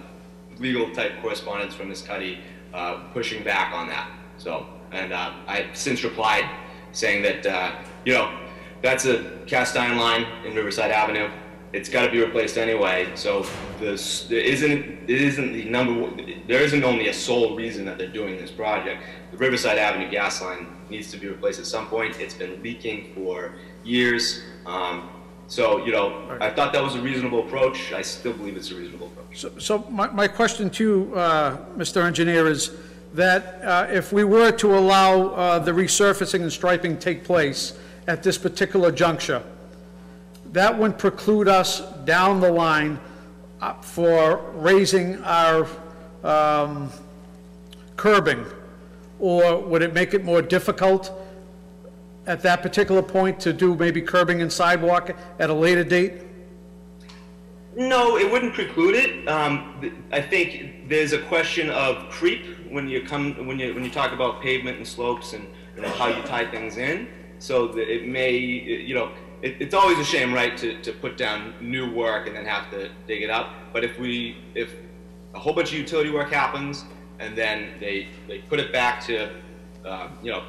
[0.58, 2.02] legal type correspondence from Ms.
[2.02, 2.40] Cuddy
[2.72, 4.10] uh, pushing back on that.
[4.38, 6.48] So, and uh, I've since replied
[6.92, 8.45] saying that, you know,
[8.86, 11.28] that's a cast iron line in Riverside Avenue.
[11.72, 13.10] It's got to be replaced anyway.
[13.16, 13.44] So
[13.80, 16.12] this there isn't it isn't the number one,
[16.46, 19.02] there isn't only a sole reason that they're doing this project.
[19.32, 22.20] The Riverside Avenue gas line needs to be replaced at some point.
[22.20, 23.52] It's been leaking for
[23.84, 24.40] years.
[24.64, 25.10] Um,
[25.48, 27.92] so you know, I thought that was a reasonable approach.
[27.92, 29.32] I still believe it's a reasonable approach.
[29.42, 32.04] So- So my, my question to you, uh, Mr.
[32.04, 32.70] Engineer, is
[33.14, 37.60] that uh, if we were to allow uh, the resurfacing and striping take place
[38.06, 39.42] at this particular juncture,
[40.52, 42.98] that would preclude us down the line
[43.60, 45.66] uh, for raising our
[46.22, 46.90] um,
[47.96, 48.44] curbing?
[49.18, 51.12] Or would it make it more difficult
[52.26, 56.22] at that particular point to do maybe curbing and sidewalk at a later date?
[57.76, 59.28] No, it wouldn't preclude it.
[59.28, 63.90] Um, I think there's a question of creep when you come when you when you
[63.90, 65.46] talk about pavement and slopes and
[65.76, 67.08] you know, how you tie things in.
[67.38, 69.10] So that it may, you know,
[69.42, 72.70] it, it's always a shame, right, to, to put down new work and then have
[72.70, 73.50] to dig it up.
[73.72, 74.74] But if we if
[75.34, 76.84] a whole bunch of utility work happens
[77.18, 79.30] and then they they put it back to
[79.84, 80.44] uh, you know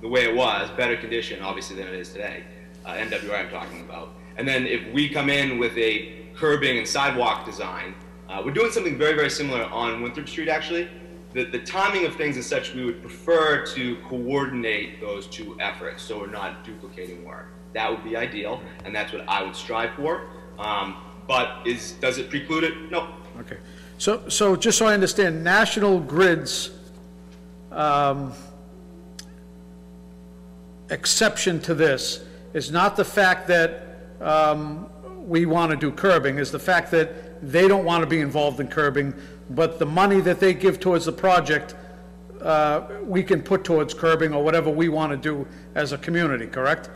[0.00, 2.44] the way it was, better condition obviously than it is today.
[2.84, 4.14] Uh, MWR I'm talking about.
[4.36, 7.94] And then if we come in with a curbing and sidewalk design,
[8.28, 10.88] uh, we're doing something very very similar on Winthrop Street actually.
[11.32, 16.02] The, the timing of things is such we would prefer to coordinate those two efforts
[16.02, 17.46] so we're not duplicating work.
[17.72, 20.26] That would be ideal, and that's what I would strive for.
[20.58, 20.96] Um,
[21.28, 22.90] but is does it preclude it?
[22.90, 23.56] No, Okay,
[23.96, 26.70] so, so just so I understand, National Grid's
[27.72, 28.34] um,
[30.90, 34.90] exception to this is not the fact that um,
[35.26, 38.60] we want to do curbing, is the fact that they don't want to be involved
[38.60, 39.14] in curbing,
[39.50, 41.74] but the money that they give towards the project,
[42.40, 46.46] uh, we can put towards curbing or whatever we want to do as a community,
[46.46, 46.90] correct?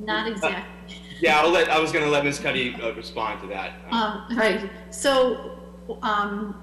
[0.00, 0.96] Not exactly.
[1.20, 1.70] yeah, I'll let.
[1.70, 2.38] I was going to let Ms.
[2.38, 3.72] Cuddy uh, respond to that.
[3.90, 5.58] Um, right, so,
[6.02, 6.62] um,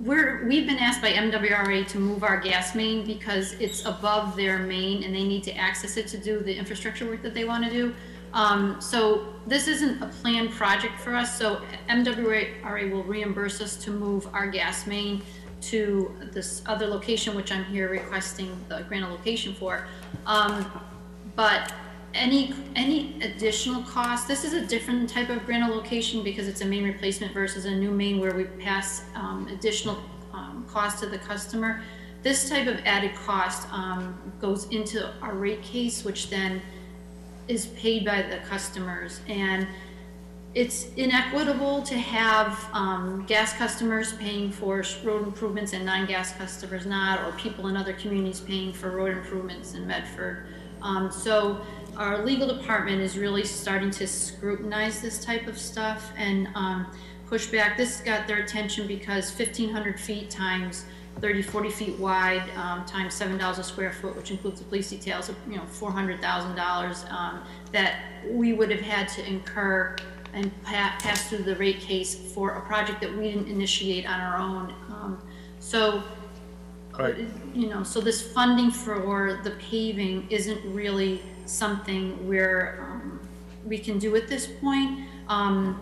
[0.00, 4.58] we're, we've been asked by MWRA to move our gas main because it's above their
[4.58, 7.64] main and they need to access it to do the infrastructure work that they want
[7.64, 7.94] to do.
[8.36, 13.90] Um, so this isn't a planned project for us, so MWRA will reimburse us to
[13.90, 15.22] move our gas main
[15.62, 19.88] to this other location, which I'm here requesting the grant location for.
[20.26, 20.70] Um,
[21.34, 21.72] but
[22.12, 26.66] any, any additional cost, this is a different type of grant location because it's a
[26.66, 29.98] main replacement versus a new main where we pass, um, additional,
[30.34, 31.82] um, cost to the customer.
[32.22, 36.60] This type of added cost, um, goes into our rate case, which then
[37.48, 39.20] is paid by the customers.
[39.28, 39.66] And
[40.54, 47.24] it's inequitable to have, um, gas customers paying for road improvements and non-gas customers not,
[47.24, 50.46] or people in other communities paying for road improvements in Medford.
[50.82, 51.60] Um, so
[51.96, 56.86] our legal department is really starting to scrutinize this type of stuff and, um,
[57.26, 57.76] push back.
[57.76, 60.86] This got their attention because fifteen hundred feet times
[61.20, 64.90] 30, 40 feet wide, um, times seven dollars a square foot, which includes the police
[64.90, 69.96] details, you know, four hundred thousand dollars, um, that we would have had to incur
[70.34, 74.20] and pa- pass through the rate case for a project that we didn't initiate on
[74.20, 74.74] our own.
[74.90, 75.18] Um,
[75.58, 76.02] so,
[76.98, 77.16] Right.
[77.54, 83.20] you know, so this funding for the paving isn't really something where, um,
[83.64, 85.00] we can do at this point.
[85.28, 85.80] Um,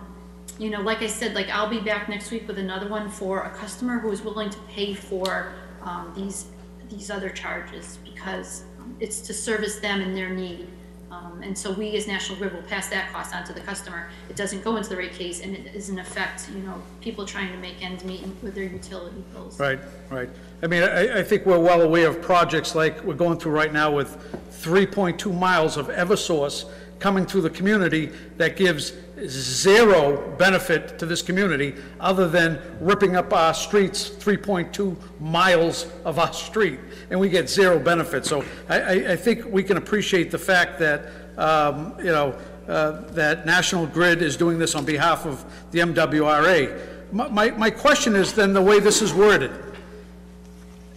[0.57, 3.43] you know, like I said, like I'll be back next week with another one for
[3.43, 6.45] a customer who is willing to pay for, um, these,
[6.89, 10.67] these other charges because um, it's to service them and their need.
[11.11, 14.09] Um, and so we as National Grid will pass that cost on to the customer.
[14.29, 17.51] It doesn't go into the rate case and it doesn't affect, you know, people trying
[17.51, 19.59] to make ends meet with their utility bills.
[19.59, 19.79] Right,
[20.09, 20.29] right.
[20.63, 23.71] I mean, I, I think we're well aware of projects like we're going through right
[23.71, 24.17] now with
[24.51, 26.69] 3.2 miles of Eversource
[26.99, 28.93] coming through the community that gives
[29.27, 36.33] zero benefit to this community, other than ripping up our streets, 3.2 miles of our
[36.33, 38.25] street, and we get zero benefit.
[38.25, 43.01] So I, I, I think we can appreciate the fact that, um, you know, uh,
[43.11, 47.11] that National Grid is doing this on behalf of the MWRA.
[47.11, 49.51] My, my, my question is then the way this is worded.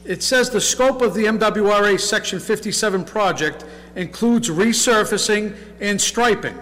[0.09, 6.59] It says the scope of the MWRA Section 57 project includes resurfacing and striping.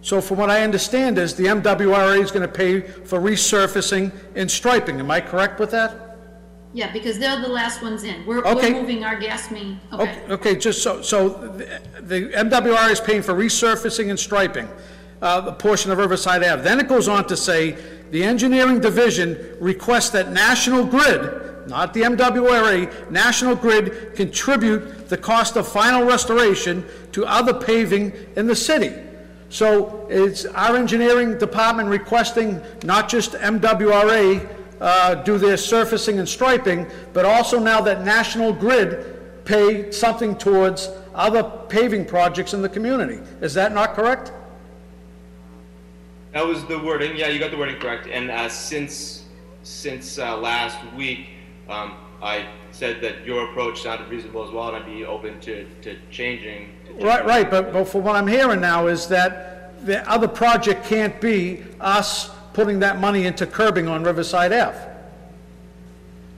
[0.00, 4.50] So from what I understand is the MWRA is going to pay for resurfacing and
[4.50, 4.98] striping.
[4.98, 6.18] Am I correct with that?
[6.74, 8.26] Yeah, because they're the last ones in.
[8.26, 8.72] We're, Okay.
[8.72, 10.02] we're moving our gas main, okay.
[10.02, 11.68] Okay, okay, just so, so the-
[12.00, 14.66] the MWRA is paying for resurfacing and striping,
[15.20, 16.62] uh, the portion of Riverside Ave.
[16.62, 17.76] Then it goes on to say,
[18.10, 21.20] the engineering division requests that National Grid,
[21.66, 28.46] not the MWRA, National Grid contribute the cost of final restoration to other paving in
[28.46, 28.94] the city.
[29.48, 34.48] So it's our engineering department requesting not just MWRA
[34.80, 40.88] uh, do their surfacing and striping, but also now that National Grid pay something towards
[41.14, 43.20] other paving projects in the community.
[43.40, 44.32] Is that not correct?
[46.32, 47.16] That was the wording.
[47.16, 48.06] Yeah, you got the wording correct.
[48.06, 49.24] And uh, since
[49.62, 51.28] since uh, last week,
[51.72, 55.66] um, I said that your approach sounded reasonable as well, and I'd be open to,
[55.82, 56.70] to changing.
[56.86, 60.84] To Right, right, but, but from what I'm hearing now is that the other project
[60.86, 64.78] can't be us putting that money into curbing on Riverside Ave.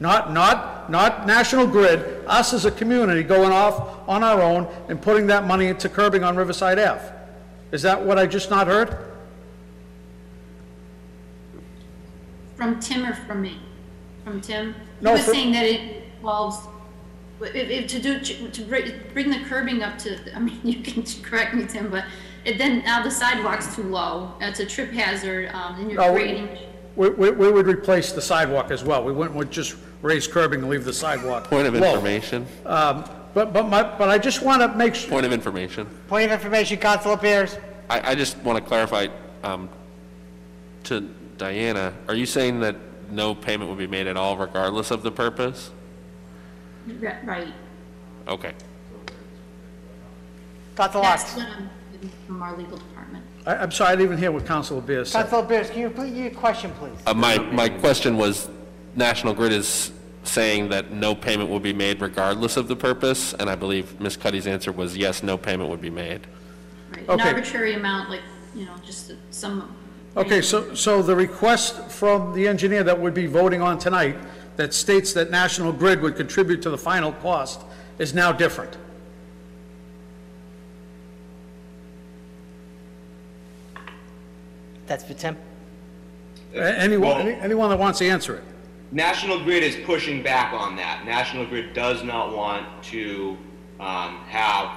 [0.00, 5.00] Not, not, not National Grid, us as a community going off on our own and
[5.00, 7.12] putting that money into curbing on Riverside Ave.
[7.72, 8.96] Is that what I just not heard?
[12.56, 13.58] From Tim or from me?
[14.24, 14.74] From Tim?
[15.00, 16.58] He was from- saying that it involves,
[17.40, 18.18] if, if, to do,
[18.50, 22.04] to bring, bring the curbing up to, I mean, you can correct me, Tim, but
[22.44, 24.32] it then, now the sidewalk's too low.
[24.40, 26.48] It's a trip hazard, um, and you're No, we- creating,
[26.96, 29.04] We, we, we would replace the sidewalk as well.
[29.04, 31.94] We wouldn't, would just raise curbing and leave the sidewalk Point of low.
[31.94, 35.86] information, Um, but, but my, but I just want to make sure, point of information.
[36.08, 37.58] Point of information, Councilor Bears.
[37.90, 39.08] I, I just want to clarify,
[39.42, 39.68] um,
[40.84, 41.00] to
[41.36, 42.76] Diana, are you saying that
[43.10, 45.70] no payment would be made at all regardless of the purpose?
[47.24, 47.48] right.
[48.28, 48.54] Okay.
[50.76, 51.46] Councilor That's Locke.
[51.48, 53.24] what I'm getting from our legal department.
[53.46, 55.22] I, I'm sorry, I didn't even hear what Councilor Bears said.
[55.22, 56.92] Councilor Bears, can you repeat your question, please?
[57.06, 58.48] Uh, my, my question was,
[58.96, 59.92] National Grid is
[60.24, 64.16] saying that no payment will be made regardless of the purpose, and I believe Ms.
[64.16, 66.26] Cuddy's answer was yes, no payment would be made.
[66.90, 67.28] Right, an Okay.
[67.28, 68.22] arbitrary amount, like,
[68.54, 69.74] you know, just some.
[70.16, 74.16] Okay, so, so the request from the engineer that we'd be voting on tonight,
[74.56, 77.62] that states that National Grid would contribute to the final cost,
[77.98, 78.76] is now different.
[84.86, 85.36] That's for Tim.
[86.54, 88.44] A- Anyone, Well- any- anyone that wants to answer it.
[88.92, 91.04] National Grid is pushing back on that.
[91.04, 93.36] National Grid does not want to
[93.80, 94.68] um, have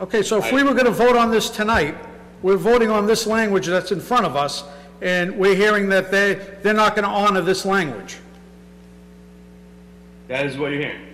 [0.00, 1.94] Okay, so if we were going to vote on this tonight,
[2.42, 4.64] we're voting on this language that's in front of us,
[5.02, 8.16] and we're hearing that they, they're not going to honor this language.
[10.28, 11.08] that is what you're hearing.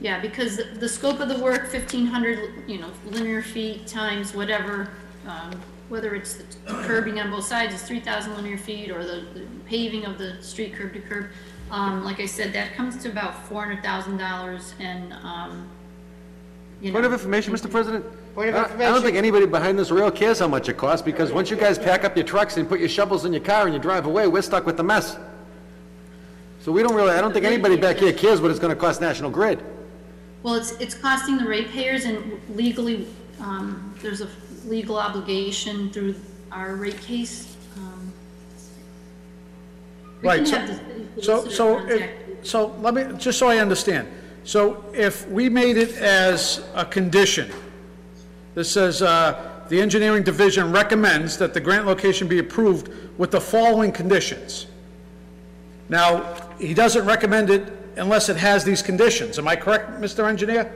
[0.00, 4.32] Yeah, because the- the scope of the work, fifteen hundred, you know, linear feet times
[4.34, 4.90] whatever,
[5.26, 5.52] um,
[5.88, 9.44] whether it's the curbing on both sides, it's three thousand linear feet, or the the
[9.66, 11.26] paving of the street curb to curb.
[11.72, 15.68] Um, like I said, that comes to about four hundred thousand dollars, and, um,
[16.80, 17.68] you Point of information, Mr.
[17.68, 18.04] President?
[18.38, 19.02] Point of I- I don't information.
[19.02, 22.04] think anybody behind this rail cares how much it costs, because once you guys pack
[22.04, 24.42] up your trucks and put your shovels in your car and you drive away, we're
[24.42, 25.18] stuck with the mess.
[26.60, 29.00] So we don't really, I don't think anybody back here cares what it's gonna cost
[29.00, 29.60] National Grid.
[30.44, 33.08] Well, it's, it's costing the ratepayers and legally,
[33.40, 34.28] um, there's a
[34.68, 36.14] legal obligation through
[36.52, 37.56] our rate case.
[37.76, 38.12] um,
[40.22, 43.04] we Right, can so, have the city so, solicitor so, if- contact- so let me,
[43.18, 44.06] just so I understand.
[44.44, 47.50] So if we made it as a condition,
[48.58, 53.40] that says, uh, the engineering division recommends that the grant location be approved with the
[53.40, 54.66] following conditions.
[55.88, 59.38] Now, he doesn't recommend it unless it has these conditions.
[59.38, 60.28] Am I correct, Mr.
[60.28, 60.72] Engineer?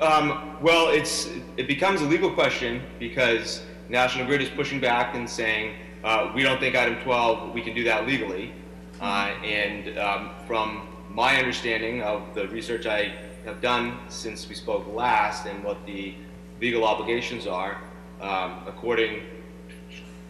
[0.00, 3.60] Um, well, it's, it becomes a legal question because
[3.90, 7.74] National Grid is pushing back and saying, uh, we don't think item 12, we can
[7.74, 8.54] do that legally.
[8.98, 13.12] Uh, and, um, from my understanding of the research I
[13.44, 16.14] have done since we spoke last and what the
[16.60, 17.80] legal obligations are,
[18.20, 19.22] um, according,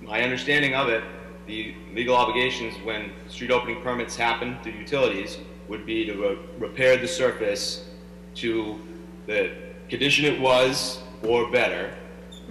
[0.01, 1.03] my understanding of it,
[1.47, 5.39] the legal obligations when street opening permits happen through utilities
[5.69, 7.89] would be to re- repair the surface
[8.37, 8.81] to
[9.27, 9.53] the
[9.89, 11.95] condition it was or better.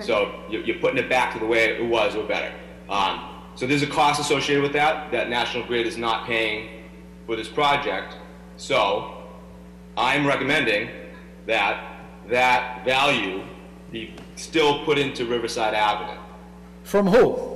[0.01, 2.51] So you're, you're putting it back to the way it was or better.
[2.89, 3.21] Um,
[3.55, 6.85] so there's a cost associated with that, that National Grid is not paying
[7.25, 8.15] for this project.
[8.57, 9.23] So
[9.97, 10.89] I'm recommending
[11.47, 11.85] that
[12.29, 13.43] that value
[13.91, 16.19] be still put into Riverside Avenue.
[16.83, 17.49] From who?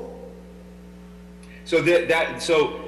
[1.66, 2.82] So that, that, so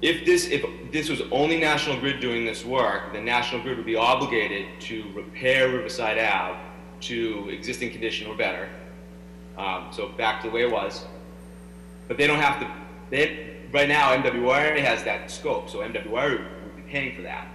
[0.00, 3.86] if this, if this was only National Grid doing this work, then National Grid would
[3.86, 6.58] be obligated to repair Riverside Ave
[7.02, 8.68] to existing condition or better.
[9.58, 11.04] Um, so back to the way it was.
[12.08, 12.70] But they don't have to,
[13.10, 17.51] they, right now, MWRA has that scope, so MWRA would be paying for that.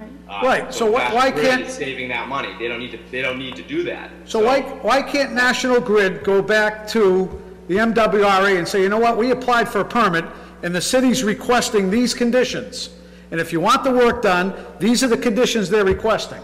[0.00, 3.38] Uh, Right, so why- why can't- Saving that money, they don't need to, they don't
[3.38, 4.10] need to do that.
[4.26, 7.28] So why, why can't National Grid go back to
[7.68, 10.24] the MWRA and say, you know what, we applied for a permit,
[10.62, 12.90] and the city's requesting these conditions,
[13.30, 16.40] and if you want the work done, these are the conditions they're requesting?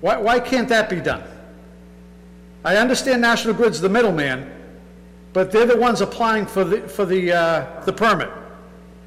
[0.00, 1.22] Why, why can't that be done?
[2.64, 4.50] I understand National Grid's the middleman,
[5.34, 8.30] but they're the ones applying for the, for the, uh, the permit.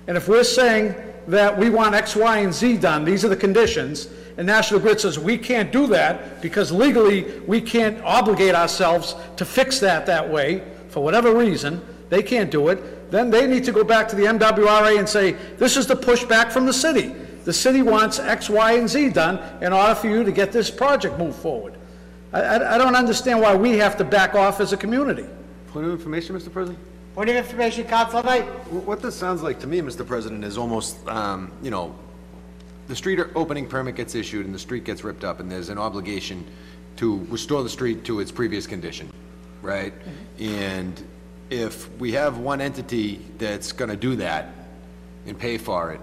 [0.07, 0.95] And if we're saying
[1.27, 5.01] that we want X, Y, and Z done, these are the conditions, and National Grid
[5.01, 10.29] says, we can't do that because legally, we can't obligate ourselves to fix that that
[10.29, 14.15] way, for whatever reason, they can't do it, then they need to go back to
[14.15, 17.13] the MWRA and say, this is the pushback from the city.
[17.43, 20.69] The city wants X, Y, and Z done in order for you to get this
[20.69, 21.75] project moved forward.
[22.33, 25.25] I, I I don't understand why we have to back off as a community.
[25.67, 26.51] Point of information, Mr.
[26.51, 26.77] President?
[27.18, 28.44] Point of information, Council Knight.
[28.69, 30.06] What this sounds like to me, Mr.
[30.06, 31.95] President, is almost, um, you know,
[32.88, 35.80] the street opening permit gets issued and the street gets ripped up and there's an
[35.80, 36.45] obligation
[36.98, 39.11] to restore the street to its previous condition,
[39.64, 39.95] right?
[40.39, 41.03] And
[41.49, 44.53] if we have one entity that's gonna do that
[45.26, 46.02] and pay for it,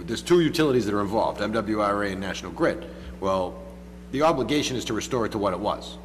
[0.00, 2.90] there's two utilities that are involved, MWRA and National Grid.
[3.20, 3.62] Well,
[4.10, 5.96] the obligation is to restore it to what it was.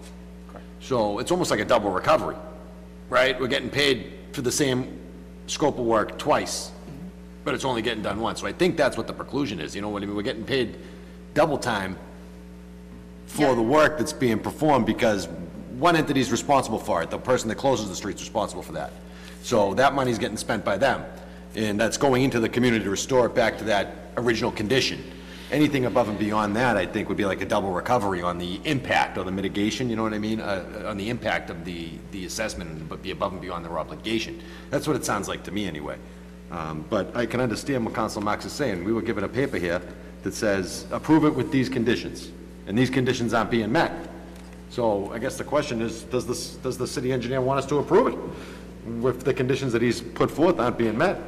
[0.82, 2.36] So it's almost like a double recovery,
[3.14, 3.40] right?
[3.40, 5.00] We're getting paid for the same
[5.46, 6.72] scope of work twice,
[7.44, 8.42] but it's only getting done once.
[8.42, 10.16] So I think that's what the preclusion is, you know what I mean?
[10.16, 10.80] We're getting paid
[11.36, 11.96] double time
[13.28, 15.28] for the work that's being performed because
[15.78, 17.12] one entity's responsible for it.
[17.12, 18.92] The person that closes the street's responsible for that.
[19.44, 21.06] So that money's getting spent by them,
[21.54, 25.04] and that's going into the community to restore it back to that original condition.
[25.54, 28.60] Anything above and beyond that, I think, would be like a double recovery on the
[28.64, 30.40] impact or the mitigation, you know what I mean?
[30.40, 34.42] Uh, on the impact of the, the assessment, but be above and beyond their obligation.
[34.72, 35.98] That's what it sounds like to me, anyway.
[36.50, 38.84] Um, but I can understand what Council Marks is saying.
[38.84, 39.80] We were given a paper here
[40.24, 42.32] that says, approve it with these conditions,
[42.66, 43.92] and these conditions aren't being met.
[44.72, 47.78] So I guess the question is, does this, does the city engineer want us to
[47.78, 49.08] approve it?
[49.08, 51.22] If the conditions that he's put forth aren't being met?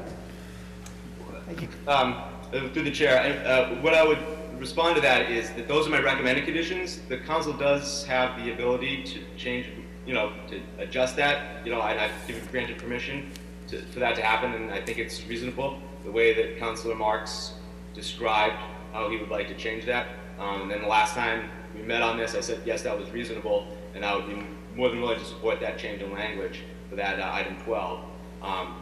[1.45, 2.23] Thank Um,
[2.55, 4.19] uh, through the chair, and, uh, what I would
[4.59, 6.99] respond to that is that those are my recommended conditions.
[7.09, 9.67] The council does have the ability to change,
[10.05, 11.65] you know, to adjust that.
[11.65, 13.31] You know, I, I've given granted permission
[13.67, 17.55] to, for that to happen, and I think it's reasonable, the way that Councilor Marks
[17.93, 18.57] described
[18.93, 20.07] how he would like to change that.
[20.39, 23.09] Um, and then the last time we met on this, I said, yes, that was
[23.11, 24.45] reasonable, and I would be
[24.75, 27.99] more than willing to support that change in language for that uh, item 12.
[28.41, 28.75] Um,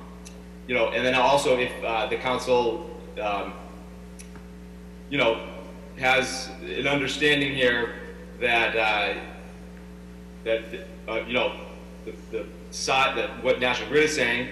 [0.67, 2.89] you know, and then also if uh, the council,
[3.21, 3.53] um,
[5.09, 5.47] you know,
[5.97, 7.95] has an understanding here
[8.39, 9.19] that uh,
[10.43, 10.61] that
[11.07, 11.59] uh, you know
[12.05, 14.49] the, the side that what National Grid is saying,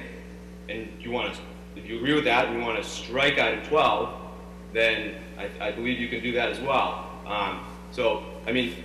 [0.70, 1.42] and you want to,
[1.76, 4.14] if you agree with that, and you want to strike item 12,
[4.74, 7.10] then I, I believe you can do that as well.
[7.26, 8.76] Um, So, I mean,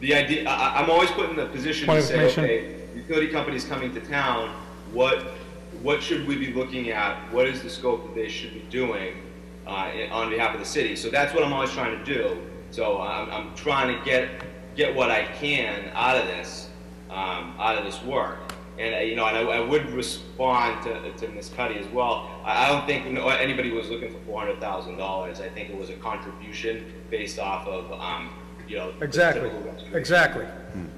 [0.00, 3.64] the idea, I, I'm always put in the position Point to say, okay, utility company's
[3.64, 4.54] coming to town,
[4.92, 5.34] what,
[5.82, 7.30] what should we be looking at?
[7.30, 9.16] What is the scope that they should be doing,
[9.66, 10.96] uh, on behalf of the city?
[10.96, 12.36] So that's what I'm always trying to do.
[12.70, 14.28] So I'm, I'm trying to get,
[14.76, 16.68] get what I can out of this,
[17.10, 18.38] um, out of this work.
[18.76, 21.50] And, uh, you know, and I, I would respond to, to Ms.
[21.54, 22.28] Cuddy as well.
[22.44, 25.40] I, I don't think no- anybody was looking for four hundred thousand dollars.
[25.40, 28.30] I think it was a contribution based off of, um,
[28.66, 28.90] you know.
[28.98, 30.46] the Exactly, typical exactly.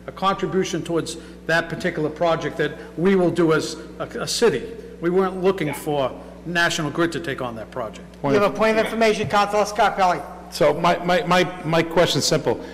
[0.06, 4.62] A contribution towards that particular project that we will do as a, a city.
[5.02, 8.06] We weren't looking for National Grid to take on that project.
[8.22, 10.22] You have a point of information, Councilor Scarpelli.
[10.52, 12.64] So my, my, my, my question's simple.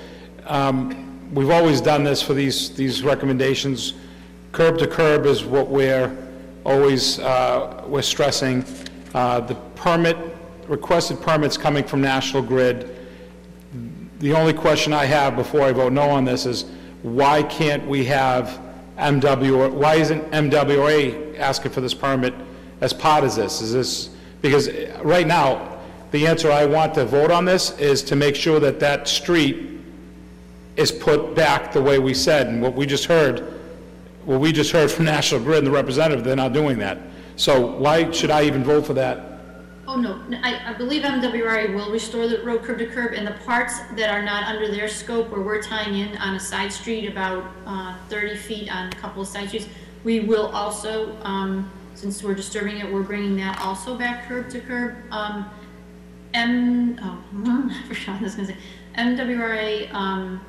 [0.46, 3.94] Um, We've always done this for these, these recommendations.
[4.52, 6.14] Curb to curb is what we're
[6.66, 8.66] always, uh, we're stressing.
[9.14, 10.18] Uh, The permit,
[10.68, 12.94] requested permits coming from National Grid.
[14.18, 16.66] The only question I have before I vote no on this is,
[17.02, 18.60] why can't we have
[18.98, 22.34] MW, or why isn't MWA asking for this permit
[22.82, 23.62] as part of this?
[23.62, 24.10] Is this,
[24.42, 24.68] because
[25.02, 25.78] right now,
[26.10, 29.80] the answer I want to vote on this is to make sure that that street
[30.76, 33.60] is put back the way we said, and what we just heard,
[34.24, 36.98] what we just heard from National Grid and the representative, they're not doing that.
[37.36, 39.28] So why should I even vote for that?
[39.86, 43.80] Oh, no, I believe MWRA will restore the road curb to curb, and the parts
[43.96, 47.44] that are not under their scope, where we're tying in on a side street about,
[47.66, 49.68] uh, thirty feet on a couple of side streets,
[50.04, 51.70] we will also, um,
[52.02, 54.96] since we're disturbing it, we're bringing that also back curb to curb.
[55.12, 55.48] Um,
[56.34, 57.22] M, oh,
[57.70, 58.56] I forgot what I was gonna say,
[58.98, 60.40] MWRA, um,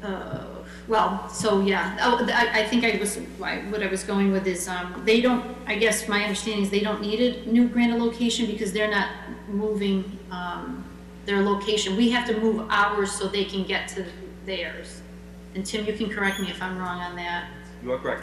[0.00, 0.44] uh,
[0.86, 4.46] well, so yeah, oh, I, I think I was, I- what I was going with
[4.46, 7.98] is, um, they don't, I guess my understanding is they don't need a new grant
[7.98, 9.08] location because they're not
[9.48, 10.84] moving, um,
[11.26, 11.96] their location.
[11.96, 14.06] We have to move ours so they can get to
[14.46, 15.02] theirs.
[15.56, 17.48] And Tim, you can correct me if I'm wrong on that.
[17.82, 18.22] You are correct.